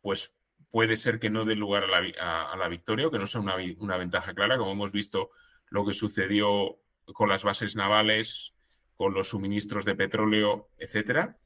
pues 0.00 0.32
puede 0.74 0.96
ser 0.96 1.20
que 1.20 1.30
no 1.30 1.44
dé 1.44 1.54
lugar 1.54 1.84
a 1.84 2.56
la, 2.56 2.68
victoria 2.68 3.06
o 3.06 3.10
que 3.12 3.20
no 3.20 3.28
sea 3.28 3.40
una, 3.40 3.96
ventaja 3.96 4.34
clara, 4.34 4.58
como 4.58 4.72
hemos 4.72 4.90
visto 4.90 5.30
lo 5.68 5.86
que 5.86 5.94
sucedió 5.94 6.80
con 7.12 7.28
las 7.28 7.44
bases 7.44 7.76
navales, 7.76 8.54
con 8.96 9.14
los 9.14 9.28
suministros 9.28 9.84
de 9.84 9.94
petróleo, 9.94 10.70
etcétera. 10.76 11.38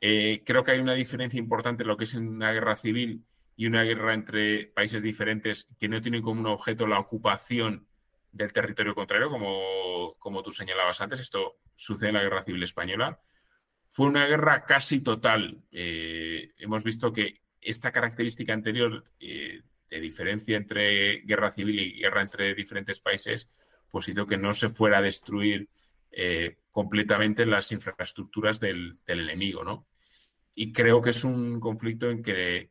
Eh, 0.00 0.42
creo 0.44 0.64
que 0.64 0.72
hay 0.72 0.80
una 0.80 0.94
diferencia 0.94 1.38
importante 1.38 1.84
en 1.84 1.86
lo 1.86 1.96
que 1.96 2.02
es 2.02 2.14
una 2.14 2.50
guerra 2.50 2.74
civil 2.74 3.24
y 3.54 3.66
una 3.66 3.84
guerra 3.84 4.12
entre 4.12 4.66
países 4.66 5.04
diferentes 5.04 5.68
que 5.78 5.88
no 5.88 6.02
tienen 6.02 6.22
como 6.22 6.40
un 6.40 6.48
objeto 6.48 6.88
la 6.88 6.98
ocupación 6.98 7.86
del 8.32 8.52
territorio 8.52 8.92
contrario, 8.92 9.30
como, 9.30 10.16
como 10.18 10.42
tú 10.42 10.50
señalabas 10.50 11.00
antes. 11.00 11.20
Esto 11.20 11.60
sucede 11.76 12.08
en 12.08 12.16
la 12.16 12.22
Guerra 12.24 12.42
Civil 12.42 12.64
Española. 12.64 13.20
Fue 13.88 14.08
una 14.08 14.26
guerra 14.26 14.64
casi 14.64 14.98
total. 14.98 15.62
Eh, 15.70 16.54
hemos 16.58 16.82
visto 16.82 17.12
que 17.12 17.46
esta 17.60 17.92
característica 17.92 18.52
anterior 18.52 19.04
eh, 19.20 19.62
de 19.90 20.00
diferencia 20.00 20.56
entre 20.56 21.20
guerra 21.20 21.52
civil 21.52 21.78
y 21.80 22.00
guerra 22.00 22.22
entre 22.22 22.54
diferentes 22.54 23.00
países, 23.00 23.48
pues 23.90 24.08
hizo 24.08 24.26
que 24.26 24.36
no 24.36 24.52
se 24.54 24.68
fuera 24.68 24.98
a 24.98 25.02
destruir 25.02 25.68
eh, 26.10 26.58
completamente 26.70 27.46
las 27.46 27.72
infraestructuras 27.72 28.60
del, 28.60 28.98
enemigo, 29.06 29.64
¿no? 29.64 29.86
Y 30.54 30.72
creo 30.72 31.00
que 31.00 31.10
es 31.10 31.24
un 31.24 31.60
conflicto 31.60 32.10
en 32.10 32.22
que 32.22 32.70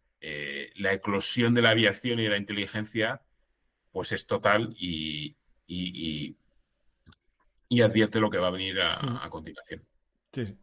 la 0.76 0.94
eclosión 0.94 1.54
de 1.54 1.62
la 1.62 1.70
aviación 1.70 2.20
y 2.20 2.24
de 2.24 2.30
la 2.30 2.38
inteligencia 2.38 3.22
pues 3.98 4.12
es 4.12 4.28
total 4.28 4.76
y, 4.78 5.36
y, 5.68 6.36
advierte 7.82 8.20
lo 8.20 8.30
que 8.30 8.38
va 8.38 8.48
a 8.48 8.52
venir 8.52 8.80
a, 8.80 9.26
mm. 9.26 9.30
continuación. 9.30 9.84
Sí, 10.32 10.56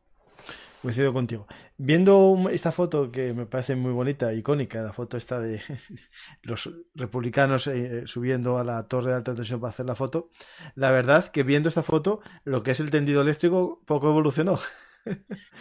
coincido 0.85 1.15
contigo. 1.15 1.47
Viendo 1.79 2.51
esta 2.53 2.71
foto 2.71 3.11
que 3.11 3.33
me 3.33 3.47
parece 3.47 3.75
muy 3.75 3.91
bonita, 3.93 4.35
icónica, 4.35 4.83
la 4.83 4.93
foto 4.93 5.17
esta 5.17 5.41
de 5.41 5.63
los 6.43 6.71
republicanos 6.95 7.67
eh, 7.69 8.03
subiendo 8.05 8.59
a 8.59 8.65
la 8.65 8.87
torre 8.87 9.13
de 9.13 9.17
alta 9.17 9.35
tensión 9.35 9.61
para 9.61 9.71
hacer 9.71 9.87
la 9.87 9.95
foto, 9.95 10.31
la 10.75 10.91
verdad 10.91 11.29
que 11.29 11.43
viendo 11.43 11.71
esta 11.71 11.83
foto, 11.83 12.21
lo 12.45 12.63
que 12.63 12.73
es 12.73 12.81
el 12.81 12.91
tendido 12.91 13.23
eléctrico 13.23 13.83
poco 13.87 14.11
evolucionó. 14.11 14.61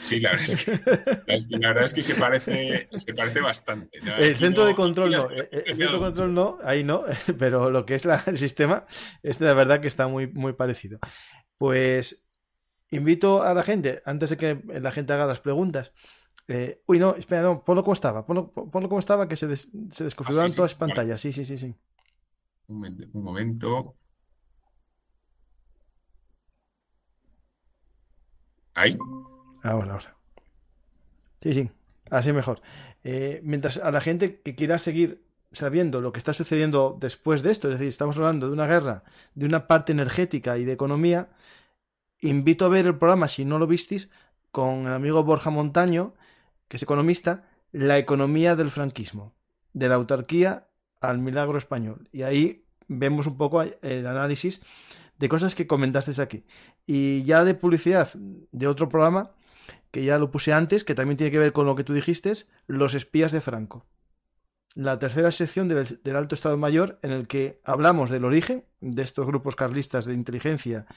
Sí, 0.03 0.21
la 0.21 0.31
verdad 0.31 0.45
es 1.85 1.93
que, 1.93 2.01
se, 2.01 2.15
parece, 2.15 2.87
se 2.95 3.13
parece 3.13 3.41
bastante. 3.41 3.99
El 4.17 4.37
centro 4.37 4.65
de 4.65 4.73
control 4.73 5.11
no, 5.11 5.29
el, 5.29 5.65
centro 5.65 5.91
de 5.91 5.99
control 5.99 6.33
no, 6.33 6.59
ahí 6.63 6.85
no, 6.85 7.03
pero 7.37 7.69
lo 7.69 7.85
que 7.85 7.95
es 7.95 8.05
el 8.05 8.37
sistema, 8.37 8.85
este 9.21 9.43
de 9.43 9.53
verdad 9.53 9.81
que 9.81 9.89
está 9.89 10.07
muy, 10.07 10.27
muy 10.27 10.53
parecido. 10.53 10.97
Pues 11.57 12.22
invito 12.95 13.43
a 13.43 13.53
la 13.53 13.63
gente, 13.63 14.01
antes 14.05 14.29
de 14.29 14.37
que 14.37 14.61
la 14.79 14.91
gente 14.91 15.13
haga 15.13 15.25
las 15.25 15.39
preguntas, 15.39 15.93
eh, 16.47 16.81
uy, 16.87 16.99
no, 16.99 17.15
espera, 17.15 17.41
no, 17.41 17.63
ponlo 17.63 17.83
como 17.83 17.93
estaba, 17.93 18.25
ponlo, 18.25 18.51
como 18.53 18.99
estaba, 18.99 19.27
que 19.27 19.35
se, 19.35 19.55
se 19.55 20.03
desconfiguraron 20.03 20.51
ah, 20.51 20.55
todas 20.55 20.71
las 20.71 20.79
pantallas. 20.79 21.21
Sí, 21.21 21.31
sí, 21.31 21.45
sí, 21.45 21.57
sí. 21.57 21.73
Un 22.67 23.09
momento. 23.13 23.95
¿Ahí? 28.73 28.97
Ahora, 29.61 29.93
ahora. 29.93 30.15
Sí, 31.41 31.53
sí, 31.53 31.69
así 32.09 32.33
mejor. 32.33 32.61
Eh, 33.03 33.41
mientras 33.43 33.77
a 33.77 33.91
la 33.91 34.01
gente 34.01 34.41
que 34.41 34.55
quiera 34.55 34.79
seguir 34.79 35.25
sabiendo 35.51 36.01
lo 36.01 36.11
que 36.11 36.19
está 36.19 36.33
sucediendo 36.33 36.97
después 36.99 37.43
de 37.43 37.51
esto, 37.51 37.67
es 37.67 37.73
decir, 37.73 37.89
estamos 37.89 38.17
hablando 38.17 38.47
de 38.47 38.53
una 38.53 38.65
guerra, 38.65 39.03
de 39.35 39.45
una 39.45 39.67
parte 39.67 39.91
energética 39.91 40.57
y 40.57 40.65
de 40.65 40.73
economía, 40.73 41.29
invito 42.23 42.65
a 42.65 42.69
ver 42.69 42.87
el 42.87 42.97
programa, 42.97 43.27
si 43.27 43.45
no 43.45 43.59
lo 43.59 43.67
visteis, 43.67 44.09
con 44.51 44.87
el 44.87 44.93
amigo 44.93 45.23
Borja 45.23 45.49
Montaño, 45.49 46.13
que 46.67 46.77
es 46.77 46.83
economista, 46.83 47.47
La 47.71 47.97
economía 47.97 48.55
del 48.55 48.69
franquismo, 48.69 49.33
de 49.73 49.89
la 49.89 49.95
autarquía 49.95 50.67
al 51.01 51.19
milagro 51.19 51.57
español. 51.57 52.07
Y 52.11 52.21
ahí 52.21 52.65
vemos 52.87 53.25
un 53.27 53.37
poco 53.37 53.61
el 53.63 54.07
análisis 54.07 54.61
de 55.17 55.29
cosas 55.29 55.55
que 55.55 55.67
comentasteis 55.67 56.19
aquí. 56.19 56.45
Y 56.85 57.23
ya 57.23 57.43
de 57.43 57.55
publicidad 57.55 58.09
de 58.13 58.67
otro 58.67 58.89
programa, 58.89 59.31
que 59.91 60.03
ya 60.03 60.17
lo 60.17 60.31
puse 60.31 60.53
antes, 60.53 60.83
que 60.83 60.95
también 60.95 61.17
tiene 61.17 61.31
que 61.31 61.39
ver 61.39 61.53
con 61.53 61.65
lo 61.65 61.75
que 61.75 61.83
tú 61.83 61.93
dijiste, 61.93 62.33
Los 62.67 62.93
espías 62.93 63.31
de 63.31 63.41
Franco. 63.41 63.85
La 64.75 64.97
tercera 64.97 65.31
sección 65.31 65.67
del, 65.67 66.15
Alto 66.15 66.33
Estado 66.33 66.57
Mayor, 66.57 66.97
en 67.03 67.11
el 67.11 67.27
que 67.27 67.61
hablamos 67.63 68.09
del 68.09 68.25
origen 68.25 68.65
de 68.81 69.03
estos 69.03 69.27
grupos 69.27 69.55
carlistas 69.55 70.05
de 70.05 70.15
inteligencia 70.15 70.87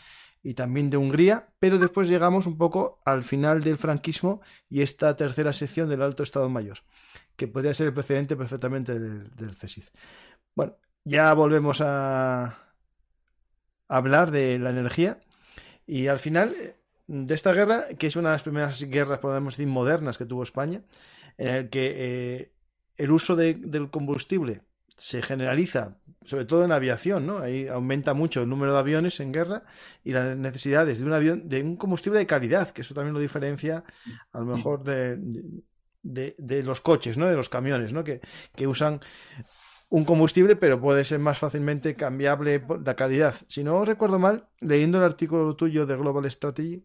y 0.47 0.55
también 0.55 0.91
de 0.91 0.97
Hungría, 0.97 1.49
pero 1.59 1.77
después 1.77 2.07
llegamos 2.07 2.47
un 2.47 2.57
poco 2.57 3.01
al 3.05 3.25
final 3.25 3.65
del 3.65 3.79
franquismo 3.79 4.41
y 4.71 4.83
esta 4.83 5.17
tercera 5.17 5.53
sección 5.53 5.89
del 5.89 6.03
Alto 6.03 6.23
Estado 6.23 6.49
Mayor, 6.49 6.79
que 7.35 7.49
podría 7.49 7.75
ser 7.75 7.89
el 7.89 7.95
precedente 7.95 8.37
perfectamente 8.37 8.97
del, 8.97 9.35
del 9.35 9.57
CESID. 9.57 9.83
Bueno, 10.55 10.77
ya 11.03 11.35
volvemos 11.35 11.81
a 11.81 12.59
hablar 13.89 14.31
de 14.31 14.61
la 14.61 14.71
energía 14.71 15.19
y 15.85 16.07
al 16.07 16.21
final 16.21 16.55
de 17.09 17.35
esta 17.35 17.53
guerra, 17.53 17.89
que 17.99 18.07
es 18.07 18.15
una 18.15 18.29
de 18.29 18.35
las 18.37 18.43
primeras 18.43 18.81
guerras, 18.85 19.19
podemos 19.19 19.57
decir, 19.57 19.67
modernas 19.67 20.17
que 20.17 20.27
tuvo 20.27 20.45
España, 20.45 20.83
en 21.39 21.49
el 21.49 21.71
que 21.71 21.93
eh, 21.97 22.53
el 22.97 23.11
uso 23.11 23.35
del 23.35 23.91
combustible 23.91 24.63
se 24.97 25.23
generaliza, 25.23 25.99
sobre 26.25 26.47
todo 26.47 26.65
en 26.65 26.73
aviación, 26.73 27.27
¿no? 27.27 27.39
Ahí 27.39 27.69
aumenta 27.69 28.15
mucho 28.15 28.43
el 28.43 28.49
número 28.49 28.73
de 28.73 28.79
aviones 28.79 29.21
en 29.21 29.33
guerra 29.33 29.65
y 30.03 30.13
las 30.13 30.37
necesidades 30.37 30.99
de 30.99 31.07
un 31.07 31.13
avión, 31.13 31.49
de 31.49 31.63
un 31.63 31.77
combustible 31.77 32.19
de 32.19 32.27
calidad, 32.27 32.71
que 32.71 32.83
eso 32.83 32.95
también 32.95 33.15
lo 33.15 33.21
diferencia 33.21 33.85
a 34.33 34.41
lo 34.41 34.47
mejor 34.47 34.83
de, 34.85 35.19
de, 36.03 36.63
los 36.63 36.81
coches, 36.81 37.19
¿no? 37.19 37.27
De 37.27 37.37
los 37.37 37.49
camiones, 37.49 37.93
¿no? 37.93 38.05
Que, 38.05 38.21
que 38.55 38.67
usan 38.67 39.01
un 39.89 40.05
combustible, 40.05 40.57
pero 40.57 40.81
puede 40.81 41.05
ser 41.05 41.19
más 41.19 41.39
fácilmente 41.39 41.95
cambiable 41.95 42.65
la 42.85 42.97
calidad. 42.97 43.35
Si 43.47 43.63
no 43.63 43.85
recuerdo 43.85 44.19
mal, 44.19 44.49
leyendo 44.61 44.99
el 44.99 45.05
artículo 45.05 45.55
tuyo 45.57 45.87
de 45.87 45.97
Global 45.97 46.31
Strategy, 46.31 46.83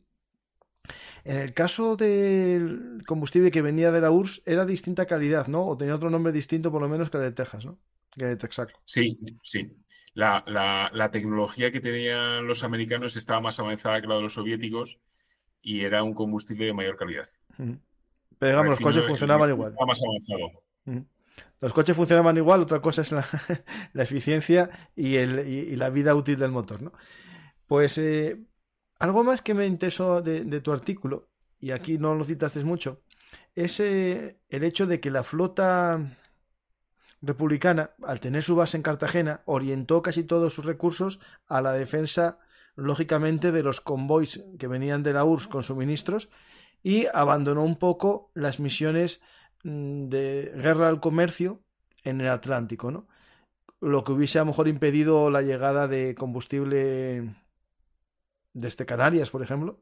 en 1.23 1.37
el 1.37 1.53
caso 1.53 1.95
del 1.95 3.01
combustible 3.05 3.51
que 3.51 3.61
venía 3.61 3.91
de 3.91 4.01
la 4.01 4.11
URSS 4.11 4.41
era 4.45 4.65
distinta 4.65 5.05
calidad, 5.05 5.47
¿no? 5.47 5.65
O 5.65 5.77
tenía 5.77 5.95
otro 5.95 6.09
nombre 6.09 6.31
distinto 6.31 6.71
por 6.71 6.81
lo 6.81 6.89
menos 6.89 7.09
que 7.09 7.17
el 7.17 7.23
de 7.23 7.31
Texas, 7.31 7.65
¿no? 7.65 7.77
Que 8.11 8.25
de 8.25 8.35
Texaco. 8.35 8.79
Sí, 8.85 9.17
sí. 9.43 9.77
La, 10.13 10.43
la, 10.45 11.11
tecnología 11.11 11.71
que 11.71 11.79
tenían 11.79 12.45
los 12.45 12.63
americanos 12.65 13.15
estaba 13.15 13.39
más 13.39 13.59
avanzada 13.59 14.01
que 14.01 14.07
la 14.07 14.15
de 14.15 14.23
los 14.23 14.33
soviéticos 14.33 14.99
y 15.61 15.81
era 15.81 16.03
un 16.03 16.13
combustible 16.13 16.65
de 16.65 16.73
mayor 16.73 16.97
calidad. 16.97 17.29
Pero 17.57 18.51
digamos, 18.51 18.71
los 18.71 18.79
coches 18.81 19.07
funcionaban 19.07 19.49
igual. 19.51 19.71
Estaba 19.71 19.87
más 19.87 20.01
avanzado. 20.03 21.05
Los 21.61 21.73
coches 21.73 21.95
funcionaban 21.95 22.35
igual, 22.35 22.61
otra 22.61 22.81
cosa 22.81 23.03
es 23.03 23.11
la, 23.13 23.23
eficiencia 24.03 24.69
y, 24.95 25.15
el, 25.15 25.47
y, 25.47 25.75
la 25.77 25.89
vida 25.89 26.13
útil 26.15 26.39
del 26.39 26.51
motor, 26.51 26.81
¿no? 26.81 26.91
Pues 27.67 27.97
eh, 27.97 28.37
algo 29.01 29.23
más 29.23 29.41
que 29.41 29.55
me 29.55 29.65
interesó 29.65 30.21
de, 30.21 30.61
tu 30.61 30.71
artículo, 30.71 31.27
y 31.59 31.71
aquí 31.71 31.97
no 31.97 32.13
lo 32.13 32.23
citaste 32.23 32.63
mucho, 32.63 33.01
es 33.55 33.79
eh, 33.79 34.37
el 34.47 34.63
hecho 34.63 34.85
de 34.85 34.99
que 34.99 35.09
la 35.09 35.23
flota 35.23 36.17
republicana, 37.19 37.91
al 38.03 38.19
tener 38.19 38.43
su 38.43 38.55
base 38.55 38.77
en 38.77 38.83
Cartagena, 38.83 39.41
orientó 39.45 40.03
casi 40.03 40.23
todos 40.23 40.53
sus 40.53 40.65
recursos 40.65 41.19
a 41.47 41.61
la 41.61 41.73
defensa, 41.73 42.37
lógicamente, 42.75 43.51
de 43.51 43.63
los 43.63 43.81
convoys 43.81 44.43
que 44.59 44.67
venían 44.67 45.01
de 45.01 45.13
la 45.13 45.25
URSS 45.25 45.47
con 45.47 45.63
suministros 45.63 46.29
y 46.83 47.07
abandonó 47.11 47.63
un 47.63 47.77
poco 47.77 48.29
las 48.35 48.59
misiones 48.59 49.19
mm, 49.63 50.09
de 50.09 50.51
guerra 50.55 50.89
al 50.89 50.99
comercio 50.99 51.59
en 52.03 52.21
el 52.21 52.29
Atlántico, 52.29 52.91
¿no? 52.91 53.07
Lo 53.79 54.03
que 54.03 54.11
hubiese 54.11 54.37
a 54.37 54.43
lo 54.43 54.47
mejor 54.47 54.67
impedido 54.67 55.31
la 55.31 55.41
llegada 55.41 55.87
de 55.87 56.13
combustible 56.13 57.33
desde 58.53 58.85
Canarias, 58.85 59.29
por 59.29 59.41
ejemplo, 59.41 59.79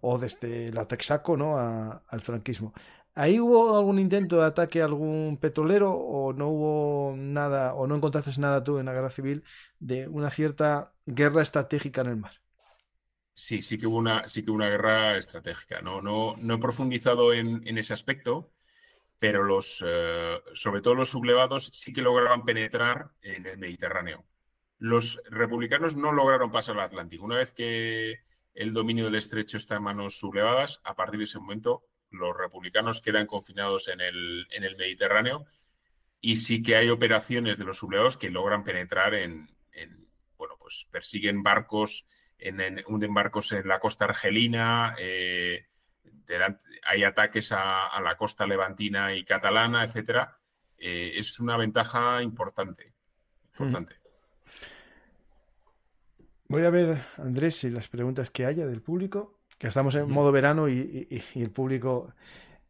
o 0.00 0.18
desde 0.18 0.72
la 0.72 0.86
Texaco 0.86 1.36
¿no? 1.36 1.58
al 1.58 2.20
franquismo. 2.20 2.72
¿Ahí 3.16 3.38
hubo 3.38 3.76
algún 3.76 4.00
intento 4.00 4.38
de 4.38 4.46
ataque 4.46 4.82
a 4.82 4.86
algún 4.86 5.38
petrolero 5.40 5.92
o 5.92 6.32
no 6.32 6.48
hubo 6.48 7.14
nada, 7.16 7.74
o 7.74 7.86
no 7.86 7.94
encontraste 7.94 8.40
nada 8.40 8.64
tú 8.64 8.78
en 8.78 8.86
la 8.86 8.92
guerra 8.92 9.10
civil 9.10 9.44
de 9.78 10.08
una 10.08 10.30
cierta 10.30 10.92
guerra 11.06 11.42
estratégica 11.42 12.00
en 12.00 12.08
el 12.08 12.16
mar? 12.16 12.32
Sí, 13.32 13.62
sí 13.62 13.78
que 13.78 13.86
hubo 13.86 13.98
una, 13.98 14.28
sí 14.28 14.44
que 14.44 14.50
una 14.50 14.68
guerra 14.68 15.16
estratégica. 15.16 15.80
No, 15.80 16.02
no, 16.02 16.36
no 16.38 16.54
he 16.54 16.58
profundizado 16.58 17.32
en, 17.32 17.78
ese 17.78 17.92
aspecto, 17.92 18.52
pero 19.18 19.44
los, 19.44 19.82
eh, 19.86 20.40
sobre 20.52 20.82
todo 20.82 20.94
los 20.94 21.10
sublevados 21.10 21.70
sí 21.72 21.92
que 21.92 22.02
lograban 22.02 22.44
penetrar 22.44 23.10
en 23.22 23.46
el 23.46 23.58
Mediterráneo 23.58 24.24
los 24.84 25.18
republicanos 25.30 25.96
no 25.96 26.12
lograron 26.12 26.52
pasar 26.52 26.76
al 26.76 26.84
Atlántico. 26.84 27.24
Una 27.24 27.38
vez 27.38 27.52
que 27.52 28.20
el 28.52 28.74
dominio 28.74 29.06
del 29.06 29.14
estrecho 29.14 29.56
está 29.56 29.76
en 29.76 29.82
manos 29.82 30.18
sublevadas, 30.18 30.82
a 30.84 30.94
partir 30.94 31.16
de 31.16 31.24
ese 31.24 31.38
momento 31.38 31.84
los 32.10 32.36
republicanos 32.36 33.00
quedan 33.00 33.26
confinados 33.26 33.88
en 33.88 34.02
el, 34.02 34.46
en 34.50 34.62
el 34.62 34.76
Mediterráneo 34.76 35.46
y 36.20 36.36
sí 36.36 36.62
que 36.62 36.76
hay 36.76 36.90
operaciones 36.90 37.56
de 37.56 37.64
los 37.64 37.78
sublevados 37.78 38.18
que 38.18 38.28
logran 38.28 38.62
penetrar 38.62 39.14
en, 39.14 39.48
bueno, 40.36 40.56
pues 40.58 40.86
persiguen 40.90 41.42
barcos, 41.42 42.04
en, 42.38 42.84
hunden 42.86 43.14
barcos 43.14 43.52
en 43.52 43.66
la 43.66 43.80
costa 43.80 44.04
argelina, 44.04 44.96
eh, 44.98 45.64
hay 46.82 47.04
ataques 47.04 47.52
a, 47.52 47.98
la 48.02 48.18
costa 48.18 48.46
levantina 48.46 49.14
y 49.14 49.24
catalana, 49.24 49.82
etcétera. 49.82 50.36
Eh, 50.76 51.12
es 51.16 51.40
una 51.40 51.56
ventaja 51.56 52.22
importante. 52.22 52.92
importante. 53.52 54.03
Voy 56.48 56.64
a 56.64 56.70
ver, 56.70 57.02
Andrés, 57.16 57.56
si 57.56 57.70
las 57.70 57.88
preguntas 57.88 58.30
que 58.30 58.44
haya 58.44 58.66
del 58.66 58.82
público, 58.82 59.38
que 59.58 59.68
estamos 59.68 59.94
en 59.94 60.10
modo 60.10 60.30
verano 60.32 60.68
y, 60.68 61.08
el 61.34 61.50
público 61.50 62.12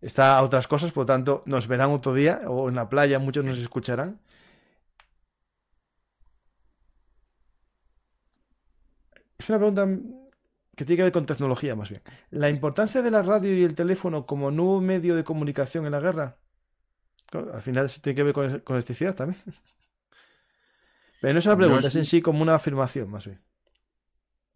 está 0.00 0.38
a 0.38 0.42
otras 0.42 0.68
cosas, 0.68 0.92
por 0.92 1.02
lo 1.02 1.06
tanto 1.06 1.42
nos 1.46 1.66
verán 1.66 1.90
otro 1.90 2.14
día 2.14 2.42
o 2.46 2.68
en 2.68 2.76
la 2.76 2.88
playa 2.88 3.18
muchos 3.18 3.44
nos 3.44 3.58
escucharán. 3.58 4.20
Es 9.38 9.48
una 9.48 9.58
pregunta 9.58 9.86
que 10.76 10.84
tiene 10.84 10.96
que 10.96 11.02
ver 11.04 11.12
con 11.12 11.26
tecnología 11.26 11.74
más 11.74 11.90
bien. 11.90 12.02
¿La 12.30 12.48
importancia 12.48 13.02
de 13.02 13.10
la 13.10 13.22
radio 13.22 13.54
y 13.54 13.64
el 13.64 13.74
teléfono 13.74 14.26
como 14.26 14.50
nuevo 14.50 14.80
medio 14.80 15.16
de 15.16 15.24
comunicación 15.24 15.84
en 15.86 15.92
la 15.92 16.00
guerra? 16.00 16.36
Al 17.32 17.62
final 17.62 17.90
tiene 18.00 18.14
que 18.14 18.22
ver 18.22 18.32
con, 18.32 18.60
con 18.60 18.76
electricidad 18.76 19.14
también. 19.14 19.42
Pero 21.20 21.32
no 21.32 21.38
es 21.38 21.46
una 21.46 21.56
pregunta, 21.56 21.88
es, 21.88 21.96
en 21.96 22.04
sí 22.04 22.22
como 22.22 22.42
una 22.42 22.54
afirmación 22.54 23.10
más 23.10 23.24
bien. 23.26 23.40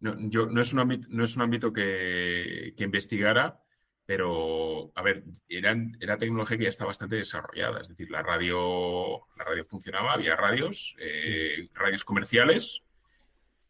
No, 0.00 0.16
yo, 0.28 0.46
no, 0.46 0.60
es 0.60 0.72
un 0.72 0.80
ámbito, 0.80 1.08
no 1.10 1.24
es 1.24 1.34
un 1.36 1.42
ámbito 1.42 1.72
que, 1.72 2.74
investigara, 2.78 3.60
pero, 4.06 4.92
a 4.94 5.02
ver, 5.02 5.24
era, 5.48 5.76
era, 6.00 6.16
tecnología 6.16 6.56
que 6.56 6.64
ya 6.64 6.70
está 6.70 6.86
bastante 6.86 7.16
desarrollada. 7.16 7.80
Es 7.80 7.88
decir, 7.88 8.10
la 8.10 8.22
radio, 8.22 9.26
la 9.36 9.44
radio 9.44 9.64
funcionaba, 9.64 10.12
había 10.12 10.36
radios, 10.36 10.96
eh, 10.98 11.68
radios 11.74 12.04
comerciales, 12.04 12.82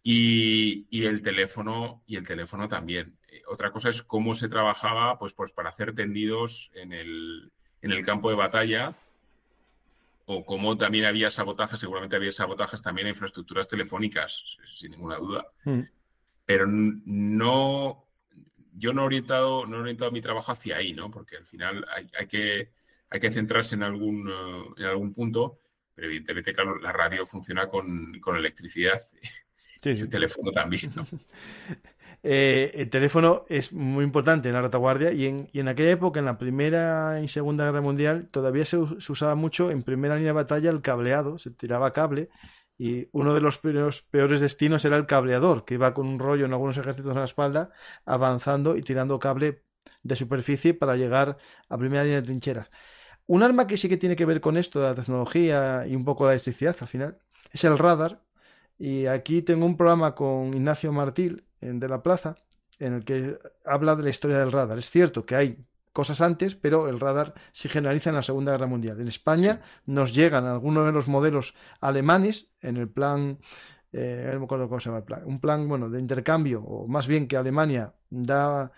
y, 0.02 1.04
el 1.04 1.22
teléfono, 1.22 2.02
y 2.06 2.16
el 2.16 2.26
teléfono 2.26 2.68
también. 2.68 3.18
Eh, 3.30 3.42
otra 3.46 3.70
cosa 3.72 3.90
es 3.90 4.02
cómo 4.02 4.34
se 4.34 4.48
trabajaba 4.48 5.18
pues, 5.18 5.32
pues 5.34 5.52
para 5.52 5.68
hacer 5.68 5.94
tendidos 5.94 6.70
en 6.74 6.92
el, 6.92 7.52
en 7.82 7.92
el 7.92 8.04
campo 8.04 8.30
de 8.30 8.36
batalla 8.36 8.96
o 10.24 10.44
cómo 10.44 10.76
también 10.76 11.06
había 11.06 11.30
sabotajes, 11.30 11.80
seguramente 11.80 12.16
había 12.16 12.32
sabotajes 12.32 12.82
también 12.82 13.06
en 13.06 13.12
infraestructuras 13.12 13.68
telefónicas, 13.68 14.44
sin 14.74 14.92
ninguna 14.92 15.16
duda. 15.16 15.46
Mm. 15.64 15.80
Pero 16.48 16.66
no, 16.66 18.06
yo 18.72 18.94
no 18.94 19.02
he 19.02 19.04
orientado, 19.04 19.66
no 19.66 19.76
he 19.76 19.80
orientado 19.80 20.10
mi 20.10 20.22
trabajo 20.22 20.50
hacia 20.50 20.78
ahí, 20.78 20.94
¿no? 20.94 21.10
Porque 21.10 21.36
al 21.36 21.44
final 21.44 21.84
hay, 21.94 22.26
que, 22.26 22.70
hay 23.10 23.20
que 23.20 23.30
centrarse 23.30 23.74
en 23.74 23.82
algún, 23.82 24.30
eh, 24.30 24.64
en 24.78 24.84
algún 24.86 25.12
punto, 25.12 25.58
pero 25.94 26.06
evidentemente, 26.06 26.54
claro, 26.54 26.78
la 26.78 26.90
radio 26.90 27.26
funciona 27.26 27.68
con, 27.68 28.18
con 28.20 28.34
electricidad 28.34 28.98
el 29.82 30.08
teléfono 30.08 30.50
también, 30.50 30.90
eh, 32.22 32.72
el 32.72 32.88
teléfono 32.88 33.44
es 33.50 33.74
muy 33.74 34.02
importante 34.02 34.48
en 34.48 34.54
la 34.54 34.62
retaguardia 34.62 35.12
y 35.12 35.26
en, 35.26 35.50
y 35.52 35.60
en, 35.60 35.68
aquella 35.68 35.90
época, 35.90 36.18
en 36.18 36.24
la 36.24 36.38
Primera 36.38 37.20
y 37.22 37.28
Segunda 37.28 37.66
Guerra 37.66 37.82
Mundial, 37.82 38.26
todavía 38.32 38.64
se, 38.64 38.78
usaba 38.78 39.34
mucho 39.34 39.70
en 39.70 39.82
primera 39.82 40.14
línea 40.14 40.30
de 40.30 40.36
batalla 40.36 40.70
el 40.70 40.80
cableado, 40.80 41.36
se 41.38 41.50
tiraba 41.50 41.92
cable 41.92 42.30
y 42.78 43.08
uno 43.12 43.34
de 43.34 43.40
los 43.40 43.58
peores, 43.58 44.02
peores, 44.02 44.40
destinos 44.40 44.84
era 44.84 44.96
el 44.96 45.06
cableador, 45.06 45.64
que 45.64 45.74
iba 45.74 45.92
con 45.92 46.06
un 46.06 46.18
rollo 46.18 46.46
en 46.46 46.52
algunos 46.52 46.78
ejércitos 46.78 47.12
en 47.12 47.18
la 47.18 47.24
espalda, 47.24 47.70
avanzando 48.06 48.76
y 48.76 48.82
tirando 48.82 49.18
cable 49.18 49.64
de 50.04 50.16
superficie 50.16 50.74
para 50.74 50.96
llegar 50.96 51.38
a 51.68 51.76
primera 51.76 52.04
línea 52.04 52.20
de 52.20 52.26
trincheras. 52.26 52.70
Un 53.26 53.42
arma 53.42 53.66
que 53.66 53.76
sí 53.76 53.88
que 53.88 53.96
tiene 53.96 54.16
que 54.16 54.24
ver 54.24 54.40
con 54.40 54.56
esto, 54.56 54.80
la 54.80 54.94
tecnología 54.94 55.84
y 55.86 55.96
un 55.96 56.04
poco 56.04 56.24
la 56.24 56.32
electricidad 56.32 56.76
al 56.80 56.88
final, 56.88 57.18
es 57.52 57.64
el 57.64 57.76
radar, 57.76 58.22
y 58.78 59.06
aquí 59.06 59.42
tengo 59.42 59.66
un 59.66 59.76
programa 59.76 60.14
con 60.14 60.54
Ignacio 60.54 60.92
Martil 60.92 61.44
de 61.60 61.88
la 61.88 62.02
Plaza, 62.02 62.36
en 62.78 62.94
el 62.94 63.04
que 63.04 63.38
habla 63.64 63.96
de 63.96 64.04
la 64.04 64.10
historia 64.10 64.38
del 64.38 64.52
radar. 64.52 64.78
Es 64.78 64.88
cierto 64.88 65.26
que 65.26 65.34
hay 65.34 65.67
cosas 65.98 66.20
antes, 66.20 66.54
pero 66.54 66.88
el 66.88 67.00
radar 67.00 67.34
se 67.50 67.68
generaliza 67.68 68.10
en 68.10 68.14
la 68.14 68.22
Segunda 68.22 68.52
Guerra 68.52 68.68
Mundial. 68.68 69.00
En 69.00 69.08
España 69.08 69.62
nos 69.84 70.14
llegan 70.14 70.46
algunos 70.46 70.86
de 70.86 70.92
los 70.92 71.08
modelos 71.08 71.56
alemanes 71.80 72.52
en 72.60 72.76
el 72.76 72.88
plan, 72.88 73.40
eh, 73.90 74.30
no 74.32 74.38
me 74.38 74.44
acuerdo 74.44 74.68
cómo 74.68 74.78
se 74.78 74.90
llama 74.90 74.98
el 74.98 75.04
plan, 75.04 75.22
un 75.24 75.40
plan 75.40 75.66
bueno 75.66 75.90
de 75.90 75.98
intercambio, 75.98 76.62
o 76.62 76.86
más 76.86 77.08
bien 77.08 77.26
que 77.26 77.36
Alemania 77.36 77.94
da 78.10 78.70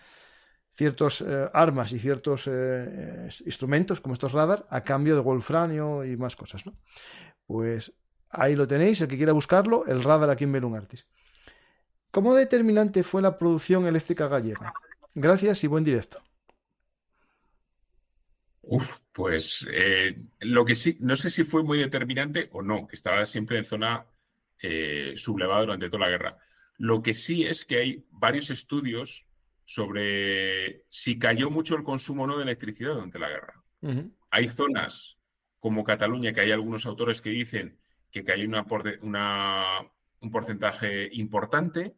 ciertos 0.73 1.21
eh, 1.21 1.51
armas 1.53 1.93
y 1.93 1.99
ciertos 1.99 2.49
eh, 2.51 3.29
instrumentos 3.45 4.01
como 4.01 4.15
estos 4.15 4.33
radar 4.33 4.67
a 4.71 4.81
cambio 4.83 5.15
de 5.15 5.21
wolfranio 5.21 6.03
y 6.07 6.17
más 6.17 6.37
cosas. 6.37 6.65
Pues 7.47 7.93
Ahí 8.31 8.55
lo 8.55 8.67
tenéis, 8.67 9.01
el 9.01 9.09
que 9.09 9.17
quiera 9.17 9.33
buscarlo, 9.33 9.85
el 9.87 10.03
radar 10.05 10.31
aquí 10.31 10.45
en 10.45 10.53
Belungartis. 10.53 11.05
¿Cómo 12.13 12.35
determinante 12.35 13.03
fue 13.03 13.23
la 13.23 13.37
producción 13.37 13.87
eléctrica 13.87 14.29
gallega? 14.29 14.73
Gracias 15.15 15.65
y 15.65 15.67
buen 15.67 15.83
directo. 15.83 16.23
Uf, 18.73 19.01
pues 19.13 19.67
eh, 19.73 20.15
lo 20.39 20.65
que 20.65 20.77
sí, 20.77 20.97
no 21.01 21.17
sé 21.17 21.29
si 21.29 21.43
fue 21.43 21.65
muy 21.65 21.79
determinante 21.79 22.49
o 22.53 22.63
no, 22.63 22.87
que 22.87 22.95
estaba 22.95 23.27
siempre 23.27 23.59
en 23.59 23.65
zona 23.65 24.07
eh, 24.63 25.15
sublevada 25.17 25.63
durante 25.63 25.91
toda 25.91 26.07
la 26.07 26.11
guerra. 26.11 26.39
Lo 26.79 27.03
que 27.03 27.13
sí 27.13 27.45
es 27.45 27.65
que 27.65 27.79
hay 27.79 28.07
varios 28.13 28.49
estudios 28.49 29.27
sobre 29.65 30.85
si 30.89 31.19
cayó 31.19 31.51
mucho 31.51 31.75
el 31.75 31.83
consumo 31.83 32.23
o 32.23 32.27
no 32.29 32.37
de 32.37 32.45
electricidad 32.45 32.95
durante 32.95 33.19
la 33.19 33.29
guerra. 33.29 33.61
Hay 34.31 34.49
zonas 34.49 35.19
como 35.59 35.83
Cataluña 35.83 36.33
que 36.33 36.43
hay 36.43 36.53
algunos 36.53 36.87
autores 36.87 37.21
que 37.21 37.31
dicen 37.31 37.77
que 38.13 38.25
hay 38.31 38.45
una, 38.45 38.65
un 40.21 40.31
porcentaje 40.31 41.09
importante. 41.13 41.97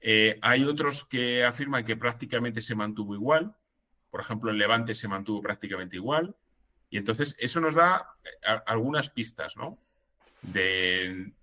Eh, 0.00 0.38
hay 0.40 0.64
otros 0.64 1.04
que 1.04 1.44
afirman 1.44 1.84
que 1.84 1.96
prácticamente 1.96 2.62
se 2.62 2.74
mantuvo 2.74 3.14
igual. 3.14 3.54
Por 4.14 4.20
ejemplo, 4.20 4.52
en 4.52 4.58
Levante 4.58 4.94
se 4.94 5.08
mantuvo 5.08 5.42
prácticamente 5.42 5.96
igual. 5.96 6.36
Y 6.88 6.98
entonces 6.98 7.34
eso 7.36 7.58
nos 7.58 7.74
da 7.74 8.14
eh, 8.22 8.58
algunas 8.64 9.10
pistas, 9.10 9.56
¿no? 9.56 9.76
En, 10.54 11.34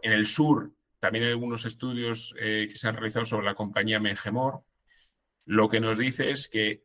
el 0.00 0.26
sur 0.26 0.72
también 1.00 1.26
hay 1.26 1.32
algunos 1.32 1.66
estudios 1.66 2.34
eh, 2.40 2.68
que 2.70 2.76
se 2.76 2.88
han 2.88 2.94
realizado 2.94 3.26
sobre 3.26 3.44
la 3.44 3.54
compañía 3.54 4.00
Mengemor. 4.00 4.62
Lo 5.44 5.68
que 5.68 5.80
nos 5.80 5.98
dice 5.98 6.30
es 6.30 6.48
que 6.48 6.82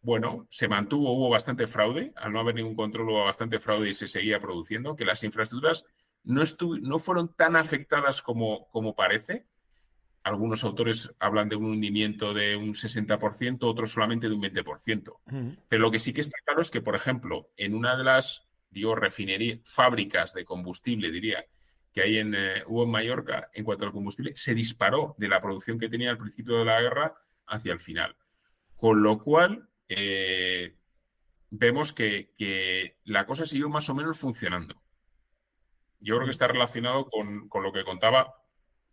bueno, 0.00 0.46
se 0.48 0.68
mantuvo, 0.68 1.10
hubo 1.10 1.28
bastante 1.28 1.66
fraude, 1.66 2.12
al 2.14 2.32
no 2.32 2.38
haber 2.38 2.54
ningún 2.54 2.76
control 2.76 3.08
hubo 3.08 3.24
bastante 3.24 3.58
fraude 3.58 3.88
y 3.88 3.94
se 3.94 4.06
seguía 4.06 4.40
produciendo, 4.40 4.94
que 4.94 5.04
las 5.04 5.24
infraestructuras 5.24 5.84
no, 6.22 6.44
no 6.82 6.98
fueron 7.00 7.34
tan 7.34 7.56
afectadas 7.56 8.22
como, 8.22 8.68
como 8.68 8.94
parece. 8.94 9.44
Algunos 10.24 10.62
autores 10.64 11.10
hablan 11.18 11.48
de 11.48 11.56
un 11.56 11.64
hundimiento 11.64 12.32
de 12.32 12.56
un 12.56 12.74
60%, 12.74 13.58
otros 13.62 13.92
solamente 13.92 14.28
de 14.28 14.34
un 14.34 14.42
20%. 14.42 15.56
Pero 15.68 15.82
lo 15.82 15.90
que 15.90 15.98
sí 15.98 16.12
que 16.12 16.20
está 16.20 16.38
claro 16.44 16.60
es 16.60 16.70
que, 16.70 16.80
por 16.80 16.94
ejemplo, 16.94 17.50
en 17.56 17.74
una 17.74 17.96
de 17.96 18.04
las, 18.04 18.46
digo, 18.70 18.94
refinerías, 18.94 19.60
fábricas 19.64 20.32
de 20.34 20.44
combustible, 20.44 21.10
diría, 21.10 21.44
que 21.92 22.02
hay 22.02 22.18
en, 22.18 22.34
eh, 22.34 22.62
hubo 22.66 22.84
en 22.84 22.90
Mallorca, 22.90 23.50
en 23.52 23.64
cuanto 23.64 23.84
al 23.84 23.92
combustible, 23.92 24.34
se 24.34 24.54
disparó 24.54 25.14
de 25.18 25.28
la 25.28 25.40
producción 25.40 25.78
que 25.78 25.88
tenía 25.88 26.10
al 26.10 26.18
principio 26.18 26.58
de 26.58 26.64
la 26.64 26.80
guerra 26.80 27.14
hacia 27.46 27.72
el 27.72 27.80
final. 27.80 28.16
Con 28.76 29.02
lo 29.02 29.18
cual, 29.18 29.68
eh, 29.88 30.74
vemos 31.50 31.92
que, 31.92 32.96
la 33.04 33.26
cosa 33.26 33.44
siguió 33.44 33.68
más 33.68 33.88
o 33.90 33.94
menos 33.94 34.18
funcionando. 34.18 34.82
Yo 36.00 36.16
creo 36.16 36.26
que 36.26 36.32
está 36.32 36.48
relacionado 36.48 37.08
con, 37.08 37.48
lo 37.62 37.72
que 37.72 37.84
contaba 37.84 38.41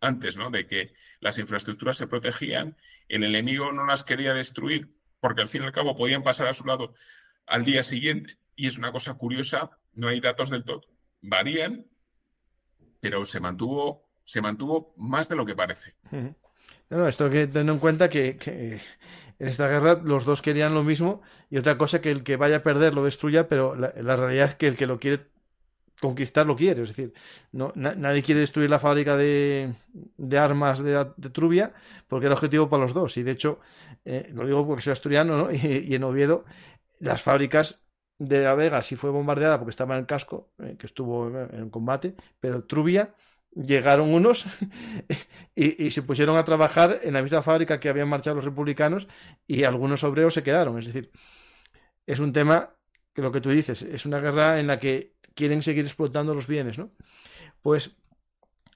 antes, 0.00 0.36
¿no? 0.36 0.50
De 0.50 0.66
que 0.66 0.92
las 1.20 1.38
infraestructuras 1.38 1.96
se 1.96 2.06
protegían, 2.06 2.76
el 3.08 3.24
enemigo 3.24 3.72
no 3.72 3.84
las 3.86 4.04
quería 4.04 4.34
destruir, 4.34 4.94
porque 5.20 5.42
al 5.42 5.48
fin 5.48 5.62
y 5.62 5.66
al 5.66 5.72
cabo 5.72 5.96
podían 5.96 6.22
pasar 6.22 6.46
a 6.46 6.54
su 6.54 6.64
lado 6.64 6.94
al 7.46 7.64
día 7.64 7.84
siguiente. 7.84 8.38
Y 8.56 8.66
es 8.66 8.78
una 8.78 8.92
cosa 8.92 9.14
curiosa, 9.14 9.70
no 9.94 10.08
hay 10.08 10.20
datos 10.20 10.50
del 10.50 10.64
todo. 10.64 10.82
Varían, 11.20 11.86
pero 13.00 13.24
se 13.24 13.40
mantuvo, 13.40 14.08
se 14.24 14.40
mantuvo 14.40 14.94
más 14.96 15.28
de 15.28 15.36
lo 15.36 15.44
que 15.44 15.54
parece. 15.54 15.94
esto 16.90 17.24
hay 17.26 17.30
que 17.30 17.46
tener 17.46 17.72
en 17.72 17.80
cuenta 17.80 18.08
que 18.08 18.36
en 19.40 19.48
esta 19.48 19.68
guerra 19.68 20.00
los 20.04 20.24
dos 20.24 20.42
querían 20.42 20.74
lo 20.74 20.84
mismo 20.84 21.22
y 21.48 21.56
otra 21.56 21.78
cosa 21.78 22.00
que 22.00 22.10
el 22.10 22.22
que 22.22 22.36
vaya 22.36 22.56
a 22.56 22.62
perder 22.62 22.94
lo 22.94 23.02
destruya, 23.02 23.48
pero 23.48 23.74
la, 23.74 24.16
realidad 24.16 24.50
es 24.50 24.54
que 24.54 24.66
el 24.66 24.76
que 24.76 24.86
lo 24.86 25.00
quiere 25.00 25.26
conquistar 26.00 26.46
lo 26.46 26.56
quiere. 26.56 26.82
Es 26.82 26.88
decir, 26.88 27.12
no, 27.52 27.72
nadie 27.74 28.22
quiere 28.22 28.40
destruir 28.40 28.70
la 28.70 28.78
fábrica 28.78 29.16
de, 29.16 29.74
armas 30.38 30.82
de, 30.82 31.04
Trubia 31.32 31.72
porque 32.08 32.26
era 32.26 32.34
objetivo 32.34 32.68
para 32.68 32.82
los 32.82 32.94
dos. 32.94 33.16
Y 33.16 33.22
de 33.22 33.32
hecho, 33.32 33.60
eh, 34.04 34.30
lo 34.32 34.46
digo 34.46 34.66
porque 34.66 34.82
soy 34.82 34.92
asturiano 34.92 35.36
¿no? 35.36 35.52
y, 35.52 35.94
en 35.94 36.04
Oviedo 36.04 36.44
las 36.98 37.22
fábricas 37.22 37.80
de 38.18 38.42
La 38.42 38.54
Vega 38.54 38.82
sí 38.82 38.96
fue 38.96 39.10
bombardeada 39.10 39.58
porque 39.58 39.70
estaba 39.70 39.94
en 39.94 40.00
el 40.00 40.06
casco, 40.06 40.52
eh, 40.58 40.76
que 40.78 40.86
estuvo 40.86 41.28
en 41.28 41.70
combate, 41.70 42.14
pero 42.40 42.64
Trubia 42.64 43.14
llegaron 43.54 44.12
unos 44.12 44.46
y, 45.54 45.90
se 45.90 46.02
pusieron 46.02 46.36
a 46.36 46.44
trabajar 46.44 47.00
en 47.02 47.14
la 47.14 47.22
misma 47.22 47.42
fábrica 47.42 47.80
que 47.80 47.88
habían 47.88 48.08
marchado 48.08 48.36
los 48.36 48.44
republicanos 48.44 49.08
y 49.46 49.64
algunos 49.64 50.04
obreros 50.04 50.34
se 50.34 50.42
quedaron. 50.42 50.78
Es 50.78 50.86
decir, 50.86 51.10
es 52.06 52.20
un 52.20 52.32
tema 52.32 52.74
que 53.12 53.22
lo 53.22 53.32
que 53.32 53.40
tú 53.40 53.50
dices, 53.50 53.82
es 53.82 54.06
una 54.06 54.20
guerra 54.20 54.60
en 54.60 54.66
la 54.66 54.78
que 54.78 55.14
quieren 55.34 55.62
seguir 55.62 55.84
explotando 55.84 56.34
los 56.34 56.46
bienes, 56.46 56.78
¿no? 56.78 56.90
Pues 57.62 57.96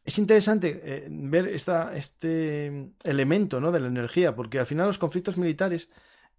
es 0.04 0.18
interesante 0.18 0.80
eh, 0.84 1.08
ver 1.10 1.48
esta, 1.48 1.96
este 1.96 2.92
elemento 3.02 3.60
¿no? 3.60 3.72
de 3.72 3.80
la 3.80 3.86
energía, 3.86 4.34
porque 4.36 4.58
al 4.58 4.66
final 4.66 4.86
los 4.86 4.98
conflictos 4.98 5.38
militares 5.38 5.88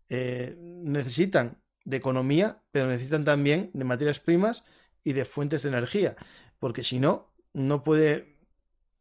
eh, 0.10 0.56
necesitan 0.60 1.58
de 1.84 1.98
economía, 1.98 2.62
pero 2.72 2.88
necesitan 2.88 3.24
también 3.24 3.72
de 3.74 3.84
materias 3.84 4.20
primas 4.20 4.64
y 5.04 5.14
de 5.14 5.26
fuentes 5.26 5.64
de 5.64 5.70
energía, 5.70 6.16
porque 6.60 6.84
si 6.84 7.00
no, 7.00 7.34
no 7.54 7.84
puede 7.84 8.38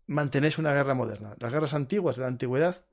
mantenerse 0.06 0.60
una 0.60 0.72
guerra 0.72 0.94
moderna. 0.94 1.34
Las 1.40 1.52
guerras 1.52 1.74
antiguas 1.74 2.16
de 2.16 2.22
la 2.22 2.28
antigüedad 2.28 2.84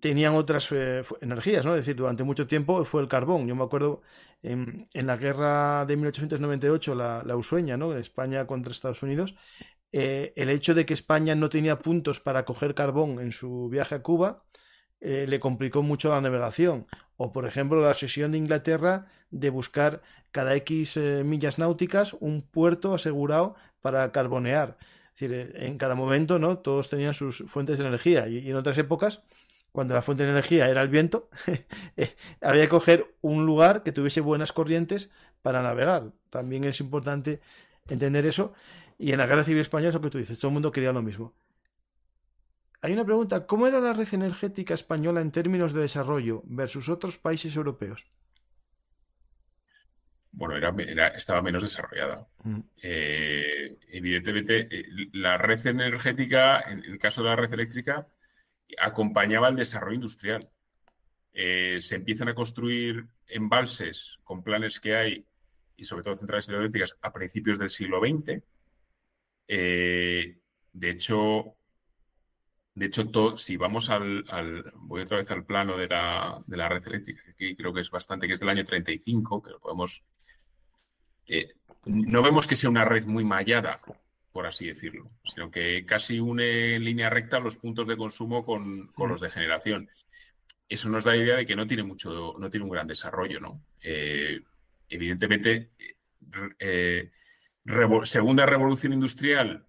tenían 0.00 0.34
otras 0.34 0.70
eh, 0.72 1.02
energías, 1.20 1.64
¿no? 1.64 1.74
Es 1.74 1.82
decir, 1.82 1.96
durante 1.96 2.24
mucho 2.24 2.46
tiempo 2.46 2.84
fue 2.84 3.02
el 3.02 3.08
carbón. 3.08 3.46
Yo 3.46 3.54
me 3.54 3.64
acuerdo 3.64 4.02
en, 4.42 4.86
la 4.94 5.16
guerra 5.16 5.84
de 5.86 5.96
1898, 5.96 6.94
la, 6.94 7.22
la 7.24 7.36
Usueña, 7.36 7.76
¿no? 7.76 7.96
España 7.96 8.46
contra 8.46 8.72
Estados 8.72 9.02
Unidos, 9.02 9.34
eh, 9.92 10.32
el 10.36 10.50
hecho 10.50 10.74
de 10.74 10.86
que 10.86 10.94
España 10.94 11.34
no 11.34 11.48
tenía 11.48 11.78
puntos 11.78 12.20
para 12.20 12.44
coger 12.44 12.74
carbón 12.74 13.20
en 13.20 13.32
su 13.32 13.68
viaje 13.68 13.96
a 13.96 14.02
Cuba 14.02 14.44
eh, 15.00 15.26
le 15.28 15.40
complicó 15.40 15.82
mucho 15.82 16.10
la 16.10 16.20
navegación. 16.20 16.86
O, 17.16 17.32
por 17.32 17.46
ejemplo, 17.46 17.80
la 17.80 17.94
sesión 17.94 18.32
de 18.32 18.38
Inglaterra 18.38 19.06
de 19.30 19.50
buscar 19.50 20.02
cada 20.32 20.54
X 20.56 20.96
millas 21.24 21.58
náuticas 21.58 22.14
un 22.20 22.42
puerto 22.42 22.94
asegurado 22.94 23.56
para 23.80 24.12
carbonear. 24.12 24.78
Es 25.16 25.28
decir, 25.28 25.52
en 25.56 25.78
cada 25.78 25.94
momento, 25.94 26.38
¿no? 26.38 26.58
Todos 26.58 26.88
tenían 26.88 27.14
sus 27.14 27.44
fuentes 27.46 27.78
de 27.78 27.86
energía 27.86 28.28
y 28.28 28.48
en 28.48 28.56
otras 28.56 28.78
épocas 28.78 29.22
cuando 29.72 29.94
la 29.94 30.02
fuente 30.02 30.24
de 30.24 30.30
energía 30.30 30.68
era 30.68 30.82
el 30.82 30.88
viento, 30.88 31.28
eh, 31.96 32.16
había 32.40 32.64
que 32.64 32.68
coger 32.68 33.14
un 33.20 33.46
lugar 33.46 33.82
que 33.82 33.92
tuviese 33.92 34.20
buenas 34.20 34.52
corrientes 34.52 35.10
para 35.42 35.62
navegar. 35.62 36.12
También 36.30 36.64
es 36.64 36.80
importante 36.80 37.40
entender 37.88 38.26
eso. 38.26 38.52
Y 38.98 39.12
en 39.12 39.18
la 39.18 39.26
Guerra 39.26 39.44
Civil 39.44 39.60
Española 39.60 39.88
es 39.88 39.94
lo 39.94 40.00
que 40.00 40.10
tú 40.10 40.18
dices, 40.18 40.38
todo 40.38 40.48
el 40.48 40.54
mundo 40.54 40.72
quería 40.72 40.92
lo 40.92 41.02
mismo. 41.02 41.34
Hay 42.82 42.92
una 42.92 43.04
pregunta, 43.04 43.46
¿cómo 43.46 43.66
era 43.66 43.80
la 43.80 43.92
red 43.92 44.08
energética 44.12 44.74
española 44.74 45.20
en 45.20 45.30
términos 45.30 45.72
de 45.72 45.82
desarrollo 45.82 46.42
versus 46.46 46.88
otros 46.88 47.18
países 47.18 47.54
europeos? 47.56 48.06
Bueno, 50.32 50.56
era, 50.56 51.08
estaba 51.08 51.42
menos 51.42 51.62
desarrollada. 51.62 52.26
Mm. 52.44 52.60
Eh, 52.82 53.78
evidentemente, 53.88 54.68
eh, 54.70 54.86
la 55.12 55.36
red 55.36 55.66
energética, 55.66 56.60
en 56.60 56.84
el 56.84 56.98
caso 56.98 57.22
de 57.22 57.28
la 57.28 57.36
red 57.36 57.52
eléctrica, 57.52 58.06
acompañaba 58.78 59.48
el 59.48 59.56
desarrollo 59.56 59.94
industrial. 59.94 60.48
Eh, 61.32 61.78
se 61.80 61.96
empiezan 61.96 62.28
a 62.28 62.34
construir 62.34 63.06
embalses 63.26 64.18
con 64.24 64.42
planes 64.42 64.80
que 64.80 64.96
hay, 64.96 65.26
y 65.76 65.84
sobre 65.84 66.02
todo 66.02 66.16
centrales 66.16 66.48
hidroeléctricas, 66.48 66.96
a 67.00 67.12
principios 67.12 67.58
del 67.58 67.70
siglo 67.70 68.00
XX. 68.00 68.42
Eh, 69.48 70.38
de 70.72 70.90
hecho, 70.90 71.56
de 72.74 72.86
hecho 72.86 73.36
si 73.36 73.56
vamos 73.56 73.90
al, 73.90 74.24
Voy 74.76 75.02
otra 75.02 75.18
vez 75.18 75.30
al 75.30 75.44
plano 75.44 75.76
de 75.76 75.88
la, 75.88 76.42
de 76.46 76.56
la, 76.56 76.68
red 76.68 76.86
eléctrica, 76.86 77.22
que 77.24 77.30
aquí 77.30 77.56
creo 77.56 77.72
que 77.72 77.80
es 77.80 77.90
bastante, 77.90 78.26
que 78.26 78.34
es 78.34 78.40
del 78.40 78.48
año 78.48 78.64
35, 78.64 79.42
que 79.42 79.50
lo 79.50 79.60
podemos. 79.60 80.02
Eh, 81.26 81.54
no 81.86 82.22
vemos 82.22 82.46
que 82.46 82.56
sea 82.56 82.70
una 82.70 82.84
red 82.84 83.06
muy 83.06 83.24
mallada, 83.24 83.80
por 84.32 84.46
así 84.46 84.66
decirlo, 84.66 85.10
sino 85.24 85.50
que 85.50 85.84
casi 85.84 86.20
une 86.20 86.76
en 86.76 86.84
línea 86.84 87.10
recta 87.10 87.40
los 87.40 87.58
puntos 87.58 87.86
de 87.86 87.96
consumo 87.96 88.44
con, 88.44 88.90
los 88.96 89.20
de 89.20 89.30
generación. 89.30 89.90
Eso 90.68 90.88
nos 90.88 91.04
da 91.04 91.16
idea 91.16 91.36
de 91.36 91.46
que 91.46 91.56
no 91.56 91.66
tiene 91.66 91.82
mucho, 91.82 92.32
no 92.38 92.48
tiene 92.48 92.64
un 92.64 92.70
gran 92.70 92.86
desarrollo, 92.86 93.40
¿no? 93.40 93.64
Eh, 93.82 94.40
evidentemente, 94.88 95.72
eh, 96.60 97.10
segunda 98.04 98.46
revolución 98.46 98.92
industrial 98.92 99.66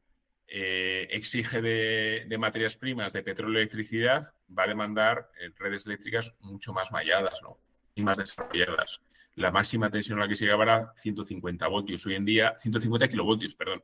eh, 0.47 1.07
exige 1.09 1.62
de, 1.62 2.38
materias 2.38 2.76
primas, 2.76 3.14
de 3.14 3.24
petróleo 3.24 3.59
y 3.59 3.62
electricidad, 3.64 4.34
va 4.55 4.64
a 4.64 4.68
demandar 4.68 5.30
redes 5.57 5.88
eléctricas 5.88 6.34
mucho 6.39 6.72
más 6.72 6.91
malladas, 6.91 7.39
¿no? 7.41 7.57
Y 7.95 8.03
más 8.03 8.18
desarrolladas. 8.18 9.01
La 9.36 9.49
máxima 9.49 9.89
tensión 9.89 10.20
a 10.20 10.24
la 10.24 10.28
que 10.28 10.36
se 10.36 10.45
llegaba 10.45 10.64
era 10.64 10.93
150 10.97 11.68
voltios. 11.68 12.05
Hoy 12.05 12.16
en 12.16 12.26
día, 12.26 12.55
150 12.59 13.07
kilovoltios, 13.07 13.55
perdón. 13.55 13.82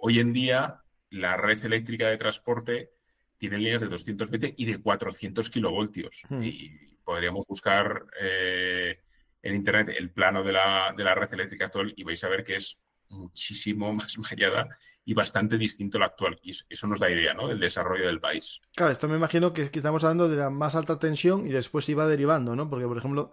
Hoy 0.00 0.20
en 0.20 0.32
día, 0.32 0.80
la 1.10 1.36
red 1.36 1.64
eléctrica 1.64 2.08
de 2.08 2.18
transporte 2.18 2.90
tiene 3.36 3.58
líneas 3.58 3.82
de 3.82 3.88
220 3.88 4.54
y 4.56 4.64
de 4.64 4.78
400 4.78 5.50
kilovoltios. 5.50 6.22
Hmm. 6.28 6.42
Y 6.42 6.70
podríamos 7.04 7.46
buscar 7.46 8.04
eh, 8.20 9.00
en 9.42 9.56
Internet 9.56 9.96
el 9.96 10.10
plano 10.10 10.42
de 10.42 10.52
la, 10.52 11.14
red 11.14 11.32
eléctrica 11.32 11.66
actual 11.66 11.92
y 11.96 12.04
vais 12.04 12.22
a 12.22 12.28
ver 12.28 12.44
que 12.44 12.56
es 12.56 12.78
muchísimo 13.08 13.92
más 13.94 14.18
mallada 14.18 14.68
y 15.04 15.14
bastante 15.14 15.58
distinto 15.58 15.96
a 15.96 16.00
la 16.00 16.06
actual. 16.06 16.38
Y 16.42 16.50
eso 16.50 16.86
nos 16.86 17.00
da 17.00 17.10
idea 17.10 17.34
¿no? 17.34 17.48
del 17.48 17.58
desarrollo 17.58 18.06
del 18.06 18.20
país. 18.20 18.60
Claro, 18.76 18.92
esto 18.92 19.08
me 19.08 19.16
imagino 19.16 19.52
que, 19.52 19.62
estamos 19.62 20.04
hablando 20.04 20.28
de 20.28 20.36
la 20.36 20.50
más 20.50 20.74
alta 20.74 20.98
tensión 20.98 21.46
y 21.46 21.50
después 21.50 21.88
iba 21.88 22.06
derivando, 22.06 22.54
¿no? 22.54 22.68
Porque, 22.68 22.86
por 22.86 22.98
ejemplo, 22.98 23.32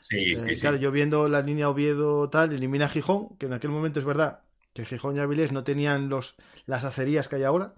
sí, 0.00 0.36
sí, 0.36 0.50
eh, 0.50 0.56
claro, 0.56 0.78
yo 0.78 0.90
viendo 0.90 1.28
la 1.28 1.40
línea 1.40 1.68
Oviedo 1.70 2.28
tal, 2.28 2.52
elimina 2.52 2.88
Gijón, 2.88 3.36
que 3.38 3.46
en 3.46 3.52
aquel 3.52 3.70
momento 3.70 4.00
es 4.00 4.04
verdad, 4.04 4.40
que 4.72 4.84
Gijón 4.84 5.16
y 5.16 5.20
Avilés 5.20 5.52
no 5.52 5.64
tenían 5.64 6.08
los, 6.08 6.36
las 6.66 6.84
acerías 6.84 7.28
que 7.28 7.36
hay 7.36 7.44
ahora. 7.44 7.74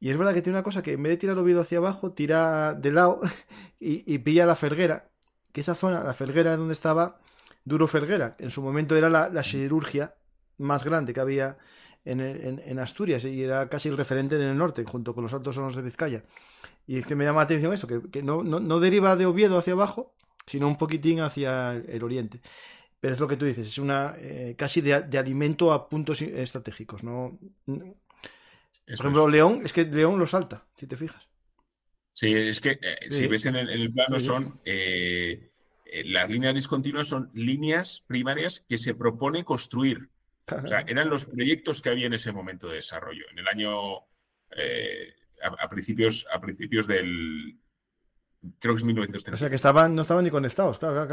Y 0.00 0.10
es 0.10 0.16
verdad 0.16 0.34
que 0.34 0.42
tiene 0.42 0.58
una 0.58 0.62
cosa 0.62 0.82
que 0.82 0.92
en 0.92 1.02
vez 1.02 1.10
de 1.10 1.16
tirar 1.16 1.38
Oviedo 1.38 1.60
hacia 1.60 1.78
abajo, 1.78 2.12
tira 2.12 2.74
de 2.74 2.92
lado 2.92 3.20
y, 3.80 4.18
pilla 4.18 4.46
la 4.46 4.56
Ferguera. 4.56 5.08
Que 5.52 5.62
esa 5.62 5.74
zona, 5.74 6.04
la 6.04 6.14
Ferguera 6.14 6.56
donde 6.56 6.72
estaba 6.72 7.20
Duro 7.64 7.88
Ferguera. 7.88 8.36
En 8.38 8.50
su 8.50 8.62
momento 8.62 8.96
era 8.96 9.10
la, 9.10 9.28
la 9.28 9.42
más 10.58 10.84
grande 10.84 11.12
que 11.12 11.20
había 11.20 11.58
en, 12.04 12.78
Asturias 12.78 13.24
y 13.24 13.42
era 13.42 13.68
casi 13.68 13.88
el 13.88 13.96
referente 13.96 14.36
en 14.36 14.42
el 14.42 14.56
norte, 14.56 14.84
junto 14.84 15.14
con 15.14 15.24
los 15.24 15.34
altos 15.34 15.56
hornos 15.56 15.76
de 15.76 15.82
Vizcaya. 15.82 16.24
Y 16.86 16.98
es 16.98 17.06
que 17.06 17.14
me 17.14 17.24
llama 17.24 17.40
la 17.40 17.44
atención 17.44 17.72
eso, 17.72 17.86
que, 17.86 18.22
no, 18.22 18.42
no, 18.42 18.80
deriva 18.80 19.16
de 19.16 19.26
Oviedo 19.26 19.58
hacia 19.58 19.74
abajo, 19.74 20.14
sino 20.46 20.66
un 20.66 20.78
poquitín 20.78 21.20
hacia 21.20 21.72
el 21.72 22.02
oriente. 22.02 22.40
Pero 23.00 23.14
es 23.14 23.20
lo 23.20 23.28
que 23.28 23.36
tú 23.36 23.44
dices, 23.44 23.68
es 23.68 23.78
una 23.78 24.16
eh, 24.18 24.54
casi 24.58 24.80
de, 24.80 24.94
alimento 24.94 25.72
a 25.72 25.88
puntos 25.88 26.20
estratégicos. 26.20 27.04
¿no? 27.04 27.38
Por 27.64 27.94
ejemplo, 28.86 29.28
León, 29.28 29.62
es 29.64 29.72
que 29.72 29.84
León 29.84 30.18
lo 30.18 30.26
salta, 30.26 30.66
si 30.76 30.86
te 30.86 30.96
fijas. 30.96 31.28
Sí, 32.12 32.32
es 32.32 32.60
que 32.60 32.72
eh, 32.82 32.96
si 33.10 33.28
ves 33.28 33.46
en 33.46 33.54
el, 33.54 33.92
plano 33.92 34.18
son 34.18 34.60
eh, 34.64 35.52
las 36.06 36.28
líneas 36.28 36.54
discontinuas 36.54 37.06
son 37.06 37.30
líneas 37.34 38.02
primarias 38.06 38.64
que 38.68 38.76
se 38.76 38.94
propone 38.94 39.44
construir. 39.44 40.08
O 40.50 40.66
sea, 40.66 40.80
eran 40.80 41.08
los 41.08 41.26
proyectos 41.26 41.80
que 41.80 41.90
había 41.90 42.06
en 42.06 42.14
ese 42.14 42.32
momento 42.32 42.68
de 42.68 42.76
desarrollo. 42.76 43.26
En 43.30 43.38
el 43.38 43.46
año 43.46 43.98
a, 43.98 45.68
principios, 45.68 46.26
a 46.32 46.40
principios 46.40 46.86
del, 46.88 47.54
creo 48.58 48.74
que 48.74 48.78
es 48.78 48.84
1930. 48.84 49.34
O 49.34 49.38
sea, 49.38 49.48
que 49.48 49.56
estaban, 49.56 49.94
no 49.94 50.02
estaban 50.02 50.24
ni 50.24 50.30
conectados, 50.30 50.78
claro, 50.78 51.04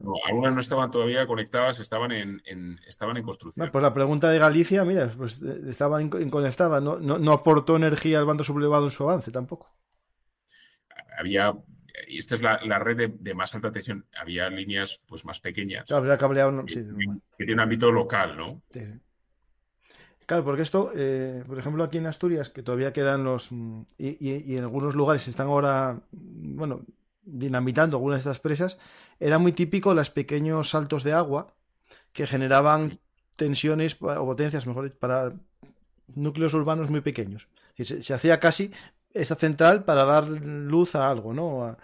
No, 0.00 0.14
algunas 0.26 0.54
no 0.54 0.60
estaban 0.60 0.90
todavía 0.90 1.26
conectadas, 1.26 1.80
estaban 1.80 2.12
en, 2.12 2.42
estaban 2.86 3.16
en 3.16 3.22
construcción. 3.22 3.70
pues 3.70 3.82
la 3.82 3.94
pregunta 3.94 4.30
de 4.30 4.38
Galicia, 4.38 4.84
mira, 4.84 5.10
pues 5.16 5.42
eh, 5.42 5.62
estaba 5.68 6.02
inconectada, 6.02 6.80
no, 6.80 6.98
no, 6.98 7.32
aportó 7.32 7.76
energía 7.76 8.18
al 8.18 8.26
bando 8.26 8.44
sublevado 8.44 8.84
en 8.84 8.90
su 8.90 9.04
avance 9.04 9.30
tampoco. 9.30 9.74
Había, 11.18 11.52
y 12.06 12.18
esta 12.18 12.36
es 12.36 12.42
la, 12.42 12.78
red 12.78 13.10
de, 13.18 13.34
más 13.34 13.54
alta 13.54 13.72
tensión, 13.72 14.06
había 14.16 14.48
líneas 14.50 15.00
pues 15.06 15.24
más 15.24 15.40
pequeñas. 15.40 15.86
Claro, 15.86 16.16
cableado, 16.16 16.64
que, 16.64 16.74
que 16.74 17.44
tiene 17.44 17.54
un 17.54 17.60
ámbito 17.60 17.90
local, 17.90 18.36
¿no? 18.36 18.62
Sí. 18.70 18.80
Claro, 20.28 20.44
porque 20.44 20.60
esto, 20.60 20.92
eh, 20.94 21.42
por 21.46 21.58
ejemplo, 21.58 21.82
aquí 21.82 21.96
en 21.96 22.04
Asturias, 22.04 22.50
que 22.50 22.62
todavía 22.62 22.92
quedan 22.92 23.24
los. 23.24 23.50
Mm, 23.50 23.80
y, 23.96 24.56
en 24.56 24.62
algunos 24.62 24.94
lugares 24.94 25.26
están 25.26 25.46
ahora, 25.46 26.02
bueno, 26.12 26.82
dinamitando 27.22 27.96
algunas 27.96 28.22
de 28.22 28.30
estas 28.30 28.38
presas, 28.38 28.78
era 29.20 29.38
muy 29.38 29.52
típico 29.52 29.94
los 29.94 30.10
pequeños 30.10 30.68
saltos 30.68 31.02
de 31.02 31.14
agua 31.14 31.54
que 32.12 32.26
generaban 32.26 32.98
tensiones 33.36 33.96
o 34.02 34.26
potencias, 34.26 34.66
mejor 34.66 34.92
para 34.98 35.32
núcleos 36.14 36.52
urbanos 36.52 36.90
muy 36.90 37.00
pequeños. 37.00 37.48
Se, 37.78 38.12
hacía 38.12 38.38
casi 38.38 38.70
esta 39.14 39.34
central 39.34 39.84
para 39.84 40.04
dar 40.04 40.28
luz 40.28 40.94
a 40.94 41.08
algo, 41.08 41.32
¿no? 41.32 41.74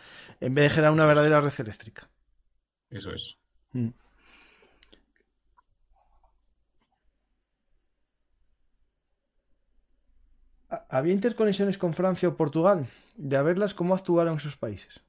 en 0.41 0.55
vez 0.55 0.65
de 0.65 0.71
generar 0.71 0.93
una 0.93 1.07
verdadera 1.07 1.41
red 1.41 1.55
eléctrica. 1.61 2.11
Eso 2.91 3.11
es. 3.11 3.39
Mm. 3.73 3.89
¿Había 10.89 11.13
interconexiones 11.13 11.79
con 11.79 11.95
Francia 11.95 12.29
o 12.29 12.37
Portugal? 12.37 12.87
De 13.17 13.37
haberlas, 13.37 13.75
¿cómo 13.75 13.95
actuaron 13.95 14.37
esos 14.37 14.57
países? 14.57 15.01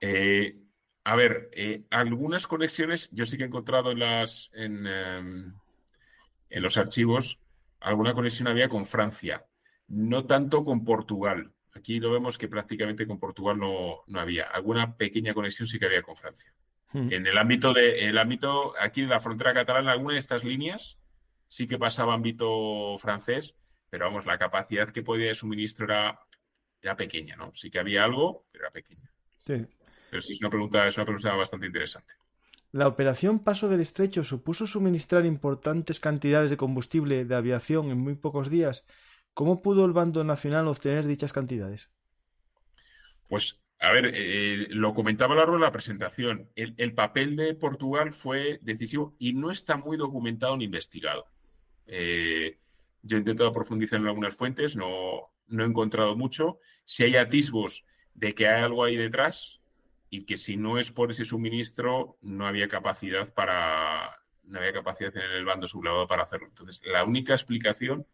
Eh, 0.00 0.56
a 1.04 1.16
ver, 1.16 1.50
eh, 1.52 1.84
algunas 1.90 2.46
conexiones 2.46 3.10
yo 3.12 3.26
sí 3.26 3.36
que 3.36 3.44
he 3.44 3.46
encontrado 3.46 3.90
en, 3.90 3.98
las, 3.98 4.50
en, 4.54 4.86
em, 4.86 5.54
en, 6.48 6.62
los 6.62 6.76
archivos, 6.76 7.38
alguna 7.80 8.14
conexión 8.14 8.48
había 8.48 8.68
con 8.68 8.84
Francia, 8.86 9.44
no 9.88 10.26
tanto 10.26 10.62
con 10.62 10.84
Portugal. 10.84 11.52
Aquí 11.74 12.00
lo 12.00 12.10
vemos 12.10 12.38
que 12.38 12.48
prácticamente 12.48 13.06
con 13.06 13.18
Portugal 13.18 13.58
no, 13.58 14.02
no 14.06 14.20
había. 14.20 14.44
Alguna 14.44 14.96
pequeña 14.96 15.34
conexión 15.34 15.68
sí 15.68 15.78
que 15.78 15.86
había 15.86 16.02
con 16.02 16.16
Francia. 16.16 16.52
Hmm. 16.92 17.12
En 17.12 17.26
el 17.26 17.38
ámbito 17.38 17.72
de, 17.72 18.08
el 18.08 18.18
ámbito 18.18 18.72
aquí 18.80 19.02
de 19.02 19.08
la 19.08 19.20
frontera 19.20 19.54
catalana, 19.54 19.92
alguna 19.92 20.14
de 20.14 20.20
estas 20.20 20.44
líneas 20.44 20.98
sí 21.50 21.66
que 21.66 21.78
pasaba 21.78 22.14
ámbito 22.14 22.96
francés, 22.98 23.54
pero 23.90 24.06
vamos, 24.06 24.24
la 24.24 24.38
capacidad 24.38 24.90
que 24.90 25.02
podía 25.02 25.28
de 25.28 25.34
suministro 25.34 25.84
era, 25.84 26.18
era 26.80 26.96
pequeña, 26.96 27.36
¿no? 27.36 27.52
Sí 27.54 27.70
que 27.70 27.80
había 27.80 28.04
algo, 28.04 28.46
pero 28.50 28.64
era 28.64 28.72
pequeña. 28.72 29.10
Sí. 29.44 29.66
Pero 30.10 30.22
sí 30.22 30.32
es 30.32 30.40
una 30.40 30.50
pregunta, 30.50 30.86
es 30.86 30.96
una 30.96 31.04
pregunta 31.04 31.34
bastante 31.34 31.66
interesante. 31.66 32.14
¿La 32.72 32.86
operación 32.86 33.40
Paso 33.40 33.68
del 33.68 33.80
Estrecho 33.80 34.22
supuso 34.22 34.66
suministrar 34.66 35.26
importantes 35.26 35.98
cantidades 35.98 36.50
de 36.50 36.56
combustible 36.56 37.24
de 37.24 37.34
aviación 37.34 37.90
en 37.90 37.98
muy 37.98 38.14
pocos 38.14 38.48
días 38.48 38.84
¿Cómo 39.34 39.62
pudo 39.62 39.84
el 39.84 39.92
bando 39.92 40.24
nacional 40.24 40.68
obtener 40.68 41.06
dichas 41.06 41.32
cantidades? 41.32 41.90
Pues, 43.28 43.60
a 43.78 43.92
ver, 43.92 44.10
eh, 44.12 44.66
lo 44.70 44.92
comentaba 44.92 45.32
a 45.32 45.36
lo 45.36 45.40
largo 45.40 45.54
de 45.54 45.62
la 45.62 45.72
presentación. 45.72 46.50
El, 46.56 46.94
papel 46.94 47.36
de 47.36 47.54
Portugal 47.54 48.12
fue 48.12 48.58
decisivo 48.62 49.14
y 49.18 49.32
no 49.32 49.50
está 49.50 49.76
muy 49.76 49.96
documentado 49.96 50.56
ni 50.56 50.64
investigado. 50.64 51.26
Eh, 51.86 52.58
yo 53.02 53.16
he 53.16 53.20
intentado 53.20 53.52
profundizar 53.52 54.00
en 54.00 54.06
algunas 54.06 54.34
fuentes, 54.34 54.76
no, 54.76 55.32
no 55.46 55.64
he 55.64 55.66
encontrado 55.66 56.16
mucho. 56.16 56.58
Si 56.84 57.02
hay 57.02 57.16
atisbos 57.16 57.84
de 58.14 58.34
que 58.34 58.48
hay 58.48 58.62
algo 58.62 58.84
ahí 58.84 58.96
detrás 58.96 59.60
y 60.10 60.24
que 60.24 60.36
si 60.36 60.56
no 60.56 60.78
es 60.78 60.90
por 60.90 61.10
ese 61.10 61.24
suministro, 61.24 62.18
no 62.20 62.46
había 62.46 62.68
capacidad 62.68 63.32
para, 63.32 64.10
no 64.44 64.58
había 64.58 64.72
capacidad 64.72 65.16
en 65.16 65.22
el 65.22 65.44
bando 65.44 65.66
sublevado 65.66 66.06
para 66.06 66.24
hacerlo. 66.24 66.48
Entonces, 66.48 66.80
la 66.84 67.04
única 67.04 67.32
explicación, 67.32 68.06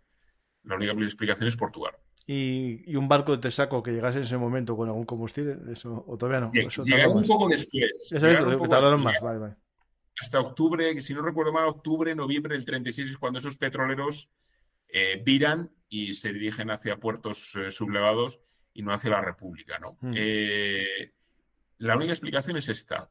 la 0.64 0.76
única 0.76 0.92
explicación 0.92 1.48
es 1.48 1.56
Portugal. 1.56 1.94
Y, 2.28 2.96
un 2.96 3.08
barco 3.08 3.36
de 3.36 3.50
saco 3.50 3.82
que 3.82 3.92
llegase 3.92 4.18
en 4.18 4.24
ese 4.24 4.36
momento 4.36 4.76
con 4.76 4.88
algún 4.88 5.04
combustible, 5.04 5.56
eso, 5.70 6.04
o 6.08 6.18
todavía 6.18 6.40
no. 6.40 6.84
llegaron 6.84 7.18
un 7.18 7.24
poco 7.24 7.48
después. 7.48 7.84
Eso 8.10 8.26
es, 8.26 8.68
tardaron 8.68 9.02
más, 9.02 9.20
vale, 9.20 9.38
vale. 9.38 9.54
Hasta 10.20 10.40
octubre, 10.40 11.00
si 11.02 11.14
no 11.14 11.22
recuerdo 11.22 11.52
mal, 11.52 11.68
octubre, 11.68 12.14
noviembre 12.14 12.54
del 12.54 12.64
36 12.64 13.10
es 13.10 13.18
cuando 13.18 13.38
esos 13.38 13.56
petroleros 13.56 14.28
eh, 14.88 15.20
viran 15.24 15.70
y 15.88 16.14
se 16.14 16.32
dirigen 16.32 16.70
hacia 16.70 16.98
puertos 16.98 17.54
eh, 17.56 17.70
sublevados 17.70 18.40
y 18.72 18.82
no 18.82 18.92
hacia 18.92 19.10
la 19.10 19.20
República, 19.20 19.78
¿no? 19.78 19.96
Mm. 20.00 20.12
Eh, 20.16 21.12
la 21.78 21.96
única 21.96 22.12
explicación 22.12 22.56
es 22.56 22.68
esta. 22.68 23.10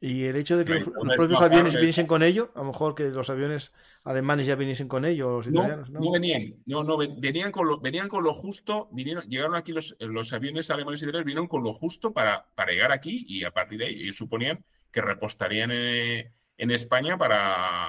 Y 0.00 0.24
el 0.24 0.34
hecho 0.34 0.56
de 0.56 0.64
que 0.64 0.74
los, 0.74 0.84
propios 0.84 1.40
aviones 1.40 1.76
viniesen 1.76 2.08
con 2.08 2.24
ello, 2.24 2.50
a 2.56 2.58
lo 2.58 2.64
mejor 2.64 2.96
que 2.96 3.08
los 3.08 3.30
aviones 3.30 3.72
alemanes 4.02 4.46
ya 4.46 4.56
viniesen 4.56 4.88
con 4.88 5.04
ello, 5.04 5.36
los 5.36 5.46
italianos, 5.46 5.90
¿no? 5.90 6.00
No, 6.00 6.10
venían, 6.10 6.56
no, 6.66 6.82
no, 6.82 6.96
venían 6.98 7.52
con 7.52 7.68
lo, 7.68 7.78
venían 7.78 8.08
con 8.08 8.24
lo 8.24 8.32
justo, 8.32 8.88
vinieron, 8.90 9.22
llegaron 9.28 9.54
aquí 9.54 9.70
los, 9.70 9.96
los 10.00 10.32
aviones 10.32 10.68
alemanes 10.70 11.02
y 11.02 11.04
italianos, 11.04 11.26
vinieron 11.26 11.46
con 11.46 11.62
lo 11.62 11.72
justo 11.72 12.12
para, 12.12 12.44
para 12.56 12.72
llegar 12.72 12.90
aquí 12.90 13.24
y 13.28 13.44
a 13.44 13.52
partir 13.52 13.78
de 13.78 13.84
ahí 13.86 14.02
ellos 14.02 14.16
suponían 14.16 14.64
que 14.90 15.00
repostarían 15.00 15.70
en, 15.70 16.70
España 16.70 17.16
para, 17.16 17.88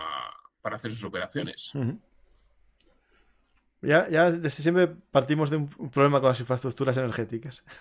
para, 0.62 0.76
hacer 0.76 0.92
sus 0.92 1.04
operaciones. 1.04 1.74
Ya, 3.84 4.08
ya 4.10 4.32
desde 4.32 4.50
siempre 4.50 4.88
partimos 4.88 5.50
de 5.50 5.58
un 5.58 5.68
problema 5.92 6.22
con 6.22 6.30
las 6.30 6.40
infraestructuras 6.40 6.98
energéticas. 6.98 7.64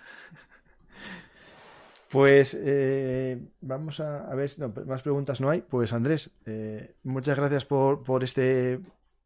Pues 2.09 2.55
eh, 2.61 3.41
vamos 3.61 3.99
a, 3.99 4.31
ver 4.35 4.47
si 4.47 4.61
más 4.61 5.01
preguntas 5.01 5.41
no 5.41 5.49
hay. 5.49 5.61
Pues 5.61 5.93
Andrés, 5.93 6.29
eh, 6.45 6.93
muchas 7.01 7.35
gracias 7.35 7.65
por, 7.65 8.03
por, 8.03 8.23
este 8.23 8.81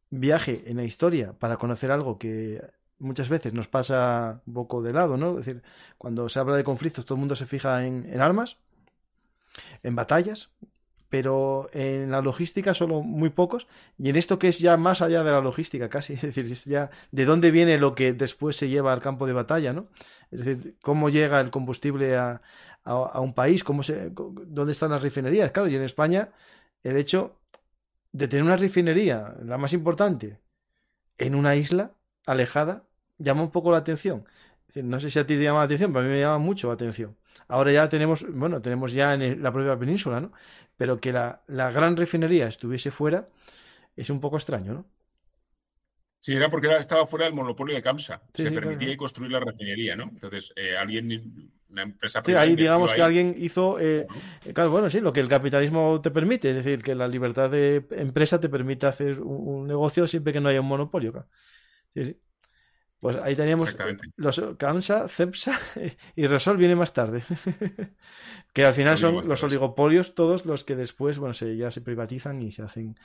viaje 0.09 0.63
en 0.67 0.77
la 0.77 0.85
historia 0.85 1.33
para 1.33 1.57
conocer 1.57 1.91
algo 1.91 2.17
que 2.17 2.63
muchas 2.97 3.27
veces 3.27 3.53
nos 3.53 3.67
pasa 3.67 4.41
poco 4.53 4.81
de 4.81 4.93
lado, 4.93 5.17
¿no? 5.17 5.31
Es 5.31 5.45
decir, 5.45 5.63
cuando 5.97 6.29
se 6.29 6.39
habla 6.39 6.55
de 6.55 6.63
conflictos 6.63 7.05
todo 7.05 7.15
el 7.15 7.19
mundo 7.19 7.35
se 7.35 7.45
fija 7.45 7.85
en, 7.85 8.07
en 8.09 8.21
armas, 8.21 8.55
en 9.83 9.93
batallas, 9.93 10.49
pero 11.09 11.69
en 11.73 12.11
la 12.11 12.21
logística 12.21 12.73
solo 12.73 13.01
muy 13.01 13.29
pocos, 13.29 13.67
y 13.97 14.09
en 14.09 14.15
esto 14.15 14.39
que 14.39 14.49
es 14.49 14.59
ya 14.59 14.77
más 14.77 15.01
allá 15.01 15.23
de 15.23 15.31
la 15.31 15.41
logística 15.41 15.89
casi, 15.89 16.13
es 16.15 16.21
decir, 16.21 16.45
es 16.51 16.65
ya 16.65 16.89
de 17.11 17.25
dónde 17.25 17.51
viene 17.51 17.77
lo 17.77 17.95
que 17.95 18.13
después 18.13 18.55
se 18.57 18.69
lleva 18.69 18.93
al 18.93 19.01
campo 19.01 19.27
de 19.27 19.33
batalla, 19.33 19.73
¿no? 19.73 19.87
Es 20.31 20.43
decir, 20.43 20.77
cómo 20.81 21.09
llega 21.09 21.39
el 21.39 21.51
combustible 21.51 22.17
a, 22.17 22.41
a, 22.83 23.19
un 23.21 23.33
país, 23.33 23.63
cómo 23.63 23.83
se, 23.83 24.11
dónde 24.11 24.71
están 24.71 24.91
las 24.91 25.01
refinerías. 25.01 25.51
Claro, 25.51 25.67
y 25.67 25.75
en 25.75 25.83
España 25.83 26.29
el 26.83 26.97
hecho 26.97 27.39
de 28.11 28.27
tener 28.27 28.43
una 28.43 28.55
refinería, 28.55 29.33
la 29.43 29.57
más 29.57 29.73
importante, 29.73 30.39
en 31.17 31.35
una 31.35 31.55
isla 31.55 31.93
alejada, 32.25 32.83
llama 33.17 33.43
un 33.43 33.51
poco 33.51 33.71
la 33.71 33.79
atención. 33.79 34.25
no 34.75 34.99
sé 34.99 35.09
si 35.09 35.19
a 35.19 35.27
ti 35.27 35.35
te 35.35 35.43
llama 35.43 35.59
la 35.59 35.65
atención, 35.65 35.91
pero 35.93 36.05
a 36.05 36.07
mí 36.07 36.13
me 36.13 36.19
llama 36.19 36.39
mucho 36.39 36.67
la 36.67 36.75
atención. 36.75 37.15
Ahora 37.47 37.71
ya 37.71 37.89
tenemos, 37.89 38.25
bueno, 38.29 38.61
tenemos 38.61 38.93
ya 38.93 39.13
en 39.13 39.41
la 39.41 39.51
propia 39.51 39.77
península, 39.77 40.19
¿no? 40.19 40.31
Pero 40.75 40.99
que 40.99 41.11
la, 41.11 41.41
la 41.47 41.71
gran 41.71 41.97
refinería 41.97 42.47
estuviese 42.47 42.91
fuera 42.91 43.29
es 43.95 44.09
un 44.09 44.19
poco 44.19 44.37
extraño, 44.37 44.73
¿no? 44.73 44.85
Sí, 46.19 46.33
era 46.33 46.49
porque 46.49 46.67
estaba 46.75 47.05
fuera 47.05 47.25
del 47.25 47.33
monopolio 47.33 47.75
de 47.75 47.81
CAMSA. 47.81 48.21
se 48.33 48.51
permitía 48.51 48.97
construir 48.97 49.31
la 49.31 49.39
refinería, 49.39 49.95
¿no? 49.95 50.05
Entonces, 50.05 50.51
eh, 50.55 50.75
alguien, 50.75 51.51
una 51.69 51.83
empresa... 51.83 52.21
Sí, 52.25 52.33
ahí 52.33 52.55
digamos 52.55 52.93
que 52.93 53.01
alguien 53.01 53.35
hizo... 53.37 53.79
Eh, 53.79 54.07
claro, 54.53 54.71
bueno, 54.71 54.89
sí, 54.89 54.99
lo 54.99 55.13
que 55.13 55.19
el 55.19 55.27
capitalismo 55.27 56.01
te 56.01 56.11
permite, 56.11 56.49
es 56.49 56.55
decir, 56.55 56.81
que 56.81 56.95
la 56.95 57.07
libertad 57.07 57.49
de 57.51 57.85
empresa 57.91 58.39
te 58.39 58.49
permite 58.49 58.87
hacer 58.87 59.21
un, 59.21 59.67
negocio 59.67 60.07
siempre 60.07 60.33
que 60.33 60.41
no 60.41 60.49
haya 60.49 60.59
un 60.59 60.67
monopolio. 60.67 61.11
Claro. 61.11 61.27
Sí, 61.93 62.05
sí. 62.05 62.17
Pues 62.99 63.15
ahí 63.17 63.35
teníamos 63.35 63.77
los 64.15 64.41
CAMSA, 64.57 65.07
CEPSA 65.07 65.59
y 66.15 66.25
Resol 66.25 66.57
viene 66.57 66.75
más 66.75 66.93
tarde. 66.93 67.23
que 68.53 68.65
al 68.65 68.73
final 68.73 68.97
son 68.97 69.21
los 69.27 69.43
oligopolios 69.43 70.15
todos 70.15 70.45
los 70.45 70.63
que 70.63 70.75
después, 70.75 71.19
bueno, 71.19 71.33
se, 71.33 71.55
ya 71.57 71.69
se 71.69 71.81
privatizan 71.81 72.41
y 72.41 72.51
se 72.51 72.63
hacen 72.63 72.95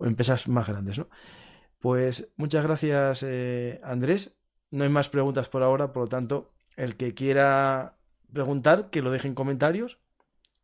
empresas 0.00 0.48
más 0.48 0.66
grandes, 0.66 0.98
¿no? 0.98 1.08
Pues 1.78 2.32
muchas 2.36 2.64
gracias, 2.64 3.22
eh, 3.26 3.80
Andrés. 3.84 4.36
No 4.70 4.84
hay 4.84 4.90
más 4.90 5.08
preguntas 5.08 5.48
por 5.48 5.62
ahora, 5.62 5.92
por 5.92 6.04
lo 6.04 6.08
tanto, 6.08 6.54
el 6.76 6.96
que 6.96 7.14
quiera 7.14 7.98
preguntar, 8.32 8.90
que 8.90 9.02
lo 9.02 9.10
deje 9.10 9.28
en 9.28 9.34
comentarios 9.34 9.98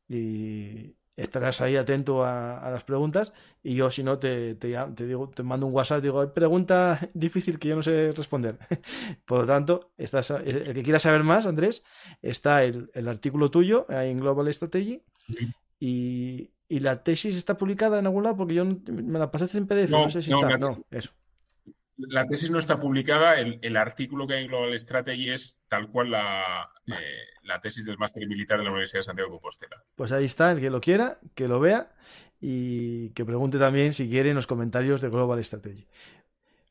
y 0.08 0.96
estarás 1.16 1.60
ahí 1.60 1.76
atento 1.76 2.24
a, 2.24 2.70
las 2.70 2.84
preguntas. 2.84 3.32
Y 3.62 3.74
yo, 3.74 3.90
si 3.90 4.02
no, 4.02 4.18
te, 4.18 4.54
digo, 4.54 5.30
te 5.30 5.42
mando 5.42 5.66
un 5.66 5.74
WhatsApp, 5.74 6.02
digo, 6.02 6.32
pregunta 6.32 7.10
difícil 7.14 7.58
que 7.58 7.68
yo 7.68 7.76
no 7.76 7.82
sé 7.82 8.12
responder. 8.12 8.58
por 9.24 9.40
lo 9.40 9.46
tanto, 9.46 9.92
estás, 9.96 10.30
el 10.30 10.74
que 10.74 10.82
quiera 10.82 10.98
saber 10.98 11.22
más, 11.22 11.46
Andrés, 11.46 11.84
está 12.22 12.64
el, 12.64 12.90
el 12.94 13.08
artículo 13.08 13.50
tuyo 13.50 13.86
ahí 13.88 14.10
en 14.10 14.20
Global 14.20 14.52
Strategy. 14.52 15.02
Y, 15.78 16.50
¿Y 16.68 16.80
la 16.80 17.02
tesis 17.02 17.36
está 17.36 17.56
publicada 17.56 17.98
en 17.98 18.06
algún 18.06 18.24
lado? 18.24 18.36
Porque 18.36 18.54
yo 18.54 18.64
me 18.64 19.18
la 19.18 19.30
pasaste 19.30 19.58
en 19.58 19.66
PDF, 19.66 19.90
no, 19.90 20.10
sé 20.10 20.22
si 20.22 20.32
está. 20.32 20.56
no, 20.56 20.84
eso. 20.90 21.10
La 21.96 22.26
tesis 22.26 22.50
no 22.50 22.58
está 22.58 22.80
publicada, 22.80 23.38
el, 23.38 23.76
artículo 23.76 24.26
que 24.26 24.34
hay 24.34 24.44
en 24.44 24.48
Global 24.48 24.78
Strategy 24.78 25.30
es 25.30 25.56
tal 25.68 25.88
cual 25.88 26.10
la, 26.10 26.70
eh, 26.86 26.92
la 27.42 27.60
tesis 27.60 27.84
del 27.84 27.98
máster 27.98 28.26
militar 28.26 28.58
de 28.58 28.64
la 28.64 28.70
Universidad 28.70 29.00
de 29.00 29.04
Santiago 29.04 29.30
de 29.30 29.34
Compostela. 29.34 29.82
Pues 29.94 30.10
ahí 30.10 30.24
está, 30.24 30.52
el 30.52 30.60
que 30.60 30.70
lo 30.70 30.80
quiera, 30.80 31.18
que 31.34 31.46
lo 31.46 31.60
vea 31.60 31.92
y 32.40 33.10
que 33.10 33.24
pregunte 33.24 33.58
también 33.58 33.92
si 33.92 34.08
quiere 34.08 34.30
en 34.30 34.36
los 34.36 34.46
comentarios 34.46 35.00
de 35.00 35.08
Global 35.08 35.44
Strategy. 35.44 35.86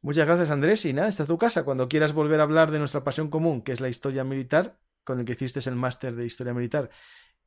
Muchas 0.01 0.27
gracias 0.27 0.49
Andrés 0.49 0.83
y 0.85 0.91
nada, 0.91 1.07
esta 1.07 1.23
es 1.23 1.27
tu 1.27 1.37
casa. 1.37 1.63
Cuando 1.63 1.87
quieras 1.87 2.13
volver 2.13 2.41
a 2.41 2.43
hablar 2.43 2.71
de 2.71 2.79
nuestra 2.79 3.05
pasión 3.05 3.29
común, 3.29 3.61
que 3.61 3.71
es 3.71 3.79
la 3.79 3.87
historia 3.87 4.25
militar, 4.25 4.77
con 5.05 5.19
el 5.19 5.25
que 5.25 5.33
hiciste 5.33 5.61
el 5.69 5.75
máster 5.75 6.15
de 6.15 6.25
historia 6.25 6.53
militar 6.53 6.89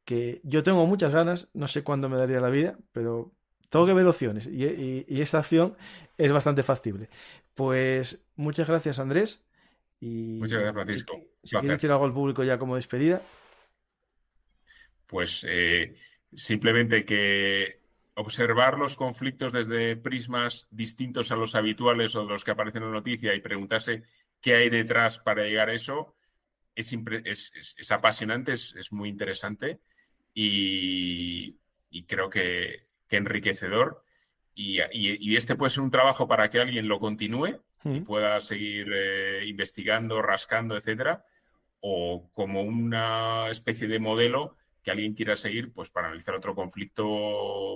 que 0.06 0.40
yo 0.44 0.62
tengo 0.62 0.86
muchas 0.86 1.12
ganas, 1.12 1.48
no 1.52 1.68
sé 1.68 1.82
cuándo 1.82 2.08
me 2.08 2.16
daría 2.16 2.40
la 2.40 2.48
vida, 2.48 2.78
pero 2.92 3.34
tengo 3.68 3.86
que 3.86 3.92
ver 3.92 4.06
opciones 4.06 4.46
y, 4.46 5.04
y, 5.06 5.20
esta 5.20 5.38
acción 5.38 5.76
es 6.16 6.32
bastante 6.32 6.62
factible. 6.62 7.10
Pues 7.56 8.24
muchas 8.36 8.68
gracias 8.68 9.00
Andrés. 9.00 9.42
Y 9.98 10.38
muchas 10.38 10.60
gracias 10.60 10.74
Francisco. 10.74 11.20
Si, 11.42 11.56
quieres 11.56 11.78
decir 11.78 11.90
algo 11.90 12.04
al 12.04 12.12
público 12.12 12.44
ya 12.44 12.58
como 12.58 12.76
despedida. 12.76 13.22
Pues 15.06 15.44
eh, 15.48 15.96
simplemente 16.34 17.04
que 17.04 17.80
observar 18.14 18.78
los 18.78 18.94
conflictos 18.94 19.52
desde 19.52 19.96
prismas 19.96 20.68
distintos 20.70 21.32
a 21.32 21.36
los 21.36 21.54
habituales 21.54 22.14
o 22.14 22.24
los 22.24 22.44
que 22.44 22.50
aparecen 22.52 22.82
en 22.82 22.90
la 22.90 22.96
noticia 22.96 23.34
y 23.34 23.40
preguntarse 23.40 24.04
qué 24.40 24.54
hay 24.54 24.70
detrás 24.70 25.18
para 25.18 25.42
llegar 25.42 25.70
a 25.70 25.74
eso 25.74 26.14
es, 26.76 27.52
es 27.78 27.90
apasionante, 27.90 28.52
es, 28.52 28.92
muy 28.92 29.08
interesante 29.08 29.80
y, 30.34 31.56
creo 32.06 32.28
que, 32.28 32.82
enriquecedor. 33.08 34.04
Y, 34.58 35.36
este 35.36 35.54
puede 35.54 35.70
ser 35.70 35.82
un 35.82 35.90
trabajo 35.90 36.26
para 36.26 36.50
que 36.50 36.58
alguien 36.58 36.88
lo 36.88 36.98
continúe 36.98 37.60
y 37.84 38.00
pueda 38.00 38.40
seguir 38.40 38.90
eh, 38.92 39.44
investigando, 39.46 40.22
rascando, 40.22 40.76
etcétera, 40.76 41.24
o 41.80 42.28
como 42.32 42.62
una 42.62 43.48
especie 43.50 43.86
de 43.86 44.00
modelo 44.00 44.56
que 44.82 44.90
alguien 44.90 45.14
quiera 45.14 45.36
seguir, 45.36 45.72
pues 45.72 45.90
para 45.90 46.08
analizar 46.08 46.34
otro 46.34 46.54
conflicto 46.54 47.04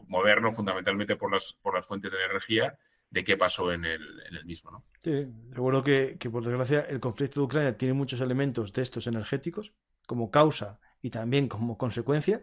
moderno, 0.08 0.52
fundamentalmente 0.52 1.16
por 1.16 1.30
las, 1.30 1.52
por 1.60 1.74
las 1.74 1.84
fuentes 1.84 2.10
de 2.10 2.24
energía, 2.24 2.78
de 3.10 3.24
qué 3.24 3.36
pasó 3.36 3.72
en 3.72 3.84
el, 3.84 4.02
en 4.28 4.36
el 4.36 4.44
mismo. 4.44 4.70
¿no? 4.70 4.84
Sí, 5.00 5.26
seguro 5.52 5.84
que, 5.84 6.16
que, 6.18 6.30
por 6.30 6.44
desgracia, 6.44 6.80
el 6.80 6.98
conflicto 6.98 7.40
de 7.40 7.46
Ucrania 7.46 7.76
tiene 7.76 7.94
muchos 7.94 8.20
elementos 8.20 8.72
de 8.72 8.82
estos 8.82 9.06
energéticos 9.06 9.74
como 10.06 10.30
causa 10.30 10.80
y 11.02 11.10
también 11.10 11.46
como 11.46 11.76
consecuencia 11.76 12.40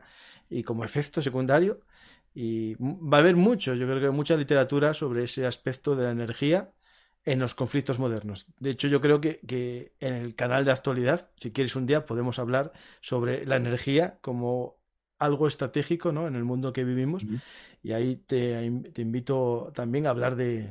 y 0.50 0.64
como 0.64 0.86
efecto 0.86 1.22
secundario. 1.22 1.82
Y 2.34 2.75
va 2.75 3.17
a 3.17 3.21
haber 3.21 3.36
mucho, 3.36 3.73
yo 3.73 3.88
creo 3.88 3.99
que 3.99 4.09
mucha 4.11 4.38
literatura 4.38 4.93
sobre 4.93 5.23
ese 5.23 5.45
aspecto 5.45 5.95
de 5.95 6.05
la 6.05 6.11
energía 6.11 6.71
en 7.25 7.39
los 7.39 7.55
conflictos 7.55 7.99
modernos. 7.99 8.47
De 8.59 8.69
hecho, 8.69 8.88
yo 8.88 9.01
creo 9.01 9.19
que, 9.19 9.39
que 9.45 9.93
en 9.99 10.13
el 10.13 10.36
canal 10.36 10.63
de 10.65 10.71
actualidad, 10.71 11.32
si 11.38 11.51
quieres 11.51 11.75
un 11.75 11.86
día, 11.86 12.05
podemos 12.05 12.39
hablar 12.39 12.71
sobre 13.01 13.45
la 13.45 13.55
energía 13.57 14.19
como 14.21 14.78
algo 15.19 15.47
estratégico 15.47 16.11
¿no? 16.11 16.28
en 16.28 16.36
el 16.36 16.43
mundo 16.43 16.73
que 16.73 16.84
vivimos. 16.84 17.25
Y 17.84 17.91
ahí 17.93 18.17
te, 18.17 18.65
invito 18.65 19.71
también 19.73 20.07
a 20.07 20.09
hablar 20.11 20.36
de, 20.36 20.69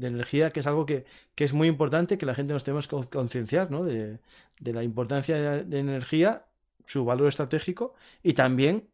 energía, 0.00 0.50
que 0.50 0.60
es 0.60 0.66
algo 0.66 0.86
que, 0.86 1.04
es 1.36 1.52
muy 1.52 1.68
importante, 1.68 2.18
que 2.18 2.26
la 2.26 2.34
gente 2.34 2.52
nos 2.52 2.64
tenemos 2.64 2.88
que 2.88 2.96
concienciar 3.08 3.70
¿no? 3.70 3.84
de, 3.84 4.20
la 4.60 4.82
importancia 4.82 5.38
de 5.38 5.64
la 5.64 5.78
energía, 5.78 6.46
su 6.86 7.04
valor 7.04 7.28
estratégico 7.28 7.94
y 8.22 8.34
también, 8.34 8.88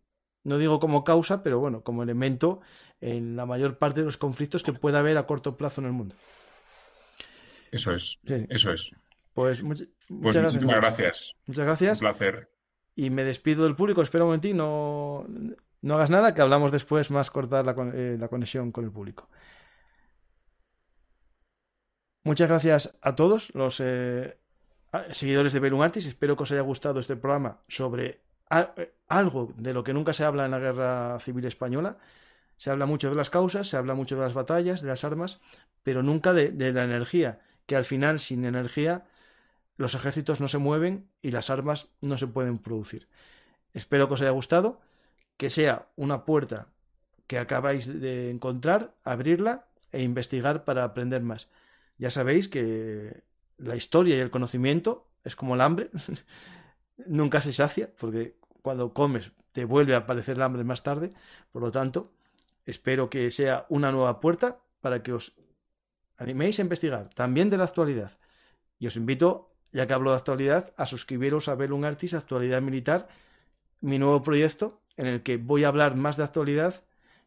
no 0.44 0.58
digo 0.58 0.80
como 0.80 1.04
causa, 1.04 1.42
pero 1.42 1.58
bueno, 1.58 1.82
como 1.82 2.02
elemento 2.02 2.60
en 3.00 3.36
la 3.36 3.46
mayor 3.46 3.78
parte 3.78 4.00
de 4.00 4.06
los 4.06 4.16
conflictos 4.16 4.62
que 4.62 4.72
pueda 4.72 4.98
haber 4.98 5.16
a 5.18 5.26
corto 5.26 5.56
plazo 5.56 5.80
en 5.80 5.86
el 5.86 5.92
mundo. 5.92 6.16
Eso 7.72 7.92
es, 7.94 8.18
eso 8.24 8.72
es. 8.72 8.90
Pues, 9.32 9.62
pues 9.62 9.86
muchas 10.08 10.42
gracias. 10.42 10.64
gracias. 10.64 11.34
Muchas 11.46 11.64
gracias. 11.64 11.98
Un 11.98 12.00
placer. 12.00 12.50
Y 12.96 13.10
me 13.10 13.24
despido 13.24 13.64
del 13.64 13.76
público. 13.76 14.02
Espera 14.02 14.24
un 14.24 14.30
momentín, 14.30 14.56
no, 14.56 15.26
no 15.82 15.94
hagas 15.94 16.10
nada, 16.10 16.34
que 16.34 16.42
hablamos 16.42 16.72
después 16.72 17.10
más 17.10 17.30
cortar 17.30 17.64
la, 17.64 17.74
eh, 17.94 18.16
la 18.18 18.28
conexión 18.28 18.72
con 18.72 18.84
el 18.84 18.90
público. 18.90 19.28
Muchas 22.22 22.48
gracias 22.48 22.98
a 23.00 23.14
todos 23.14 23.54
los 23.54 23.80
eh, 23.80 24.36
seguidores 25.10 25.52
de 25.52 25.60
Belum 25.60 25.80
Artis. 25.80 26.06
Espero 26.06 26.36
que 26.36 26.42
os 26.42 26.52
haya 26.52 26.60
gustado 26.60 27.00
este 27.00 27.16
programa 27.16 27.62
sobre 27.68 28.20
algo 29.08 29.52
de 29.56 29.74
lo 29.74 29.84
que 29.84 29.92
nunca 29.94 30.12
se 30.12 30.24
habla 30.24 30.44
en 30.44 30.50
la 30.52 30.58
guerra 30.58 31.18
civil 31.20 31.44
española. 31.46 31.98
Se 32.56 32.70
habla 32.70 32.86
mucho 32.86 33.10
de 33.10 33.16
las 33.16 33.30
causas, 33.30 33.68
se 33.68 33.76
habla 33.76 33.94
mucho 33.94 34.16
de 34.16 34.22
las 34.22 34.34
batallas, 34.34 34.82
de 34.82 34.88
las 34.88 35.04
armas, 35.04 35.40
pero 35.82 36.02
nunca 36.02 36.32
de, 36.32 36.50
de 36.50 36.72
la 36.72 36.84
energía, 36.84 37.40
que 37.66 37.76
al 37.76 37.84
final 37.84 38.20
sin 38.20 38.44
energía 38.44 39.06
los 39.76 39.94
ejércitos 39.94 40.40
no 40.40 40.48
se 40.48 40.58
mueven 40.58 41.08
y 41.22 41.30
las 41.30 41.48
armas 41.50 41.88
no 42.02 42.18
se 42.18 42.26
pueden 42.26 42.58
producir. 42.58 43.08
Espero 43.72 44.08
que 44.08 44.14
os 44.14 44.20
haya 44.20 44.30
gustado, 44.30 44.80
que 45.36 45.50
sea 45.50 45.86
una 45.96 46.24
puerta 46.24 46.66
que 47.26 47.38
acabáis 47.38 47.86
de 48.00 48.30
encontrar, 48.30 48.92
abrirla 49.04 49.66
e 49.92 50.02
investigar 50.02 50.64
para 50.64 50.84
aprender 50.84 51.22
más. 51.22 51.48
Ya 51.96 52.10
sabéis 52.10 52.48
que 52.48 53.22
la 53.56 53.76
historia 53.76 54.16
y 54.16 54.20
el 54.20 54.30
conocimiento 54.30 55.06
es 55.24 55.36
como 55.36 55.54
el 55.54 55.60
hambre, 55.60 55.90
nunca 57.06 57.40
se 57.40 57.52
sacia, 57.52 57.90
porque 57.98 58.34
cuando 58.62 58.92
comes 58.92 59.32
te 59.52 59.64
vuelve 59.64 59.94
a 59.94 59.98
aparecer 59.98 60.36
el 60.36 60.42
hambre 60.42 60.64
más 60.64 60.82
tarde, 60.82 61.12
por 61.52 61.62
lo 61.62 61.70
tanto, 61.70 62.12
espero 62.66 63.10
que 63.10 63.30
sea 63.30 63.66
una 63.68 63.92
nueva 63.92 64.20
puerta 64.20 64.60
para 64.80 65.02
que 65.02 65.12
os 65.12 65.36
animéis 66.16 66.58
a 66.58 66.62
investigar, 66.62 67.10
también 67.14 67.50
de 67.50 67.58
la 67.58 67.64
actualidad. 67.64 68.18
Y 68.78 68.86
os 68.86 68.96
invito 68.96 69.50
ya 69.72 69.86
que 69.86 69.92
hablo 69.92 70.10
de 70.10 70.16
actualidad, 70.16 70.72
a 70.76 70.86
suscribiros 70.86 71.48
a 71.48 71.54
Belum 71.54 71.84
Artis 71.84 72.14
Actualidad 72.14 72.60
Militar, 72.60 73.08
mi 73.80 73.98
nuevo 73.98 74.22
proyecto 74.22 74.82
en 74.96 75.06
el 75.06 75.22
que 75.22 75.36
voy 75.36 75.64
a 75.64 75.68
hablar 75.68 75.96
más 75.96 76.16
de 76.16 76.24
actualidad 76.24 76.82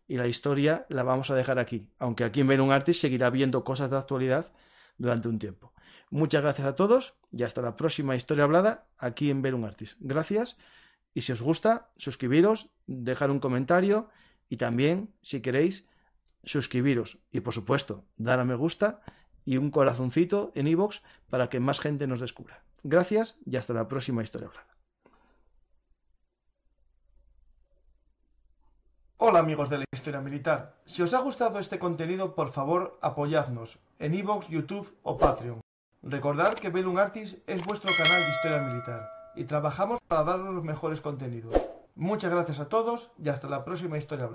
y 0.08 0.18
la 0.18 0.28
historia 0.28 0.86
la 0.90 1.04
vamos 1.04 1.32
a 1.32 1.36
dejar 1.36 1.60
aquí, 1.60 1.88
aunque 2.00 2.24
aquí 2.24 2.42
en 2.42 2.48
Belum 2.48 2.72
Artis 2.72 3.00
seguirá 3.00 3.30
viendo 3.30 3.64
cosas 3.64 3.90
de 3.90 3.98
actualidad 3.98 4.52
durante 4.98 5.28
un 5.28 5.40
tiempo. 5.40 5.74
Muchas 6.10 6.44
gracias 6.44 6.68
a 6.68 6.76
todos 6.76 7.16
y 7.32 7.44
hasta 7.44 7.62
la 7.62 7.76
próxima 7.76 8.16
historia 8.16 8.44
hablada 8.44 8.86
aquí 8.98 9.30
en 9.30 9.42
Belum 9.42 9.64
Artis. 9.66 9.98
Gracias 10.00 10.58
y 11.14 11.22
si 11.22 11.32
os 11.32 11.42
gusta, 11.42 11.92
suscribiros, 11.98 12.70
dejar 12.88 13.32
un 13.32 13.40
comentario 13.40 14.10
y 14.50 14.58
también, 14.58 15.14
si 15.22 15.42
queréis, 15.42 15.88
suscribiros 16.44 17.20
y 17.32 17.42
por 17.42 17.54
supuesto, 17.54 18.06
dar 18.18 18.40
a 18.40 18.46
me 18.46 18.56
gusta 18.56 19.02
y 19.46 19.58
un 19.58 19.72
corazoncito 19.72 20.52
en 20.56 20.68
iVoox 20.68 21.02
para 21.30 21.50
que 21.50 21.60
más 21.60 21.80
gente 21.80 22.08
nos 22.08 22.20
descubra. 22.20 22.64
Gracias 22.84 23.38
y 23.46 23.56
hasta 23.58 23.74
la 23.74 23.88
próxima 23.88 24.24
historia 24.24 24.48
hablada. 24.48 24.68
Hola 29.18 29.40
amigos 29.40 29.70
de 29.70 29.78
la 29.78 29.86
historia 29.94 30.20
militar. 30.20 30.76
Si 30.86 31.02
os 31.02 31.14
ha 31.14 31.20
gustado 31.20 31.60
este 31.60 31.80
contenido, 31.80 32.36
por 32.36 32.52
favor 32.52 33.00
apoyadnos 33.02 33.80
en 34.00 34.16
iVoox, 34.16 34.50
YouTube 34.50 34.98
o 35.04 35.18
Patreon. 35.18 35.62
Recordad 36.02 36.56
que 36.56 36.70
Belum 36.70 36.98
Artis 36.98 37.38
es 37.48 37.64
vuestro 37.64 37.90
canal 37.98 38.22
de 38.22 38.30
historia 38.30 38.60
militar 38.60 39.23
y 39.36 39.46
trabajamos 39.46 40.00
para 40.08 40.24
daros 40.24 40.54
los 40.54 40.64
mejores 40.64 41.02
contenidos. 41.02 41.56
Muchas 41.96 42.32
gracias 42.32 42.60
a 42.60 42.70
todos 42.70 43.12
y 43.24 43.30
hasta 43.30 43.48
la 43.48 43.64
próxima 43.64 43.98
historia. 43.98 44.28